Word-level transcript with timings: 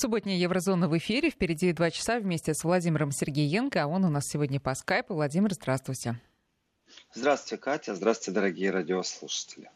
Субботняя 0.00 0.38
Еврозона 0.38 0.88
в 0.88 0.96
эфире. 0.96 1.28
Впереди 1.28 1.72
два 1.72 1.90
часа 1.90 2.20
вместе 2.20 2.54
с 2.54 2.62
Владимиром 2.62 3.10
Сергеенко. 3.10 3.82
А 3.82 3.88
он 3.88 4.04
у 4.04 4.08
нас 4.08 4.28
сегодня 4.28 4.60
по 4.60 4.72
скайпу. 4.76 5.14
Владимир, 5.14 5.52
здравствуйте. 5.52 6.20
Здравствуйте, 7.12 7.60
Катя. 7.60 7.96
Здравствуйте, 7.96 8.30
дорогие 8.30 8.70
радиослушатели. 8.70 9.68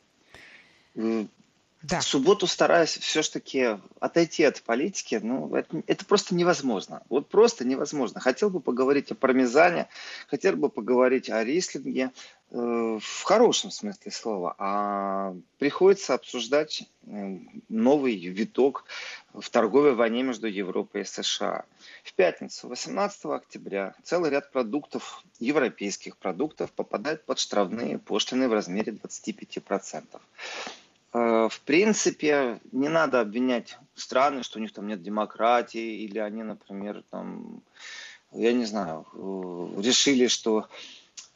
Да. 0.95 1.99
В 1.99 2.05
субботу 2.05 2.47
стараюсь 2.47 2.97
все-таки 2.97 3.81
отойти 3.99 4.45
от 4.45 4.63
политики, 4.63 5.19
ну, 5.21 5.53
это, 5.53 5.83
это 5.89 6.05
просто 6.05 6.37
невозможно. 6.37 7.03
Вот 7.09 7.29
просто 7.29 7.65
невозможно. 7.65 8.21
Хотел 8.21 8.51
бы 8.51 8.61
поговорить 8.61 9.11
о 9.11 9.17
пармезане, 9.17 9.89
хотел 10.29 10.55
бы 10.55 10.69
поговорить 10.69 11.29
о 11.29 11.43
рислинге, 11.43 12.13
э, 12.53 12.99
в 13.01 13.23
хорошем 13.25 13.73
смысле 13.73 14.13
слова, 14.13 14.55
а 14.59 15.35
приходится 15.59 16.15
обсуждать 16.15 16.85
э, 17.05 17.39
новый 17.69 18.15
виток 18.15 18.85
в 19.35 19.49
торговой 19.51 19.95
войне 19.95 20.23
между 20.23 20.47
Европой 20.47 21.03
и 21.03 21.05
США. 21.05 21.65
В 22.05 22.13
пятницу, 22.15 22.69
18 22.69 23.25
октября, 23.27 23.95
целый 24.03 24.31
ряд 24.31 24.53
продуктов, 24.53 25.23
европейских 25.39 26.17
продуктов, 26.17 26.73
попадает 26.73 27.25
под 27.25 27.39
штрафные 27.39 27.99
пошлины 27.99 28.49
в 28.49 28.53
размере 28.53 28.93
25%. 28.93 30.21
Э, 31.15 31.49
в 31.51 31.61
принципе, 31.61 32.61
не 32.73 32.89
надо 32.89 33.21
обвинять 33.21 33.79
страны, 33.95 34.43
что 34.43 34.59
у 34.59 34.63
них 34.63 34.73
там 34.73 34.87
нет 34.87 35.03
демократии, 35.03 36.03
или 36.05 36.19
они, 36.19 36.43
например, 36.43 37.03
там, 37.11 37.63
я 38.33 38.53
не 38.53 38.65
знаю, 38.65 39.07
э, 39.15 39.81
решили, 39.83 40.27
что 40.27 40.69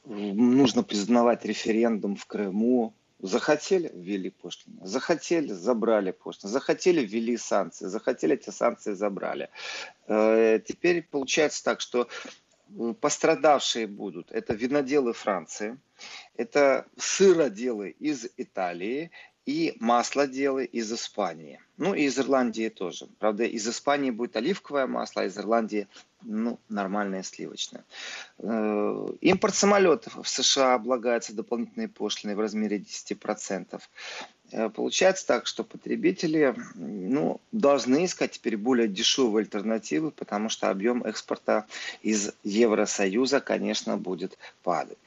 нужно 0.05 0.83
признавать 0.83 1.45
референдум 1.45 2.17
в 2.17 2.27
Крыму. 2.27 2.95
Захотели, 3.27 3.91
ввели 3.95 4.31
пошлины. 4.31 4.87
Захотели, 4.87 5.53
забрали 5.53 6.13
пошлины. 6.13 6.53
Захотели, 6.53 7.05
ввели 7.05 7.37
санкции. 7.37 7.87
Захотели, 7.87 8.35
эти 8.35 8.51
санкции 8.51 8.95
забрали. 8.95 9.49
Э, 10.07 10.61
теперь 10.65 11.03
получается 11.03 11.65
так, 11.65 11.81
что 11.81 12.09
пострадавшие 13.01 13.87
будут. 13.87 14.31
Это 14.33 14.55
виноделы 14.55 15.13
Франции, 15.13 15.79
это 16.37 16.87
сыроделы 16.97 17.91
из 17.91 18.27
Италии 18.37 19.11
и 19.47 19.77
маслоделы 19.79 20.65
из 20.65 20.93
Испании. 20.93 21.61
Ну 21.79 21.95
и 21.95 22.03
из 22.03 22.19
Ирландии 22.19 22.69
тоже. 22.69 23.07
Правда, 23.19 23.45
из 23.45 23.67
Испании 23.69 24.11
будет 24.11 24.37
оливковое 24.37 24.87
масло, 24.87 25.23
а 25.23 25.27
из 25.27 25.39
Ирландии 25.39 25.87
ну, 26.23 26.59
нормальное 26.69 27.23
сливочное. 27.23 27.85
Э, 28.39 29.09
импорт 29.21 29.55
самолетов 29.55 30.17
в 30.21 30.29
США 30.29 30.75
облагается 30.75 31.33
дополнительной 31.33 31.89
пошлиной 31.89 32.35
в 32.35 32.41
размере 32.41 32.79
10%. 32.79 33.81
Э, 34.51 34.69
получается 34.69 35.27
так, 35.27 35.47
что 35.47 35.63
потребители 35.63 36.55
ну, 36.75 37.41
должны 37.53 38.05
искать 38.05 38.33
теперь 38.33 38.57
более 38.57 38.89
дешевые 38.89 39.43
альтернативы, 39.43 40.11
потому 40.11 40.49
что 40.49 40.71
объем 40.71 41.05
экспорта 41.05 41.67
из 42.03 42.33
Евросоюза, 42.43 43.41
конечно, 43.41 43.97
будет 43.97 44.39
падать. 44.65 44.99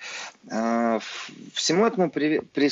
Э, 0.50 1.00
всему 1.54 1.86
этому 1.86 2.10
при, 2.10 2.40
при, 2.40 2.70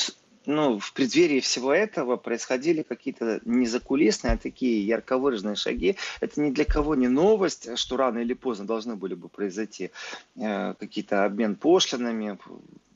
ну, 0.48 0.80
в 0.80 0.94
преддверии 0.94 1.42
всего 1.42 1.74
этого 1.74 2.16
происходили 2.16 2.82
какие-то 2.82 3.42
незакулисные, 3.44 4.34
а 4.34 4.38
такие 4.38 4.82
ярко 4.88 5.18
выраженные 5.18 5.56
шаги. 5.56 5.98
Это 6.22 6.42
ни 6.42 6.52
для 6.52 6.64
кого 6.64 6.96
не 6.96 7.10
новость, 7.10 7.78
что 7.78 7.98
рано 7.98 8.20
или 8.20 8.34
поздно 8.34 8.66
должны 8.66 8.96
были 8.96 9.14
бы 9.14 9.28
произойти 9.28 9.92
э, 10.38 10.74
какие-то 10.80 11.26
обмен 11.26 11.58
пошлинами, 11.58 12.40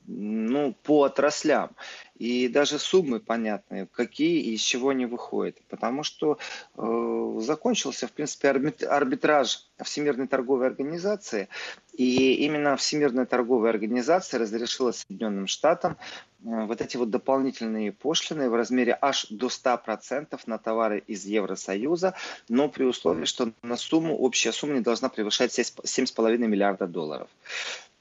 ну, 0.07 0.73
по 0.83 1.03
отраслям. 1.03 1.71
И 2.17 2.47
даже 2.47 2.79
суммы 2.79 3.19
понятные, 3.19 3.87
какие 3.91 4.41
и 4.41 4.53
из 4.53 4.61
чего 4.61 4.89
они 4.89 5.05
выходят. 5.05 5.57
Потому 5.69 6.03
что 6.03 6.37
э, 6.77 7.39
закончился, 7.41 8.07
в 8.07 8.11
принципе, 8.11 8.49
арбитраж 8.49 9.65
Всемирной 9.83 10.27
торговой 10.27 10.67
организации. 10.67 11.49
И 11.93 12.35
именно 12.45 12.77
Всемирная 12.77 13.25
торговая 13.25 13.71
организация 13.71 14.39
разрешила 14.39 14.91
Соединенным 14.91 15.47
Штатам 15.47 15.97
вот 16.43 16.81
эти 16.81 16.97
вот 16.97 17.09
дополнительные 17.09 17.91
пошлины 17.91 18.49
в 18.49 18.55
размере 18.55 18.97
аж 18.99 19.27
до 19.29 19.47
100% 19.47 20.39
на 20.45 20.57
товары 20.57 21.03
из 21.07 21.25
Евросоюза, 21.25 22.15
но 22.49 22.69
при 22.69 22.83
условии, 22.83 23.25
что 23.25 23.51
на 23.61 23.77
сумму, 23.77 24.17
общая 24.17 24.51
сумма 24.51 24.75
не 24.75 24.81
должна 24.81 25.09
превышать 25.09 25.57
7,5 25.57 26.37
миллиарда 26.37 26.87
долларов. 26.87 27.29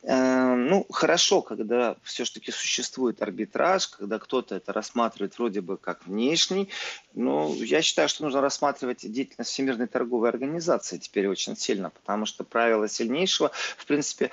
Э, 0.03 0.55
ну, 0.55 0.87
хорошо, 0.91 1.43
когда 1.43 1.97
все-таки 2.03 2.51
существует 2.51 3.21
арбитраж, 3.21 3.89
когда 3.89 4.19
кто-то 4.19 4.55
это 4.55 4.73
рассматривает 4.73 5.37
вроде 5.39 5.61
бы 5.61 5.77
как 5.77 6.07
внешний, 6.07 6.71
но 7.15 7.55
я 7.55 7.83
считаю, 7.83 8.09
что 8.09 8.25
нужно 8.25 8.41
рассматривать 8.41 9.11
деятельность 9.11 9.51
Всемирной 9.51 9.89
торговой 9.89 10.31
организации 10.31 10.97
теперь 10.97 11.29
очень 11.29 11.57
сильно, 11.57 11.91
потому 11.91 12.25
что 12.25 12.45
правило 12.45 12.89
сильнейшего, 12.89 13.51
в 13.77 13.85
принципе, 13.85 14.31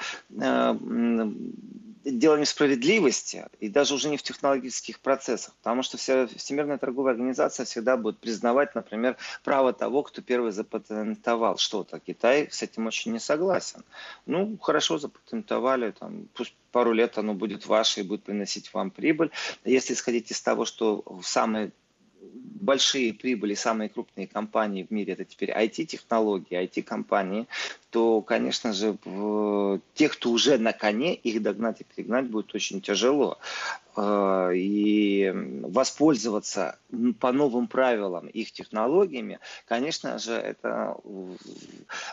дело 2.12 2.38
несправедливости, 2.38 3.46
и 3.60 3.70
даже 3.70 3.94
уже 3.94 4.10
не 4.10 4.18
в 4.18 4.24
технологических 4.24 5.00
процессах, 5.00 5.54
потому 5.56 5.84
что 5.84 5.98
вся 5.98 6.28
Всемирная 6.28 6.78
торговая 6.78 7.14
организация 7.14 7.66
всегда 7.66 7.98
будет 7.98 8.20
признавать, 8.20 8.76
например, 8.76 9.18
право 9.44 9.74
того, 9.74 10.04
кто 10.04 10.22
первый 10.22 10.52
запатентовал 10.52 11.58
что-то. 11.58 12.00
Китай 12.00 12.48
с 12.52 12.62
этим 12.64 12.88
очень 12.88 13.14
не 13.14 13.20
согласен. 13.20 13.84
Ну, 14.26 14.58
хорошо 14.58 14.98
запатентовали, 14.98 15.92
там, 15.92 16.28
пусть 16.34 16.56
пару 16.72 16.94
лет 16.94 17.18
оно 17.18 17.34
будет 17.34 17.66
ваше 17.66 18.02
и 18.02 18.04
будет 18.04 18.24
приносить 18.24 18.74
вам 18.74 18.92
прибыль. 18.92 19.32
Если 19.66 19.94
исходить 19.94 20.32
из 20.32 20.42
того, 20.42 20.66
что 20.66 21.04
в 21.06 21.24
самые 21.24 21.72
большие 22.22 23.14
прибыли, 23.14 23.54
самые 23.54 23.90
крупные 23.90 24.28
компании 24.28 24.84
в 24.84 24.92
мире, 24.92 25.14
это 25.14 25.26
теперь 25.26 25.52
IT-технологии, 25.52 26.62
IT-компании, 26.64 27.48
то, 27.98 28.22
конечно 28.22 28.74
же, 28.74 28.96
тех, 29.96 30.14
кто 30.14 30.30
уже 30.30 30.60
на 30.60 30.72
коне, 30.72 31.16
их 31.16 31.42
догнать 31.42 31.82
и 31.82 31.84
перегнать 31.84 32.28
будет 32.28 32.54
очень 32.54 32.80
тяжело. 32.80 33.40
Э, 33.96 34.52
и 34.54 35.34
воспользоваться 35.64 36.78
по 37.20 37.32
новым 37.32 37.68
правилам 37.68 38.28
их 38.28 38.52
технологиями, 38.52 39.40
конечно 39.66 40.20
же, 40.20 40.34
это 40.34 40.96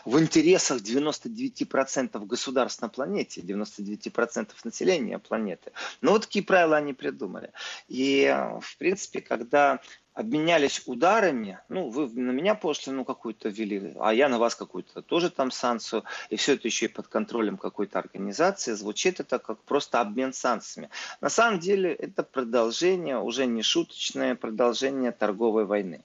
в 0.05 0.19
интересах 0.19 0.81
99% 0.81 2.25
государств 2.25 2.81
на 2.81 2.89
планете, 2.89 3.41
99% 3.41 4.49
населения 4.63 5.19
планеты. 5.19 5.71
Но 6.01 6.13
вот 6.13 6.23
такие 6.23 6.43
правила 6.43 6.77
они 6.77 6.93
придумали. 6.93 7.51
И, 7.89 8.35
в 8.59 8.77
принципе, 8.77 9.21
когда 9.21 9.81
обменялись 10.15 10.81
ударами, 10.85 11.59
ну, 11.67 11.89
вы 11.89 12.07
на 12.07 12.31
меня 12.31 12.55
пошлину 12.55 13.03
какую-то 13.03 13.49
ввели, 13.49 13.93
а 13.99 14.13
я 14.13 14.29
на 14.29 14.39
вас 14.39 14.55
какую-то 14.55 15.01
тоже 15.01 15.29
там 15.29 15.51
санкцию, 15.51 16.05
и 16.29 16.37
все 16.37 16.53
это 16.53 16.67
еще 16.69 16.85
и 16.85 16.89
под 16.89 17.09
контролем 17.09 17.57
какой-то 17.57 17.99
организации, 17.99 18.71
звучит 18.71 19.19
это 19.19 19.39
как 19.39 19.59
просто 19.63 19.99
обмен 19.99 20.31
санкциями. 20.31 20.89
На 21.19 21.29
самом 21.29 21.59
деле 21.59 21.93
это 21.93 22.23
продолжение, 22.23 23.19
уже 23.19 23.45
не 23.45 23.61
шуточное 23.61 24.35
продолжение 24.35 25.11
торговой 25.11 25.65
войны. 25.65 26.01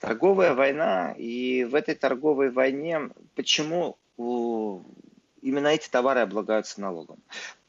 Торговая 0.00 0.54
война, 0.54 1.14
и 1.16 1.64
в 1.64 1.76
этой 1.76 1.94
торговой 1.94 2.50
войне 2.50 3.10
почему 3.36 3.96
именно 4.16 5.68
эти 5.68 5.88
товары 5.88 6.20
облагаются 6.20 6.80
налогом? 6.80 7.18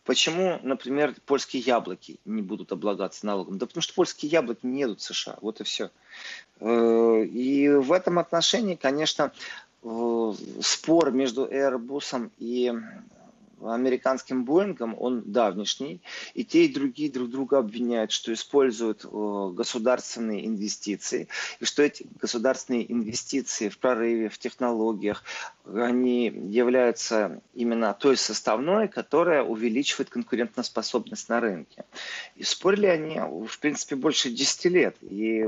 Почему, 0.05 0.59
например, 0.61 1.15
польские 1.25 1.63
яблоки 1.63 2.19
не 2.25 2.43
будут 2.43 2.71
облагаться 2.71 3.25
налогом? 3.25 3.57
Да 3.57 3.65
потому 3.65 3.81
что 3.81 3.95
польские 3.95 4.31
яблоки 4.31 4.59
не 4.63 4.81
едут 4.81 5.01
в 5.01 5.03
США, 5.03 5.37
вот 5.41 5.61
и 5.61 5.63
все. 5.63 5.89
Э, 6.59 7.23
и 7.23 7.69
в 7.69 7.91
этом 7.91 8.19
отношении, 8.19 8.75
конечно, 8.75 9.31
спор 10.61 11.11
между 11.11 11.45
Airbus 11.45 12.31
и 12.39 12.73
американским 13.61 14.45
Боингом, 14.45 14.95
он 14.99 15.23
давнишний, 15.25 16.01
и 16.33 16.43
те 16.43 16.65
и 16.65 16.73
другие 16.73 17.11
друг 17.11 17.29
друга 17.29 17.59
обвиняют, 17.59 18.11
что 18.11 18.33
используют 18.33 19.05
э, 19.05 19.51
государственные 19.53 20.45
инвестиции, 20.45 21.27
и 21.59 21.65
что 21.65 21.83
эти 21.83 22.05
государственные 22.19 22.91
инвестиции 22.91 23.69
в 23.69 23.77
прорыве, 23.77 24.29
в 24.29 24.37
технологиях, 24.37 25.23
они 25.73 26.25
являются 26.25 27.41
именно 27.53 27.93
той 27.93 28.17
составной, 28.17 28.87
которая 28.87 29.43
увеличивает 29.43 30.09
конкурентоспособность 30.09 31.29
на 31.29 31.39
рынке. 31.39 31.85
И 32.35 32.43
спорили 32.43 32.87
они, 32.87 33.19
в 33.19 33.59
принципе, 33.59 33.95
больше 33.95 34.29
10 34.29 34.65
лет. 34.65 34.95
И 35.01 35.45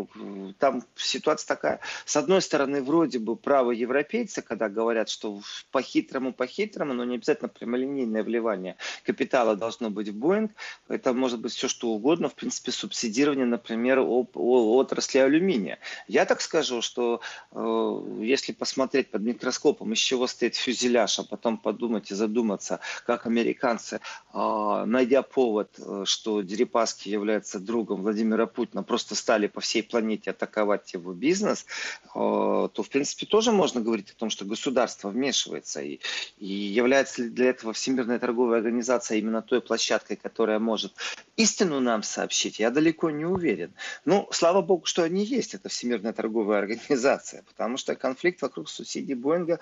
там 0.60 0.84
ситуация 0.96 1.48
такая, 1.48 1.80
с 2.06 2.16
одной 2.16 2.42
стороны, 2.42 2.82
вроде 2.82 3.20
бы 3.20 3.36
право 3.36 3.72
европейца, 3.72 4.42
когда 4.42 4.70
говорят, 4.70 5.10
что 5.10 5.42
по-хитрому, 5.72 6.34
по-хитрому, 6.34 6.94
но 6.94 7.04
не 7.04 7.16
обязательно 7.16 7.50
прямолинейно 7.50 7.97
прямолинейное 7.98 8.24
вливание 8.24 8.76
капитала 9.04 9.56
должно 9.56 9.90
быть 9.90 10.10
в 10.10 10.16
Боинг. 10.16 10.52
Это 10.88 11.14
может 11.14 11.40
быть 11.40 11.54
все 11.54 11.68
что 11.68 11.90
угодно, 11.90 12.30
в 12.30 12.36
принципе, 12.36 12.72
субсидирование, 12.72 13.46
например, 13.46 14.00
отрасли 14.00 15.20
алюминия. 15.20 15.80
Я 16.08 16.26
так 16.26 16.42
скажу, 16.42 16.82
что 16.82 17.22
э, 17.52 18.20
если 18.22 18.54
посмотреть 18.54 19.10
под 19.10 19.22
микроскопом, 19.22 19.94
из 19.94 20.00
чего 20.00 20.28
стоит 20.28 20.56
фюзеляж, 20.56 21.20
а 21.20 21.24
потом 21.24 21.58
подумать 21.58 22.12
и 22.12 22.16
задуматься, 22.16 22.80
как 23.06 23.26
американцы, 23.26 24.00
э, 24.34 24.84
найдя 24.86 25.22
повод, 25.22 25.70
э, 25.80 26.04
что 26.06 26.42
Дерипаски 26.42 27.10
является 27.10 27.60
другом 27.60 28.02
Владимира 28.02 28.46
Путина, 28.46 28.84
просто 28.84 29.16
стали 29.16 29.48
по 29.48 29.62
всей 29.62 29.84
планете 29.84 30.32
атаковать 30.32 30.94
его 30.94 31.14
бизнес, 31.14 31.66
э, 32.06 32.10
то, 32.14 32.84
в 32.84 32.90
принципе, 32.90 33.26
тоже 33.26 33.52
можно 33.52 33.82
говорить 33.82 34.12
о 34.12 34.16
том, 34.16 34.30
что 34.30 34.46
государство 34.46 35.10
вмешивается. 35.10 35.82
И, 35.82 36.00
и 36.38 36.48
является 36.48 37.24
ли 37.24 37.30
для 37.30 37.50
этого 37.50 37.74
Всемирная 37.88 38.20
торговая 38.20 38.58
организация 38.58 39.18
именно 39.18 39.42
той 39.42 39.62
площадкой, 39.62 40.18
которая 40.18 40.60
может 40.60 40.94
истину 41.38 41.80
нам 41.80 42.04
сообщить, 42.04 42.60
я 42.60 42.70
далеко 42.70 43.12
не 43.12 43.24
уверен. 43.24 43.74
Ну, 44.04 44.28
слава 44.32 44.62
богу, 44.62 44.86
что 44.86 45.04
они 45.04 45.24
есть, 45.24 45.54
это 45.54 45.70
Всемирная 45.70 46.12
торговая 46.12 46.60
организация, 46.64 47.44
потому 47.44 47.78
что 47.78 47.96
конфликт 47.96 48.42
вокруг 48.42 48.68
субсидий 48.68 49.14
Боинга 49.14 49.62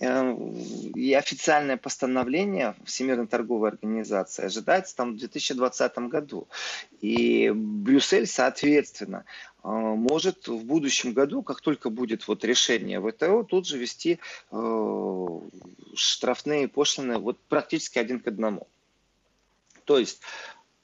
и 0.00 1.14
официальное 1.14 1.76
постановление 1.76 2.74
Всемирной 2.84 3.26
торговой 3.26 3.70
организации 3.70 4.44
ожидается 4.44 4.96
там 4.96 5.14
в 5.14 5.18
2020 5.18 5.98
году. 6.08 6.48
И 7.00 7.50
Брюссель, 7.54 8.26
соответственно, 8.26 9.24
э, 9.62 9.68
может 9.68 10.48
в 10.48 10.64
будущем 10.64 11.12
году, 11.12 11.42
как 11.42 11.60
только 11.60 11.90
будет 11.90 12.26
вот 12.26 12.44
решение 12.44 13.00
ВТО, 13.00 13.44
тут 13.44 13.66
же 13.66 13.78
вести 13.78 14.18
э, 14.50 15.40
штрафные 15.94 16.68
пошлины 16.68 17.18
вот 17.18 17.38
практически 17.48 17.98
один 17.98 18.20
к 18.20 18.26
одному. 18.26 18.66
То 19.84 19.98
есть 19.98 20.20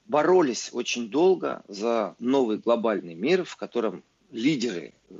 боролись 0.06 0.70
очень 0.72 1.08
долго 1.08 1.62
за 1.68 2.14
новый 2.18 2.58
глобальный 2.58 3.14
мир, 3.14 3.44
в 3.44 3.56
котором 3.56 4.02
лидеры 4.30 4.92
э, 5.08 5.14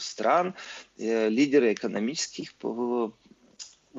стран, 0.00 0.54
э, 0.98 1.28
лидеры 1.28 1.72
экономических 1.72 2.54
э, 2.62 3.10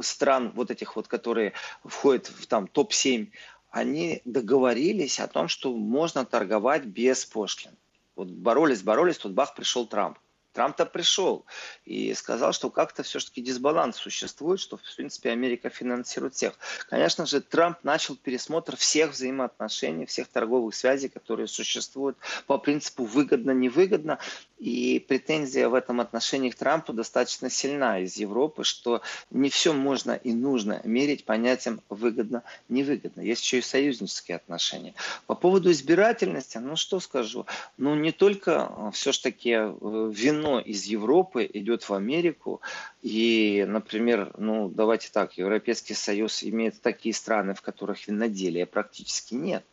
стран, 0.01 0.51
вот 0.55 0.71
этих 0.71 0.95
вот, 0.95 1.07
которые 1.07 1.53
входят 1.83 2.27
в 2.27 2.45
там 2.47 2.67
топ-7, 2.67 3.29
они 3.69 4.21
договорились 4.25 5.19
о 5.19 5.27
том, 5.27 5.47
что 5.47 5.73
можно 5.73 6.25
торговать 6.25 6.83
без 6.83 7.25
пошлин. 7.25 7.71
Вот 8.15 8.27
боролись, 8.27 8.81
боролись, 8.81 9.17
тут 9.17 9.31
бах, 9.31 9.55
пришел 9.55 9.87
Трамп. 9.87 10.17
Трамп-то 10.53 10.85
пришел 10.85 11.45
и 11.85 12.13
сказал, 12.13 12.51
что 12.51 12.69
как-то 12.69 13.03
все-таки 13.03 13.41
дисбаланс 13.41 13.95
существует, 13.95 14.59
что, 14.59 14.77
в 14.77 14.95
принципе, 14.95 15.31
Америка 15.31 15.69
финансирует 15.69 16.35
всех. 16.35 16.53
Конечно 16.89 17.25
же, 17.25 17.39
Трамп 17.39 17.77
начал 17.83 18.17
пересмотр 18.17 18.75
всех 18.75 19.11
взаимоотношений, 19.11 20.05
всех 20.05 20.27
торговых 20.27 20.75
связей, 20.75 21.07
которые 21.07 21.47
существуют 21.47 22.17
по 22.47 22.57
принципу 22.57 23.05
выгодно-невыгодно. 23.05 24.19
И 24.61 24.99
претензия 24.99 25.67
в 25.69 25.73
этом 25.73 26.01
отношении 26.01 26.51
к 26.51 26.55
Трампу 26.55 26.93
достаточно 26.93 27.49
сильна 27.49 27.97
из 27.97 28.17
Европы, 28.17 28.63
что 28.63 29.01
не 29.31 29.49
все 29.49 29.73
можно 29.73 30.11
и 30.11 30.33
нужно 30.33 30.81
мерить 30.83 31.25
понятием 31.25 31.81
выгодно-невыгодно. 31.89 33.21
Есть 33.21 33.43
еще 33.43 33.57
и 33.57 33.63
союзнические 33.63 34.35
отношения. 34.35 34.93
По 35.25 35.33
поводу 35.33 35.71
избирательности, 35.71 36.59
ну 36.59 36.75
что 36.75 36.99
скажу, 36.99 37.47
ну 37.77 37.95
не 37.95 38.11
только 38.11 38.71
э, 38.71 38.91
все-таки 38.93 39.49
э, 39.49 40.11
вино 40.13 40.59
из 40.59 40.85
Европы 40.85 41.49
идет 41.51 41.89
в 41.89 41.95
Америку, 41.95 42.61
и, 43.01 43.65
например, 43.67 44.31
ну 44.37 44.69
давайте 44.69 45.09
так, 45.11 45.39
Европейский 45.39 45.95
Союз 45.95 46.43
имеет 46.43 46.79
такие 46.81 47.15
страны, 47.15 47.55
в 47.55 47.63
которых 47.63 48.07
виноделия 48.07 48.67
практически 48.67 49.33
нет. 49.33 49.65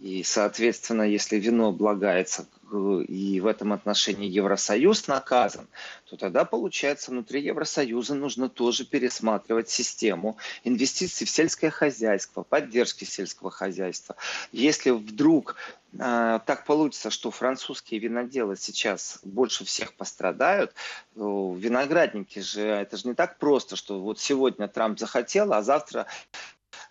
И, 0.00 0.22
соответственно, 0.22 1.02
если 1.02 1.36
вино 1.36 1.68
облагается 1.68 2.46
и 2.72 3.40
в 3.40 3.46
этом 3.46 3.72
отношении 3.72 4.28
Евросоюз 4.28 5.08
наказан, 5.08 5.66
то 6.08 6.16
тогда, 6.16 6.44
получается, 6.44 7.10
внутри 7.10 7.42
Евросоюза 7.42 8.14
нужно 8.14 8.48
тоже 8.48 8.84
пересматривать 8.84 9.68
систему 9.68 10.38
инвестиций 10.64 11.26
в 11.26 11.30
сельское 11.30 11.70
хозяйство, 11.70 12.42
поддержки 12.42 13.04
сельского 13.04 13.50
хозяйства. 13.50 14.16
Если 14.52 14.90
вдруг 14.90 15.56
э, 15.92 16.40
так 16.46 16.64
получится, 16.64 17.10
что 17.10 17.30
французские 17.30 18.00
виноделы 18.00 18.56
сейчас 18.56 19.18
больше 19.24 19.64
всех 19.64 19.92
пострадают, 19.94 20.72
виноградники 21.14 22.38
же, 22.38 22.62
это 22.62 22.96
же 22.96 23.08
не 23.08 23.14
так 23.14 23.38
просто, 23.38 23.76
что 23.76 24.00
вот 24.00 24.18
сегодня 24.20 24.68
Трамп 24.68 24.98
захотел, 24.98 25.52
а 25.52 25.62
завтра 25.62 26.06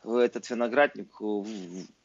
этот 0.03 0.49
виноградник 0.49 1.09
э, 1.21 1.43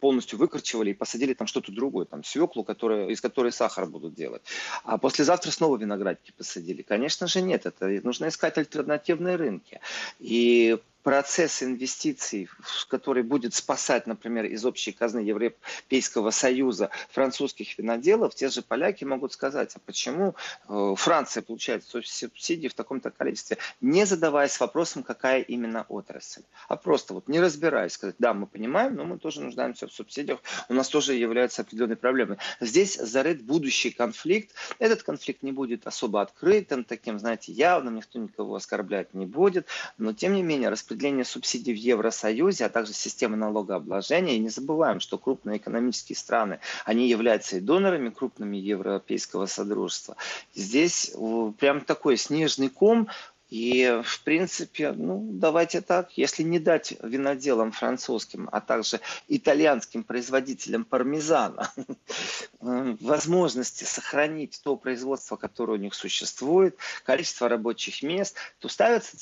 полностью 0.01 0.39
выкорчевали 0.39 0.91
и 0.91 0.95
посадили 0.95 1.35
там 1.35 1.47
что-то 1.47 1.73
другое, 1.73 2.07
там 2.07 2.25
свеклу, 2.25 2.65
которая, 2.65 3.09
из 3.09 3.21
которой 3.21 3.53
сахар 3.53 3.87
будут 3.87 4.15
делать. 4.15 4.43
А 4.85 4.99
послезавтра 4.99 5.51
снова 5.51 5.77
виноградники 5.77 6.33
посадили. 6.37 6.83
Конечно 6.83 7.27
же 7.27 7.41
нет, 7.41 7.67
это 7.67 7.87
нужно 8.03 8.29
искать 8.29 8.59
альтернативные 8.59 9.37
рынки. 9.37 9.81
И 10.19 10.79
процесс 11.05 11.63
инвестиций, 11.63 12.49
который 12.89 13.23
будет 13.23 13.55
спасать, 13.55 14.07
например, 14.07 14.47
из 14.47 14.65
общей 14.65 14.91
казны 14.91 15.21
Европейского 15.21 16.31
Союза 16.31 16.89
французских 17.11 17.79
виноделов, 17.79 18.35
те 18.35 18.49
же 18.49 18.63
поляки 18.63 19.05
могут 19.05 19.35
сказать, 19.35 19.77
а 19.77 19.81
почему 19.85 20.35
э, 20.67 20.95
Франция 20.97 21.43
получает 21.43 21.85
субсидии 21.85 22.69
в 22.69 22.75
таком-то 22.75 23.11
количестве, 23.11 23.59
не 23.83 24.07
задаваясь 24.07 24.59
вопросом, 24.59 25.03
какая 25.03 25.43
именно 25.43 25.85
отрасль, 25.91 26.43
а 26.69 26.77
просто 26.77 27.13
вот 27.13 27.29
не 27.29 27.39
разбираясь, 27.39 27.93
сказать, 27.93 28.17
да, 28.19 28.33
мы 28.33 28.47
понимаем, 28.47 28.95
но 28.95 29.05
мы 29.05 29.19
тоже 29.19 29.43
нуждаемся 29.43 29.87
в 29.87 29.93
субсидиях, 29.93 30.41
у 30.71 30.75
нас 30.75 30.89
тоже 30.89 31.15
являются 31.15 31.63
определенные 31.63 31.97
проблемы. 31.97 32.39
Здесь 32.61 32.97
зарыт 32.97 33.43
будущий 33.43 33.91
конфликт, 33.91 34.55
этот 34.79 35.03
конфликт 35.03 35.43
не 35.43 35.53
будет 35.53 35.87
особо 35.87 36.23
открытым, 36.23 36.83
таким, 36.83 37.19
знаете, 37.19 37.53
явным, 37.53 37.97
никто 37.97 38.19
никого 38.19 38.55
оскорблять 38.55 39.13
не 39.13 39.27
будет, 39.27 39.67
но 39.99 40.15
тем 40.15 40.33
не 40.33 40.43
менее 40.43 40.71
распределение 40.71 40.94
распределение 40.95 41.25
субсидий 41.25 41.75
в 41.75 41.77
Евросоюзе, 41.77 42.67
а 42.67 42.69
также 42.69 42.93
системы 42.93 43.37
налогообложения. 43.37 44.37
И 44.37 44.39
не 44.39 44.49
забываем, 44.49 45.01
что 45.01 45.19
крупные 45.19 45.59
экономические 45.59 46.17
страны, 46.17 46.61
они 46.85 47.09
являются 47.09 47.57
и 47.57 47.61
донорами 47.61 48.11
крупными 48.11 48.57
Европейского 48.57 49.47
Содружества. 49.47 50.17
Здесь 50.55 51.13
прям 51.59 51.81
такой 51.81 52.17
снежный 52.17 52.69
ком, 52.69 53.09
и, 53.51 54.01
в 54.05 54.23
принципе, 54.23 54.93
ну, 54.93 55.29
давайте 55.33 55.81
так, 55.81 56.17
если 56.17 56.43
не 56.43 56.59
дать 56.59 56.95
виноделам 57.03 57.73
французским, 57.73 58.49
а 58.51 58.61
также 58.61 59.01
итальянским 59.29 60.03
производителям 60.03 60.85
пармезана 60.85 61.71
возможности 62.61 63.85
сохранить 63.85 64.61
то 64.65 64.77
производство, 64.77 65.37
которое 65.37 65.75
у 65.75 65.81
них 65.81 65.95
существует, 65.95 66.77
количество 67.05 67.49
рабочих 67.49 68.03
мест, 68.03 68.37
то 68.59 68.69
ставятся 68.69 69.17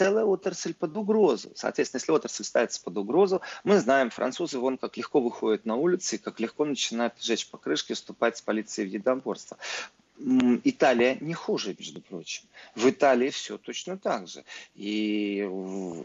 целая 0.00 0.24
отрасль 0.24 0.72
под 0.72 0.96
угрозу. 0.96 1.52
Соответственно, 1.54 1.98
если 1.98 2.12
отрасль 2.12 2.44
ставится 2.44 2.80
под 2.82 2.96
угрозу, 2.96 3.42
мы 3.64 3.78
знаем, 3.80 4.08
французы 4.08 4.58
вон 4.58 4.78
как 4.78 4.96
легко 4.96 5.20
выходят 5.20 5.66
на 5.66 5.76
улицы 5.76 6.16
как 6.16 6.40
легко 6.40 6.64
начинают 6.64 7.12
жечь 7.20 7.46
покрышки, 7.50 7.92
вступать 7.92 8.38
с 8.38 8.40
полицией 8.40 8.88
в 8.88 8.92
единоборство. 8.94 9.58
Италия 10.64 11.18
не 11.20 11.34
хуже, 11.34 11.76
между 11.78 12.00
прочим. 12.00 12.44
В 12.74 12.88
Италии 12.88 13.28
все 13.28 13.58
точно 13.58 13.98
так 13.98 14.26
же. 14.26 14.44
И 14.74 15.46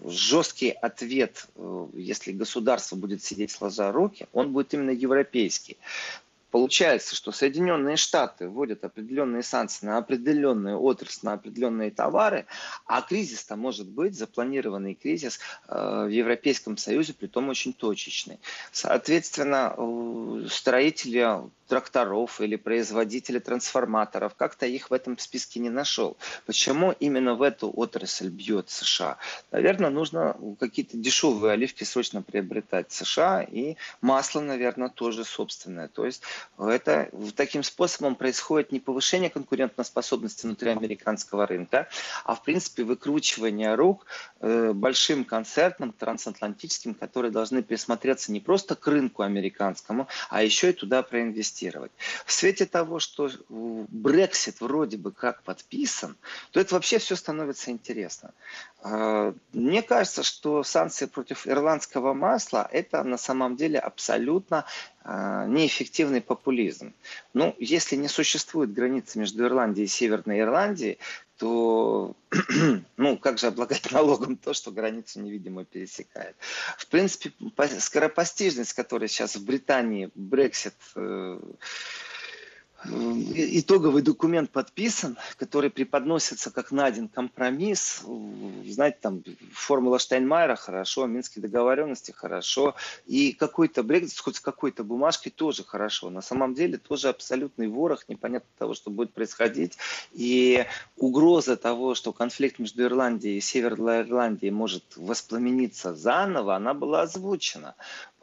жесткий 0.06 0.72
ответ, 0.72 1.48
э, 1.56 1.88
если 1.94 2.32
государство 2.32 2.96
будет 2.98 3.24
сидеть 3.24 3.52
сложа 3.52 3.92
руки, 3.92 4.28
он 4.34 4.52
будет 4.52 4.74
именно 4.74 4.92
европейский. 4.92 5.78
Получается, 6.56 7.18
что 7.18 7.34
Соединенные 7.34 7.98
Штаты 7.98 8.48
вводят 8.48 8.86
определенные 8.86 9.44
санкции 9.44 9.88
на 9.88 9.98
определенную 9.98 10.82
отрасль, 10.82 11.26
на 11.26 11.34
определенные 11.34 11.92
товары, 11.92 12.46
а 12.86 13.02
кризис-то 13.02 13.58
может 13.58 13.90
быть, 13.90 14.16
запланированный 14.16 14.94
кризис 14.94 15.42
э, 15.68 16.06
в 16.06 16.08
Европейском 16.08 16.78
Союзе, 16.78 17.14
при 17.14 17.28
том 17.28 17.50
очень 17.50 17.74
точечный. 17.74 18.40
Соответственно, 18.72 19.76
строители 20.48 21.28
тракторов 21.68 22.42
или 22.42 22.56
производители 22.56 23.40
трансформаторов, 23.40 24.36
как-то 24.36 24.66
их 24.66 24.90
в 24.90 24.94
этом 24.94 25.18
списке 25.18 25.60
не 25.60 25.70
нашел. 25.70 26.18
Почему 26.46 26.92
именно 27.00 27.36
в 27.36 27.42
эту 27.42 27.72
отрасль 27.72 28.30
бьет 28.30 28.70
США? 28.70 29.18
Наверное, 29.52 29.90
нужно 29.90 30.38
какие-то 30.60 30.98
дешевые 30.98 31.54
оливки 31.54 31.84
срочно 31.84 32.22
приобретать 32.22 32.92
в 32.92 32.96
США 32.96 33.42
и 33.42 33.76
масло, 34.02 34.42
наверное, 34.42 34.90
тоже 34.90 35.26
собственное. 35.26 35.88
То 35.88 36.06
есть 36.06 36.22
это 36.58 37.10
таким 37.36 37.64
способом 37.64 38.16
происходит 38.16 38.72
не 38.72 38.80
повышение 38.80 39.30
конкурентоспособности 39.30 40.46
внутри 40.46 40.70
американского 40.70 41.48
рынка, 41.48 41.90
а 42.24 42.36
в 42.36 42.44
принципе 42.44 42.84
выкручивание 42.84 43.76
рук 43.76 44.06
э, 44.40 44.72
большим 44.74 45.26
концертам 45.26 45.94
трансатлантическим, 45.94 46.94
которые 46.94 47.32
должны 47.32 47.64
присмотреться 47.64 48.32
не 48.32 48.40
просто 48.40 48.76
к 48.76 48.86
рынку 48.88 49.24
американскому, 49.24 50.08
а 50.30 50.44
еще 50.44 50.70
и 50.70 50.74
туда 50.74 51.02
проинвестировать 51.02 51.55
инвестировать. 51.56 51.92
В 52.26 52.32
свете 52.32 52.66
того, 52.66 53.00
что 53.00 53.30
Брексит 53.50 54.62
вроде 54.62 54.98
бы 54.98 55.12
как 55.12 55.44
подписан, 55.44 56.16
то 56.52 56.60
это 56.60 56.76
вообще 56.76 56.98
все 56.98 57.16
становится 57.16 57.72
интересно. 57.72 58.34
А, 58.82 59.34
мне 59.54 59.82
кажется, 59.82 60.24
что 60.24 60.64
санкции 60.64 61.06
против 61.06 61.48
ирландского 61.48 62.14
масла– 62.14 62.68
это 62.72 63.04
на 63.04 63.18
самом 63.18 63.56
деле 63.56 63.80
абсолютно 63.80 64.66
неэффективный 65.06 66.22
популизм. 66.22 66.94
Ну, 67.34 67.56
если 67.60 67.96
не 67.96 68.08
существует 68.08 68.74
границы 68.74 69.20
между 69.20 69.44
Ирландией 69.44 69.86
и 69.86 69.90
Северной 69.90 70.40
Ирландией, 70.40 70.98
то 71.38 72.16
ну, 72.98 73.18
как 73.18 73.38
же 73.38 73.48
облагать 73.48 73.90
налогом 73.92 74.38
то, 74.38 74.54
что 74.54 74.72
границу 74.72 75.22
невидимо 75.22 75.66
пересекает. 75.66 76.36
В 76.78 76.88
принципе, 76.88 77.32
скоропостижность, 77.80 78.74
которая 78.74 79.08
сейчас 79.08 79.36
в 79.36 79.46
Британии, 79.46 80.10
Брексит, 80.16 80.76
э, 80.96 81.40
итоговый 82.90 84.02
документ 84.02 84.50
подписан, 84.52 85.18
который 85.38 85.70
преподносится 85.70 86.52
как 86.52 86.72
на 86.72 86.86
один 86.86 87.08
компромисс. 87.08 88.04
Знаете, 88.66 88.98
там 89.02 89.24
формула 89.52 90.00
Штайнмайера 90.00 90.56
хорошо, 90.56 91.06
минские 91.06 91.42
договоренности 91.42 92.12
хорошо, 92.12 92.76
и 93.06 93.34
какой-то 93.34 93.84
Брекзит 93.84 94.20
хоть 94.20 94.38
с 94.38 94.40
какой-то 94.40 94.84
бумажкой 94.84 95.32
тоже 95.32 95.64
хорошо. 95.64 96.10
На 96.10 96.22
самом 96.22 96.54
деле 96.54 96.78
тоже 96.78 97.10
абсолютный 97.10 97.68
ворох, 97.68 98.08
непонятно 98.08 98.50
того, 98.58 98.74
что 98.74 98.90
будет 98.90 99.14
происходить. 99.14 99.78
И 100.14 100.66
угроза 100.98 101.58
того, 101.58 101.96
что 101.96 102.14
конфликт 102.14 102.60
между 102.60 102.84
Ирландией 102.84 103.38
и 103.38 103.42
Северной 103.42 104.02
Ирландией 104.02 104.52
может 104.52 104.84
воспламениться 104.96 105.94
заново, 105.94 106.56
она 106.56 106.74
была 106.74 107.02
озвучена. 107.02 107.76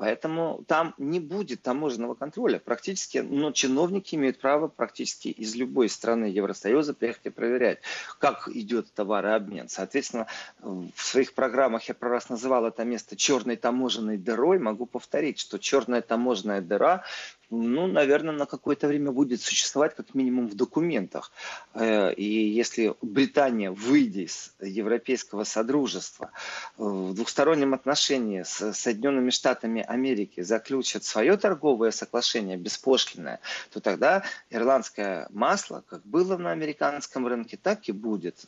Поэтому 0.03 0.65
там 0.67 0.95
не 0.99 1.21
будет 1.21 1.63
таможенного 1.63 2.15
контроля. 2.15 2.59
Практически, 2.59 3.19
но 3.19 3.53
чиновники 3.53 4.17
имеют 4.17 4.41
право 4.41 4.67
практически 4.67 5.29
из 5.29 5.55
любой 5.55 5.89
страны 5.89 6.25
Евросоюза 6.25 6.93
приехать 6.93 7.27
и 7.27 7.31
проверять, 7.31 7.79
как 8.19 8.49
идет 8.49 8.93
товарообмен. 8.95 9.69
Соответственно, 9.69 10.27
в 10.61 10.91
своих 10.97 11.35
программах 11.35 11.85
я 11.85 11.95
про 11.95 12.09
раз 12.09 12.29
называл 12.31 12.67
это 12.67 12.83
место 12.83 13.15
черной 13.15 13.55
таможенной 13.55 14.17
дырой. 14.19 14.59
Могу 14.59 14.87
повторить, 14.87 15.39
что 15.39 15.61
черная 15.61 16.03
таможенная 16.03 16.61
дыра 16.61 17.05
ну, 17.53 17.87
наверное, 17.87 18.35
на 18.35 18.47
какое-то 18.47 18.89
время 18.89 19.13
будет 19.13 19.43
существовать 19.43 19.95
как 19.95 20.15
минимум 20.15 20.49
в 20.49 20.55
документах. 20.55 21.31
Э, 21.75 22.13
и 22.15 22.25
если 22.25 22.95
Британия, 23.03 23.71
выйдя 23.71 24.23
из 24.23 24.55
Европейского 24.59 25.45
Содружества, 25.45 26.31
э, 26.79 26.83
в 26.83 27.13
двухстороннем 27.13 27.75
отношении 27.75 28.43
с 28.43 28.73
Соединенными 28.73 29.29
Штатами 29.29 29.85
Америки 29.87 30.41
заключит 30.41 31.05
свое 31.05 31.37
торговое 31.37 31.91
соглашение 31.91 32.57
беспошлинное, 32.57 33.41
то 33.71 33.81
тогда 33.81 34.23
ирландское 34.49 35.27
масло, 35.29 35.85
как 35.87 36.07
было 36.07 36.39
на 36.39 36.53
американском 36.53 37.27
рынке, 37.27 37.59
так 37.63 37.87
и 37.87 37.93
будет. 37.93 38.47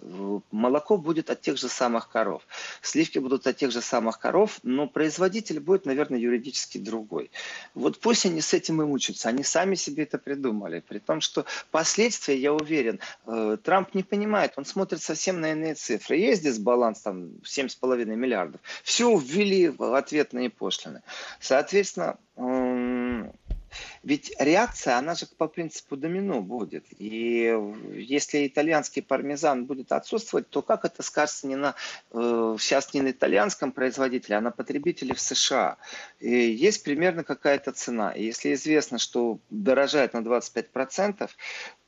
Молоко 0.50 0.96
будет 0.96 1.28
от 1.28 1.42
тех 1.42 1.58
же 1.58 1.68
самых 1.68 2.08
коров. 2.08 2.42
Сливки 2.80 3.18
будут 3.18 3.46
от 3.46 3.58
тех 3.58 3.70
же 3.70 3.82
самых 3.82 4.18
коров, 4.18 4.60
но 4.62 4.88
производитель 4.88 5.60
будет, 5.60 5.84
наверное, 5.84 6.18
юридически 6.18 6.78
другой. 6.78 7.30
Вот 7.74 8.00
пусть 8.00 8.24
они 8.24 8.40
с 8.40 8.54
этим 8.54 8.80
и 8.80 8.93
мучаются. 8.94 9.28
Они 9.28 9.42
сами 9.42 9.74
себе 9.74 10.04
это 10.04 10.18
придумали. 10.18 10.80
При 10.88 11.00
том, 11.00 11.20
что 11.20 11.44
последствия, 11.70 12.36
я 12.36 12.52
уверен, 12.52 13.00
э, 13.26 13.56
Трамп 13.62 13.94
не 13.94 14.02
понимает. 14.02 14.52
Он 14.56 14.64
смотрит 14.64 15.02
совсем 15.02 15.40
на 15.40 15.50
иные 15.50 15.74
цифры. 15.74 16.16
Есть 16.16 16.44
дисбаланс, 16.44 17.00
там, 17.00 17.30
7,5 17.42 18.16
миллиардов. 18.16 18.60
Все 18.84 19.16
ввели 19.18 19.72
ответные 19.78 20.48
пошлины. 20.48 21.02
Соответственно, 21.40 22.18
ведь 24.02 24.34
реакция, 24.38 24.96
она 24.96 25.14
же 25.14 25.26
по 25.26 25.48
принципу 25.48 25.96
домино 25.96 26.40
будет. 26.40 26.84
И 26.98 27.54
если 27.94 28.46
итальянский 28.46 29.02
пармезан 29.02 29.66
будет 29.66 29.92
отсутствовать, 29.92 30.48
то 30.50 30.62
как 30.62 30.84
это 30.84 31.02
скажется 31.02 31.46
не 31.46 31.56
на, 31.56 31.74
э, 32.12 32.56
сейчас 32.58 32.94
не 32.94 33.02
на 33.02 33.10
итальянском 33.10 33.72
производителе, 33.72 34.36
а 34.36 34.40
на 34.40 34.50
потребителе 34.50 35.14
в 35.14 35.20
США? 35.20 35.76
И 36.20 36.30
есть 36.30 36.84
примерно 36.84 37.24
какая-то 37.24 37.72
цена. 37.72 38.12
И 38.12 38.24
если 38.24 38.54
известно, 38.54 38.98
что 38.98 39.38
дорожает 39.50 40.14
на 40.14 40.18
25%, 40.18 41.30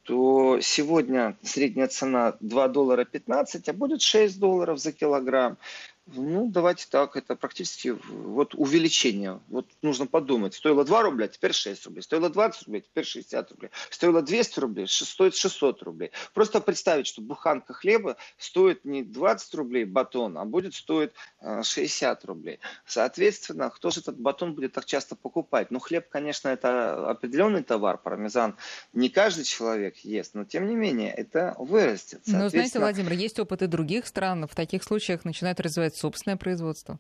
то 0.07 0.61
сегодня 0.61 1.37
средняя 1.43 1.89
цена 1.89 2.37
2 2.41 2.69
доллара 2.69 3.05
15, 3.05 3.69
а 3.69 3.73
будет 3.73 4.03
6 4.03 4.39
долларов 4.39 4.79
за 4.79 4.93
килограмм. 4.93 5.59
Ну, 6.07 6.49
давайте 6.49 6.87
так, 6.89 7.17
это 7.17 7.35
практически 7.35 7.97
вот 8.11 8.55
увеличение. 8.55 9.41
Вот 9.49 9.67
нужно 9.83 10.07
подумать. 10.07 10.55
Стоило 10.55 10.85
2 10.85 11.03
рубля, 11.03 11.29
теперь 11.29 11.53
6 11.53 11.87
рублей. 11.87 12.03
Стоило 12.03 12.31
20 12.31 12.67
рублей, 12.67 12.81
теперь 12.83 13.05
60 13.05 13.51
рублей. 13.51 13.71
Стоило 13.91 14.23
200 14.23 14.61
рублей, 14.61 14.87
стоит 14.89 15.35
600 15.35 15.83
рублей. 15.83 16.13
Просто 16.33 16.61
представить, 16.61 17.07
что 17.09 17.23
буханка 17.23 17.75
хлеба 17.75 18.17
стоит 18.39 18.85
не 18.85 19.03
20 19.03 19.55
рублей 19.55 19.85
батон, 19.85 20.39
а 20.39 20.45
будет 20.45 20.75
стоить 20.75 21.11
60 21.43 22.25
э, 22.25 22.27
рублей. 22.27 22.61
Соответственно, 22.87 23.71
кто 23.71 23.91
же 23.91 24.01
этот 24.01 24.19
батон 24.19 24.55
будет 24.55 24.73
так 24.73 24.85
часто 24.85 25.17
покупать? 25.17 25.71
Ну, 25.71 25.81
хлеб, 25.81 26.09
конечно, 26.09 26.49
это 26.49 27.11
определенный 27.11 27.65
товар, 27.65 27.99
пармезан 27.99 28.57
не 28.93 29.09
каждый 29.09 29.45
человек 29.45 29.97
ест, 29.99 30.35
но 30.35 30.45
тем 30.45 30.67
не 30.69 30.75
менее 30.75 31.13
это 31.13 31.55
вырастет. 31.59 32.23
Но 32.27 32.49
знаете, 32.49 32.79
Владимир, 32.79 33.13
есть 33.13 33.39
опыт 33.39 33.63
и 33.63 33.67
других 33.67 34.07
стран. 34.07 34.47
В 34.47 34.55
таких 34.55 34.83
случаях 34.85 35.25
начинают 35.25 35.61
развивать 35.97 35.99
собственное 35.99 36.37
производство? 36.37 36.99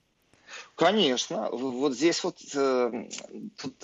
Конечно. 0.74 1.48
Вот 1.50 1.94
здесь 1.94 2.22
вот 2.24 2.38
э, 2.54 3.08
тут 3.56 3.74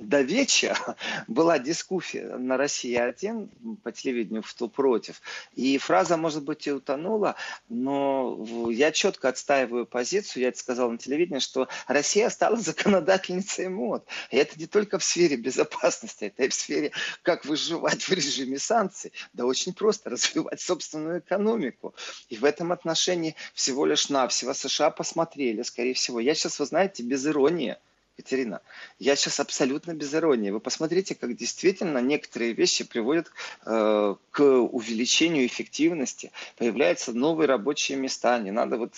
до 0.00 0.22
вечера 0.22 0.96
была 1.28 1.58
дискуссия 1.58 2.36
на 2.36 2.56
России-1 2.56 3.76
по 3.82 3.92
телевидению 3.92 4.42
ту 4.56 4.68
против. 4.68 5.20
И 5.54 5.78
фраза, 5.78 6.16
может 6.16 6.42
быть, 6.42 6.66
и 6.66 6.72
утонула, 6.72 7.36
но 7.68 8.70
я 8.70 8.92
четко 8.92 9.28
отстаиваю 9.28 9.86
позицию, 9.86 10.42
я 10.42 10.48
это 10.48 10.58
сказал 10.58 10.90
на 10.90 10.98
телевидении, 10.98 11.38
что 11.38 11.68
Россия 11.86 12.28
стала 12.30 12.56
законодательницей 12.60 13.68
мод. 13.68 14.06
И 14.30 14.36
это 14.36 14.58
не 14.58 14.66
только 14.66 14.98
в 14.98 15.04
сфере 15.04 15.36
безопасности, 15.36 16.24
это 16.24 16.44
и 16.44 16.48
в 16.48 16.54
сфере, 16.54 16.92
как 17.22 17.44
выживать 17.44 18.02
в 18.02 18.12
режиме 18.12 18.58
санкций. 18.58 19.12
Да 19.32 19.44
очень 19.44 19.74
просто 19.74 20.10
развивать 20.10 20.60
собственную 20.60 21.20
экономику. 21.20 21.94
И 22.28 22.36
в 22.36 22.44
этом 22.44 22.72
отношении 22.72 23.36
всего 23.54 23.86
лишь 23.86 24.08
навсего 24.08 24.54
США 24.54 24.90
посмотрели, 24.90 25.62
скорее 25.62 25.94
всего. 25.94 26.20
Я 26.20 26.34
сейчас, 26.34 26.58
вы 26.58 26.66
знаете, 26.66 27.02
без 27.02 27.26
иронии– 27.26 27.76
Катерина, 28.20 28.60
я 28.98 29.16
сейчас 29.16 29.40
абсолютно 29.40 29.94
без 29.94 30.14
иронии. 30.14 30.50
Вы 30.50 30.60
посмотрите, 30.60 31.14
как 31.14 31.34
действительно 31.34 31.98
некоторые 31.98 32.52
вещи 32.52 32.84
приводят 32.84 33.32
э, 33.64 34.14
к 34.30 34.40
увеличению 34.42 35.46
эффективности. 35.46 36.30
Появляются 36.58 37.14
новые 37.14 37.48
рабочие 37.48 37.96
места. 37.96 38.38
Не 38.38 38.50
надо 38.50 38.76
вот 38.76 38.92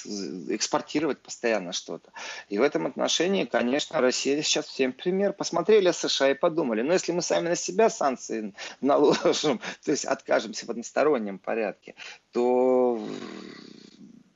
экспортировать 0.48 1.20
постоянно 1.20 1.72
что-то. 1.72 2.10
И 2.48 2.58
в 2.58 2.62
этом 2.62 2.86
отношении, 2.86 3.44
конечно, 3.44 4.00
Россия 4.00 4.42
сейчас 4.42 4.66
всем 4.66 4.92
пример. 4.92 5.32
Посмотрели 5.32 5.92
США 5.92 6.32
и 6.32 6.34
подумали, 6.34 6.82
ну 6.82 6.92
если 6.92 7.12
мы 7.12 7.22
сами 7.22 7.48
на 7.48 7.56
себя 7.56 7.90
санкции 7.90 8.54
наложим, 8.80 9.60
то 9.84 9.92
есть 9.92 10.04
откажемся 10.04 10.66
в 10.66 10.70
одностороннем 10.70 11.38
порядке, 11.38 11.94
то 12.32 13.00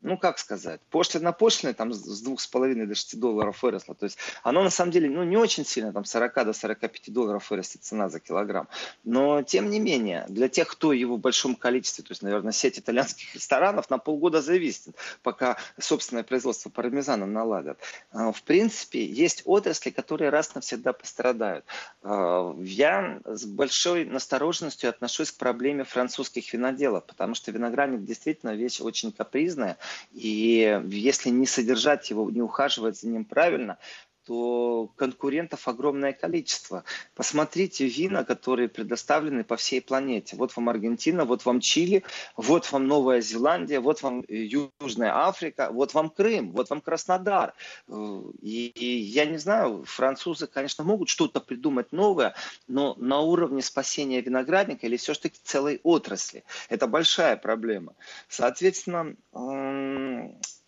ну 0.07 0.17
как 0.17 0.39
сказать, 0.39 0.81
пошлина 0.91 1.33
пошлина 1.33 1.75
там 1.75 1.93
с 1.93 2.23
двух 2.23 2.41
с 2.41 2.47
половиной 2.47 2.87
до 2.87 2.95
6 2.95 3.19
долларов 3.19 3.63
выросла. 3.63 3.95
То 3.95 4.05
есть 4.05 4.19
оно 4.43 4.63
на 4.63 4.71
самом 4.71 4.93
деле 4.93 5.11
ну, 5.11 5.25
не 5.25 5.37
очень 5.37 5.65
сильно, 5.65 5.93
там 5.93 6.05
40 6.05 6.35
до 6.47 6.53
45 6.53 7.13
долларов 7.13 7.51
вырастет 7.51 7.83
цена 7.83 8.09
за 8.09 8.21
килограмм. 8.21 8.69
Но 9.05 9.43
тем 9.43 9.69
не 9.71 9.81
менее, 9.81 10.25
для 10.29 10.49
тех, 10.49 10.69
кто 10.69 10.93
его 10.93 11.17
в 11.17 11.21
большом 11.21 11.57
количестве, 11.57 12.05
то 12.05 12.13
есть, 12.13 12.23
наверное, 12.23 12.53
сеть 12.53 12.79
итальянских 12.79 13.35
ресторанов 13.35 13.91
на 13.91 13.99
полгода 13.99 14.41
зависит, 14.41 14.95
пока 15.23 15.57
собственное 15.79 16.23
производство 16.23 16.71
пармезана 16.71 17.27
наладят. 17.27 17.79
А, 18.13 18.33
в 18.33 18.43
принципе, 18.43 19.05
есть 19.05 19.43
отрасли, 19.45 19.91
которые 19.91 20.31
раз 20.31 20.55
навсегда 20.55 20.93
пострадают. 20.93 21.65
А, 22.03 22.55
я 22.61 23.21
с 23.25 23.45
большой 23.45 24.05
настороженностью 24.05 24.89
отношусь 24.89 25.33
к 25.33 25.37
проблеме 25.37 25.85
французских 25.85 26.53
виноделов, 26.53 27.05
потому 27.07 27.35
что 27.35 27.51
виноградник 27.51 28.05
действительно 28.05 28.55
вещь 28.55 28.81
очень 28.81 29.11
капризная, 29.11 29.79
и 30.13 30.83
если 30.89 31.31
не 31.31 31.47
содержать 31.47 32.11
его, 32.11 32.31
не 32.31 32.43
ухаживать 32.43 32.99
за 33.01 33.09
ним 33.09 33.25
правильно, 33.25 33.79
то 34.27 34.91
конкурентов 34.97 35.69
огромное 35.69 36.13
количество. 36.13 36.85
Посмотрите 37.15 37.87
вина, 37.87 38.25
которые 38.25 38.69
предоставлены 38.69 39.45
по 39.45 39.57
всей 39.57 39.81
планете. 39.81 40.37
Вот 40.37 40.57
вам 40.57 40.69
Аргентина, 40.69 41.25
вот 41.25 41.45
вам 41.45 41.61
Чили, 41.61 42.03
вот 42.37 42.71
вам 42.73 42.89
Новая 42.89 43.21
Зеландия, 43.21 43.79
вот 43.79 44.03
вам 44.03 44.25
Южная 44.29 45.27
Африка, 45.27 45.69
вот 45.71 45.95
вам 45.95 46.11
Крым, 46.11 46.51
вот 46.51 46.71
вам 46.71 46.81
Краснодар. 46.81 47.55
И, 47.89 48.73
и 48.75 48.99
я 48.99 49.27
не 49.27 49.39
знаю, 49.39 49.85
французы, 49.87 50.49
конечно, 50.49 50.83
могут 50.83 51.09
что-то 51.09 51.41
придумать 51.41 51.93
новое, 51.93 52.35
но 52.67 52.95
на 52.99 53.21
уровне 53.21 53.63
спасения 53.63 54.21
виноградника 54.21 54.87
или 54.87 54.97
все-таки 54.97 55.39
целой 55.45 55.81
отрасли. 55.85 56.43
Это 56.69 56.89
большая 56.89 57.37
проблема. 57.37 57.95
Соответственно, 58.29 59.15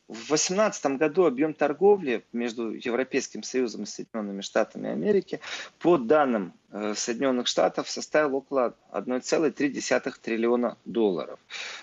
В 0.09 0.15
2018 0.15 0.97
году 0.97 1.27
объем 1.27 1.53
торговли 1.53 2.25
между 2.33 2.71
Европейским 2.71 3.43
Союзом 3.43 3.83
и 3.83 3.87
Соединенными 3.87 4.41
Штатами 4.41 4.89
Америки 4.89 5.39
по 5.79 5.99
данным 5.99 6.55
э, 6.71 6.95
Соединенных 6.97 7.47
Штатов 7.47 7.91
составил 7.91 8.37
около 8.37 8.75
1,3 8.93 10.15
триллиона 10.23 10.79
долларов. 10.87 11.39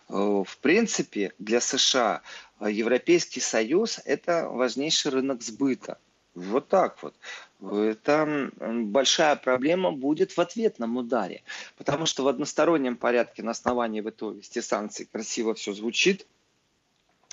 Э, 0.09 0.43
в 0.43 0.57
принципе, 0.57 1.33
для 1.37 1.61
США 1.61 2.23
э, 2.59 2.71
Европейский 2.71 3.41
Союз– 3.41 4.01
это 4.05 4.49
важнейший 4.49 5.11
рынок 5.11 5.43
сбыта. 5.43 5.99
Вот 6.33 6.67
так 6.67 6.97
вот. 7.03 7.13
Это 7.61 8.51
большая 8.59 9.35
проблема 9.35 9.91
будет 9.91 10.35
в 10.35 10.41
ответном 10.41 10.97
ударе. 10.97 11.43
Потому 11.77 12.07
что 12.07 12.23
в 12.23 12.27
одностороннем 12.27 12.97
порядке 12.97 13.43
на 13.43 13.51
основании 13.51 14.01
в 14.01 14.09
итоге 14.09 14.41
санкций 14.43 15.07
красиво 15.09 15.53
все 15.53 15.73
звучит, 15.73 16.25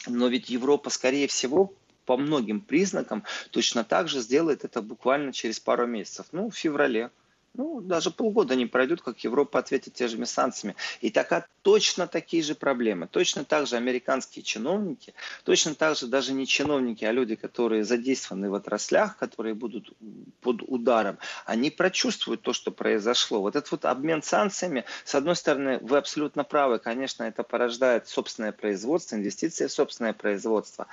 но 0.06 0.28
ведь 0.28 0.50
Европа, 0.50 0.90
скорее 0.90 1.28
всего, 1.28 1.73
по 2.04 2.16
многим 2.16 2.61
признакам 2.61 3.25
точно 3.50 3.85
так 3.85 4.09
же 4.09 4.21
сделает 4.21 4.64
это 4.64 4.82
буквально 4.82 5.32
через 5.32 5.61
пару 5.61 5.87
месяцев. 5.87 6.26
Ну, 6.32 6.50
в 6.50 6.56
феврале 6.56 7.11
ну, 7.54 7.80
даже 7.80 8.11
полгода 8.11 8.54
не 8.56 8.66
пройдет, 8.66 9.02
как 9.02 9.18
Европа 9.21 9.59
ответит 9.59 9.94
те 9.94 10.09
же 10.09 10.25
санкциями. 10.25 10.75
И 11.00 11.11
такая, 11.11 11.47
точно 11.62 12.06
такие 12.06 12.42
же 12.42 12.54
проблемы. 12.54 13.09
Точно 13.09 13.44
так 13.44 13.66
же 13.66 13.76
американские 13.76 14.42
чиновники, 14.42 15.14
точно 15.44 15.75
так 15.75 15.97
же 15.97 16.06
даже 16.06 16.32
не 16.32 16.47
чиновники, 16.47 17.04
а 17.04 17.12
люди, 17.12 17.35
которые 17.35 17.85
задействованы 17.85 18.50
в 18.50 18.54
отраслях, 18.54 19.18
которые 19.18 19.54
будут 19.54 19.92
под 20.40 20.62
ударом, 20.62 21.18
они 21.44 21.71
прочувствуют 21.71 22.42
то, 22.42 22.52
что 22.52 22.71
произошло. 22.71 23.40
Вот 23.40 23.54
этот 23.54 23.71
вот 23.71 23.85
обмен 23.85 24.23
санкциями, 24.23 24.85
с 25.04 25.14
одной 25.14 25.37
стороны, 25.37 25.78
вы 25.82 25.99
абсолютно 25.99 26.44
правы, 26.44 26.78
конечно, 26.78 27.25
это 27.25 27.42
порождает 27.42 28.09
собственное 28.09 28.52
производство, 28.52 29.16
инвестиции 29.16 29.66
в 29.66 29.73
собственное 29.73 30.14
производство 30.14 30.87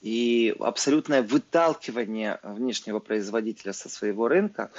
и 0.00 0.54
абсолютное 0.60 1.22
выталкивание 1.22 2.38
внешнего 2.42 3.00
производителя 3.00 3.72
со 3.72 3.88
своего 3.88 4.28
рынка. 4.28 4.70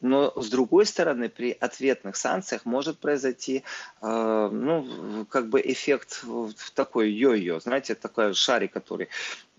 Но 0.00 0.32
с 0.36 0.48
другой 0.48 0.84
стороны, 0.86 1.28
при 1.28 1.52
ответных 1.52 2.16
санкциях 2.16 2.66
может 2.66 2.98
произойти, 2.98 3.64
э, 4.02 4.48
ну, 4.52 5.26
как 5.30 5.48
бы 5.48 5.60
эффект 5.60 6.24
такой 6.74 7.10
йо-йо, 7.10 7.60
знаете, 7.60 7.94
такой 7.94 8.34
шарик, 8.34 8.72
который 8.72 9.08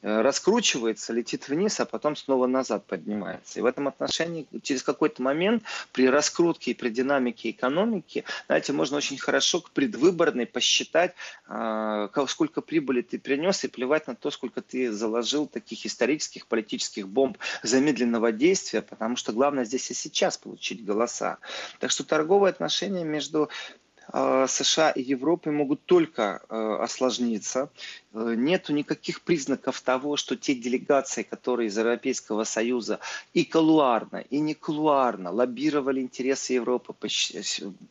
раскручивается, 0.01 1.13
летит 1.13 1.47
вниз, 1.49 1.79
а 1.79 1.85
потом 1.85 2.15
снова 2.15 2.47
назад 2.47 2.85
поднимается. 2.85 3.59
И 3.59 3.61
в 3.61 3.65
этом 3.65 3.87
отношении 3.87 4.47
через 4.61 4.83
какой-то 4.83 5.21
момент 5.21 5.63
при 5.91 6.07
раскрутке 6.09 6.71
и 6.71 6.73
при 6.73 6.89
динамике 6.89 7.51
экономики, 7.51 8.23
знаете, 8.45 8.73
можно 8.73 8.97
очень 8.97 9.17
хорошо 9.17 9.61
к 9.61 9.71
предвыборной 9.71 10.45
посчитать, 10.45 11.13
э, 11.47 12.07
сколько 12.27 12.61
прибыли 12.61 13.01
ты 13.01 13.19
принес, 13.19 13.63
и 13.63 13.67
плевать 13.67 14.07
на 14.07 14.15
то, 14.15 14.29
сколько 14.29 14.61
ты 14.61 14.91
заложил 14.91 15.47
таких 15.47 15.85
исторических 15.85 16.47
политических 16.47 17.07
бомб 17.07 17.37
замедленного 17.63 18.31
действия, 18.31 18.81
потому 18.81 19.15
что 19.15 19.33
главное 19.33 19.65
здесь 19.65 19.89
и 19.91 19.93
сейчас 19.93 20.37
получить 20.37 20.85
голоса. 20.85 21.37
Так 21.79 21.91
что 21.91 22.03
торговые 22.03 22.51
отношения 22.51 23.03
между 23.03 23.49
Э, 23.49 23.86
США 24.13 24.91
и 24.91 25.01
Европы 25.01 25.51
могут 25.51 25.83
только 25.85 26.41
э, 26.49 26.77
осложниться. 26.81 27.69
Э, 28.13 28.35
нету 28.35 28.73
никаких 28.73 29.21
признаков 29.21 29.81
того, 29.81 30.15
что 30.17 30.35
те 30.35 30.55
делегации, 30.55 31.23
которые 31.23 31.67
из 31.67 31.77
Европейского 31.77 32.43
Союза 32.45 32.99
и 33.33 33.43
колуарно, 33.43 34.17
и 34.29 34.39
не 34.39 34.53
колуарно 34.53 35.31
лоббировали 35.31 36.01
интересы 36.01 36.53
Европы, 36.53 36.93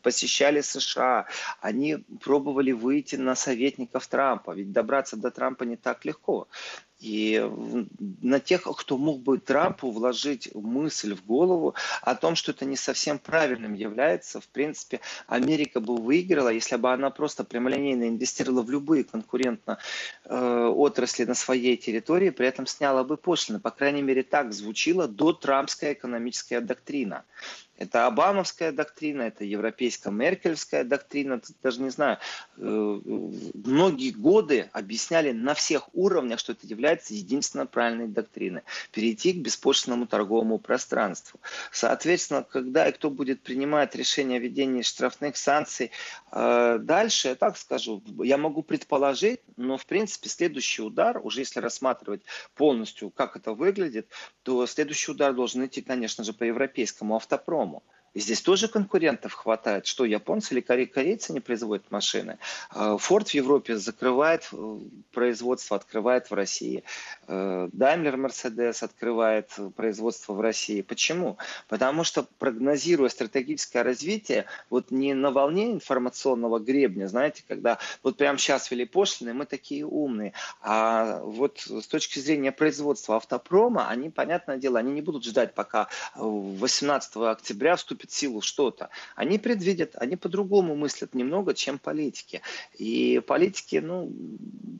посещали 0.01 0.61
США, 0.61 1.27
они 1.61 1.97
пробовали 2.23 2.71
выйти 2.71 3.15
на 3.15 3.35
советников 3.35 4.07
Трампа. 4.07 4.51
Ведь 4.51 4.71
добраться 4.71 5.17
до 5.17 5.29
Трампа 5.29 5.63
не 5.63 5.75
так 5.75 6.05
легко. 6.05 6.47
И 6.99 7.39
на 8.21 8.39
тех, 8.39 8.63
кто 8.63 8.97
мог 8.97 9.21
бы 9.21 9.37
Трампу 9.37 9.91
вложить 9.91 10.49
мысль 10.55 11.13
в 11.13 11.23
голову 11.25 11.75
о 12.01 12.15
том, 12.15 12.35
что 12.35 12.51
это 12.51 12.65
не 12.65 12.75
совсем 12.75 13.19
правильным 13.19 13.75
является, 13.75 14.41
в 14.41 14.47
принципе, 14.47 14.99
Америка 15.27 15.79
бы 15.79 15.95
выиграла, 15.95 16.49
если 16.49 16.75
бы 16.75 16.91
она 16.91 17.11
просто 17.11 17.43
прямолинейно 17.43 18.07
инвестировала 18.07 18.63
в 18.63 18.71
любые 18.71 19.03
конкурентно 19.03 19.77
э, 20.25 20.65
отрасли 20.75 21.25
на 21.25 21.35
своей 21.35 21.77
территории, 21.77 22.31
при 22.31 22.47
этом 22.47 22.65
сняла 22.65 23.03
бы 23.03 23.15
пошлины. 23.15 23.59
По 23.59 23.69
крайней 23.69 24.01
мере, 24.01 24.23
так 24.23 24.51
звучила 24.53 25.07
до 25.07 25.33
трампская 25.33 25.93
экономическая 25.93 26.61
доктрина. 26.61 27.25
Это 27.77 28.07
обамовская 28.07 28.71
доктрина, 28.71 29.23
это 29.23 29.43
европейская 29.43 30.11
меркельская 30.11 30.83
доктрина, 30.83 31.41
даже 31.61 31.81
не 31.81 31.89
знаю, 31.89 32.17
э, 32.57 32.61
многие 32.61 34.11
годы 34.11 34.69
объясняли 34.73 35.31
на 35.31 35.53
всех 35.53 35.89
уровнях, 35.93 36.39
что 36.39 36.53
это 36.53 36.65
является 36.65 37.13
единственно 37.13 37.67
правильной 37.67 38.07
доктриной. 38.07 38.61
Перейти 38.91 39.33
к 39.33 39.37
беспошлинному 39.37 40.07
торговому 40.07 40.57
пространству. 40.57 41.39
Соответственно, 41.71 42.43
когда 42.43 42.87
и 42.87 42.91
кто 42.91 43.11
будет 43.11 43.41
принимать 43.41 43.95
решение 43.95 44.37
о 44.37 44.41
введении 44.41 44.81
штрафных 44.81 45.37
санкций 45.37 45.91
э, 46.31 46.79
дальше, 46.81 47.29
я 47.29 47.35
так 47.35 47.57
скажу, 47.57 48.01
я 48.23 48.37
могу 48.37 48.63
предположить, 48.63 49.41
но 49.55 49.77
в 49.77 49.85
принципе 49.85 50.29
следующий 50.29 50.81
удар, 50.81 51.19
уже 51.23 51.41
если 51.41 51.59
рассматривать 51.59 52.21
полностью, 52.55 53.11
как 53.11 53.35
это 53.35 53.53
выглядит, 53.53 54.09
то 54.43 54.65
следующий 54.65 55.11
удар 55.11 55.33
должен 55.33 55.65
идти, 55.65 55.81
конечно 55.81 56.23
же, 56.23 56.33
по 56.33 56.43
европейскому 56.43 57.15
автопрому. 57.15 57.66
По 57.71 57.96
И 58.17 58.19
здесь 58.19 58.41
тоже 58.41 58.67
конкурентов 58.67 59.33
хватает. 59.33 59.85
Что, 59.85 60.03
японцы 60.03 60.55
или 60.55 60.61
корейцы 60.61 61.33
не 61.33 61.39
производят 61.39 61.91
машины? 61.91 62.39
Форд 62.71 63.27
в 63.27 63.33
Европе 63.35 63.77
закрывает 63.77 64.49
э, 64.51 64.79
производство, 65.11 65.77
открывает 65.77 66.31
в 66.31 66.33
России. 66.33 66.83
Даймлер 67.27 68.15
э, 68.15 68.17
Мерседес 68.17 68.81
открывает 68.81 69.51
производство 69.75 70.33
в 70.33 70.41
России. 70.41 70.81
Почему? 70.81 71.37
Потому 71.67 72.03
что 72.03 72.25
прогнозируя 72.39 73.09
стратегическое 73.09 73.83
развитие, 73.83 74.45
вот 74.71 74.89
не 74.89 75.13
на 75.13 75.29
волне 75.29 75.71
информационного 75.73 76.57
гребня, 76.57 77.07
знаете, 77.07 77.43
когда 77.47 77.77
вот 78.01 78.17
прямо 78.17 78.39
сейчас 78.39 78.71
ввели 78.71 78.85
пошлины, 78.85 79.35
мы 79.35 79.45
такие 79.45 79.85
умные, 79.85 80.33
а 80.63 81.19
вот 81.19 81.59
с 81.59 81.85
точки 81.85 82.17
зрения 82.17 82.51
производства 82.51 83.17
автопрома, 83.17 83.89
они, 83.89 84.09
понятное 84.09 84.57
дело, 84.57 84.79
они 84.79 84.91
не 84.91 85.01
будут 85.03 85.23
ждать, 85.23 85.53
пока 85.53 85.87
18 86.15 87.17
октября 87.17 87.75
вступит 87.75 88.06
в 88.09 88.13
силу 88.13 88.41
что-то, 88.41 88.89
они 89.15 89.37
предвидят, 89.37 89.95
они 89.95 90.15
по-другому 90.15 90.75
мыслят 90.75 91.13
немного, 91.13 91.53
чем 91.53 91.79
политики. 91.79 92.41
И 92.77 93.21
политики, 93.25 93.77
ну, 93.77 94.11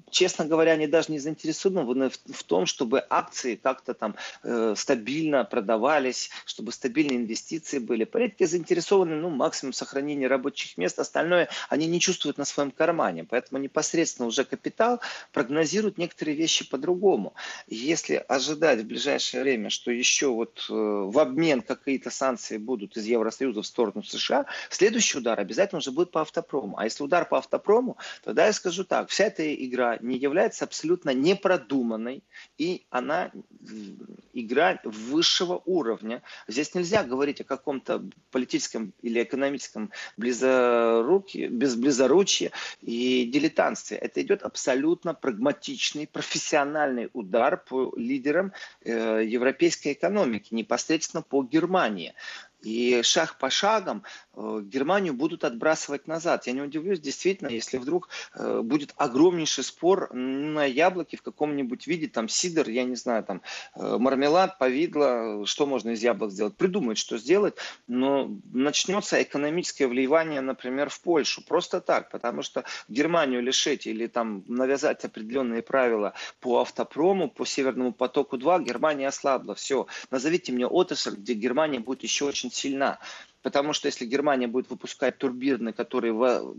честно 0.09 0.45
говоря, 0.45 0.73
они 0.73 0.87
даже 0.87 1.11
не 1.11 1.19
заинтересованы 1.19 2.09
в, 2.09 2.43
том, 2.43 2.65
чтобы 2.65 3.03
акции 3.09 3.55
как-то 3.55 3.93
там 3.93 4.15
э, 4.43 4.73
стабильно 4.77 5.43
продавались, 5.43 6.29
чтобы 6.45 6.71
стабильные 6.71 7.17
инвестиции 7.17 7.79
были. 7.79 8.05
Политики 8.05 8.45
заинтересованы, 8.45 9.15
ну, 9.15 9.29
максимум 9.29 9.73
сохранения 9.73 10.27
рабочих 10.27 10.77
мест, 10.77 10.99
остальное 10.99 11.49
они 11.69 11.87
не 11.87 11.99
чувствуют 11.99 12.37
на 12.37 12.45
своем 12.45 12.71
кармане. 12.71 13.25
Поэтому 13.25 13.61
непосредственно 13.61 14.27
уже 14.27 14.45
капитал 14.45 15.01
прогнозирует 15.33 15.97
некоторые 15.97 16.35
вещи 16.35 16.67
по-другому. 16.67 17.33
Если 17.67 18.23
ожидать 18.27 18.81
в 18.81 18.85
ближайшее 18.85 19.43
время, 19.43 19.69
что 19.69 19.91
еще 19.91 20.27
вот 20.27 20.65
э, 20.69 20.73
в 20.73 21.19
обмен 21.19 21.61
какие-то 21.61 22.09
санкции 22.09 22.57
будут 22.57 22.97
из 22.97 23.05
Евросоюза 23.17 23.61
в 23.61 23.67
сторону 23.67 24.03
США, 24.03 24.45
следующий 24.69 25.17
удар 25.17 25.39
обязательно 25.39 25.79
уже 25.79 25.91
будет 25.91 26.11
по 26.11 26.21
автопрому. 26.21 26.77
А 26.77 26.85
если 26.85 27.03
удар 27.03 27.27
по 27.27 27.37
автопрому, 27.37 27.97
тогда 28.23 28.45
я 28.45 28.53
скажу 28.53 28.83
так, 28.83 29.09
вся 29.09 29.25
эта 29.25 29.53
игра 29.53 29.97
не 30.01 30.17
является 30.17 30.65
абсолютно 30.65 31.13
непродуманной, 31.13 32.23
и 32.57 32.85
она 32.89 33.31
игра 34.33 34.79
высшего 34.83 35.61
уровня. 35.65 36.21
Здесь 36.47 36.73
нельзя 36.75 37.03
говорить 37.03 37.41
о 37.41 37.43
каком-то 37.43 38.03
политическом 38.31 38.93
или 39.01 39.23
экономическом 39.23 39.91
близоруке, 40.15 41.47
без 41.47 41.75
близоручия 41.75 42.51
и 42.81 43.25
дилетантстве. 43.25 43.97
Это 43.97 44.21
идет 44.21 44.43
абсолютно 44.43 45.13
прагматичный, 45.13 46.07
профессиональный 46.07 47.09
удар 47.13 47.57
по 47.57 47.93
лидерам 47.95 48.53
э, 48.81 49.23
европейской 49.25 49.93
экономики, 49.93 50.53
непосредственно 50.53 51.21
по 51.21 51.43
Германии. 51.43 52.13
И 52.61 53.01
шаг 53.03 53.37
по 53.37 53.49
шагам 53.49 54.03
э, 54.35 54.61
Германию 54.63 55.13
будут 55.13 55.43
отбрасывать 55.43 56.07
назад. 56.07 56.47
Я 56.47 56.53
не 56.53 56.61
удивлюсь, 56.61 56.99
действительно, 56.99 57.49
если 57.49 57.77
вдруг 57.77 58.09
э, 58.33 58.61
будет 58.63 58.93
огромнейший 58.97 59.63
спор 59.63 60.11
на 60.13 60.65
яблоке 60.65 61.17
в 61.17 61.21
каком-нибудь 61.21 61.85
виде, 61.85 62.07
там 62.07 62.27
сидр, 62.27 62.67
я 62.69 62.83
не 62.83 62.95
знаю, 62.95 63.23
там 63.23 63.41
э, 63.75 63.97
мармелад, 63.99 64.57
повидло, 64.57 65.45
что 65.45 65.67
можно 65.67 65.91
из 65.91 66.01
яблок 66.01 66.31
сделать. 66.31 66.57
Придумают, 66.57 66.97
что 66.97 67.17
сделать, 67.19 67.55
но 67.85 68.35
начнется 68.51 69.21
экономическое 69.21 69.87
влияние, 69.87 70.41
например, 70.41 70.89
в 70.89 70.99
Польшу. 71.01 71.43
Просто 71.45 71.79
так, 71.79 72.09
потому 72.09 72.41
что 72.41 72.63
Германию 72.87 73.41
лишить 73.43 73.85
или 73.85 74.07
там 74.07 74.43
навязать 74.47 75.05
определенные 75.05 75.61
правила 75.61 76.13
по 76.39 76.61
автопрому, 76.61 77.29
по 77.29 77.45
Северному 77.45 77.93
потоку-2, 77.93 78.63
Германия 78.63 79.07
ослабла. 79.07 79.53
Все, 79.53 79.85
назовите 80.09 80.51
мне 80.51 80.65
отрасль, 80.65 81.15
где 81.15 81.33
Германия 81.33 81.79
будет 81.79 82.01
еще 82.03 82.25
очень 82.25 82.46
очень 82.47 82.55
сильна. 82.55 82.99
Потому 83.43 83.71
что 83.71 83.87
если 83.87 84.05
Германия 84.05 84.47
будет 84.47 84.69
выпускать 84.69 85.17
турбины, 85.19 85.71
которые, 85.71 86.11
в, 86.11 86.55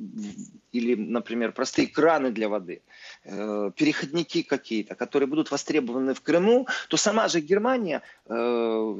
или, 0.72 0.94
например, 0.94 1.52
простые 1.52 1.88
краны 1.88 2.30
для 2.30 2.48
воды, 2.48 2.82
э, 3.24 3.70
переходники 3.76 4.42
какие-то, 4.42 4.94
которые 4.94 5.26
будут 5.26 5.50
востребованы 5.50 6.14
в 6.14 6.22
Крыму, 6.22 6.66
то 6.88 6.96
сама 6.96 7.28
же 7.28 7.40
Германия 7.40 8.02
э, 8.26 8.94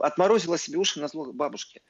отморозила 0.00 0.58
себе 0.58 0.78
уши 0.78 1.00
на 1.00 1.08
зло 1.08 1.32
бабушки. 1.32 1.82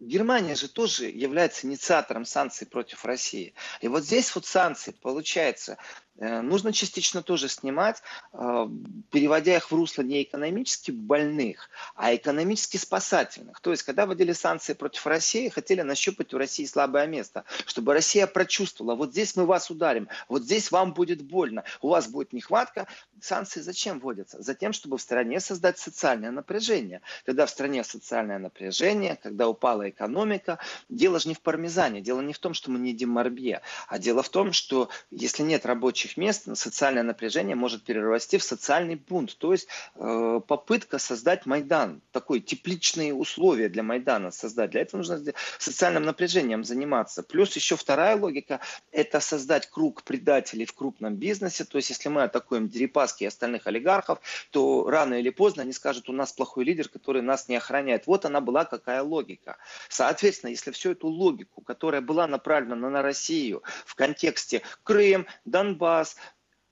Германия 0.00 0.54
же 0.54 0.68
тоже 0.68 1.06
является 1.06 1.66
инициатором 1.66 2.24
санкций 2.24 2.66
против 2.68 3.04
России. 3.04 3.52
И 3.80 3.88
вот 3.88 4.04
здесь 4.04 4.32
вот 4.34 4.46
санкции, 4.46 4.92
получается, 4.92 5.76
нужно 6.18 6.72
частично 6.72 7.22
тоже 7.22 7.48
снимать, 7.48 8.02
э, 8.32 8.68
переводя 9.10 9.56
их 9.56 9.70
в 9.70 9.74
русло 9.74 10.02
не 10.02 10.22
экономически 10.22 10.90
больных, 10.90 11.70
а 11.94 12.14
экономически 12.14 12.76
спасательных. 12.76 13.60
То 13.60 13.70
есть, 13.70 13.84
когда 13.84 14.06
вводили 14.06 14.32
санкции 14.32 14.72
против 14.72 15.06
России, 15.06 15.48
хотели 15.48 15.82
нащупать 15.82 16.34
у 16.34 16.38
России 16.38 16.64
слабое 16.64 17.06
место, 17.06 17.44
чтобы 17.66 17.94
Россия 17.94 18.26
прочувствовала, 18.26 18.94
вот 18.96 19.12
здесь 19.12 19.36
мы 19.36 19.46
вас 19.46 19.70
ударим, 19.70 20.08
вот 20.28 20.42
здесь 20.42 20.70
вам 20.72 20.92
будет 20.92 21.22
больно, 21.22 21.64
у 21.80 21.88
вас 21.88 22.08
будет 22.08 22.32
нехватка. 22.32 22.88
Санкции 23.20 23.60
зачем 23.60 24.00
вводятся? 24.00 24.42
Затем, 24.42 24.72
чтобы 24.72 24.98
в 24.98 25.02
стране 25.02 25.40
создать 25.40 25.78
социальное 25.78 26.30
напряжение. 26.30 27.00
Когда 27.24 27.46
в 27.46 27.50
стране 27.50 27.84
социальное 27.84 28.38
напряжение, 28.38 29.16
когда 29.22 29.48
упала 29.48 29.88
экономика, 29.88 30.58
дело 30.88 31.20
же 31.20 31.28
не 31.28 31.34
в 31.34 31.40
пармезане, 31.40 32.00
дело 32.00 32.20
не 32.20 32.32
в 32.32 32.38
том, 32.38 32.54
что 32.54 32.70
мы 32.70 32.78
не 32.78 32.90
едим 32.90 33.10
морбье, 33.10 33.62
а 33.86 33.98
дело 33.98 34.22
в 34.22 34.28
том, 34.28 34.52
что 34.52 34.88
если 35.10 35.42
нет 35.42 35.64
рабочих 35.66 36.07
рабочих 36.08 36.16
мест 36.16 36.48
социальное 36.56 37.02
напряжение 37.02 37.56
может 37.56 37.84
перерасти 37.84 38.38
в 38.38 38.42
социальный 38.42 38.96
бунт. 38.96 39.36
То 39.38 39.52
есть 39.52 39.68
э, 39.96 40.40
попытка 40.46 40.98
создать 40.98 41.46
Майдан, 41.46 42.00
такой 42.12 42.40
тепличные 42.40 43.14
условия 43.14 43.68
для 43.68 43.82
Майдана 43.82 44.30
создать. 44.30 44.70
Для 44.70 44.82
этого 44.82 44.98
нужно 44.98 45.20
социальным 45.58 46.04
напряжением 46.04 46.64
заниматься. 46.64 47.22
Плюс 47.22 47.56
еще 47.56 47.76
вторая 47.76 48.16
логика– 48.16 48.60
это 48.92 49.20
создать 49.20 49.70
круг 49.70 50.02
предателей 50.02 50.64
в 50.64 50.72
крупном 50.72 51.16
бизнесе. 51.16 51.64
То 51.64 51.78
есть 51.78 51.90
если 51.90 52.08
мы 52.10 52.22
атакуем 52.22 52.68
Дерипаски 52.68 53.24
и 53.24 53.26
остальных 53.26 53.66
олигархов, 53.66 54.18
то 54.50 54.88
рано 54.88 55.14
или 55.14 55.30
поздно 55.30 55.62
они 55.62 55.72
скажут, 55.72 56.08
у 56.08 56.12
нас 56.12 56.32
плохой 56.32 56.64
лидер, 56.64 56.88
который 56.88 57.22
нас 57.22 57.48
не 57.48 57.56
охраняет. 57.56 58.06
Вот 58.06 58.24
она 58.24 58.40
была 58.40 58.64
какая 58.64 59.02
логика. 59.02 59.56
Соответственно, 59.88 60.50
если 60.50 60.70
всю 60.70 60.92
эту 60.92 61.08
логику, 61.08 61.60
которая 61.60 62.00
была 62.00 62.26
направлена 62.26 62.88
на 62.88 63.02
Россию 63.02 63.62
в 63.84 63.94
контексте 63.94 64.62
Крым, 64.84 65.26
Донбасс, 65.44 65.97
раз 65.98 66.16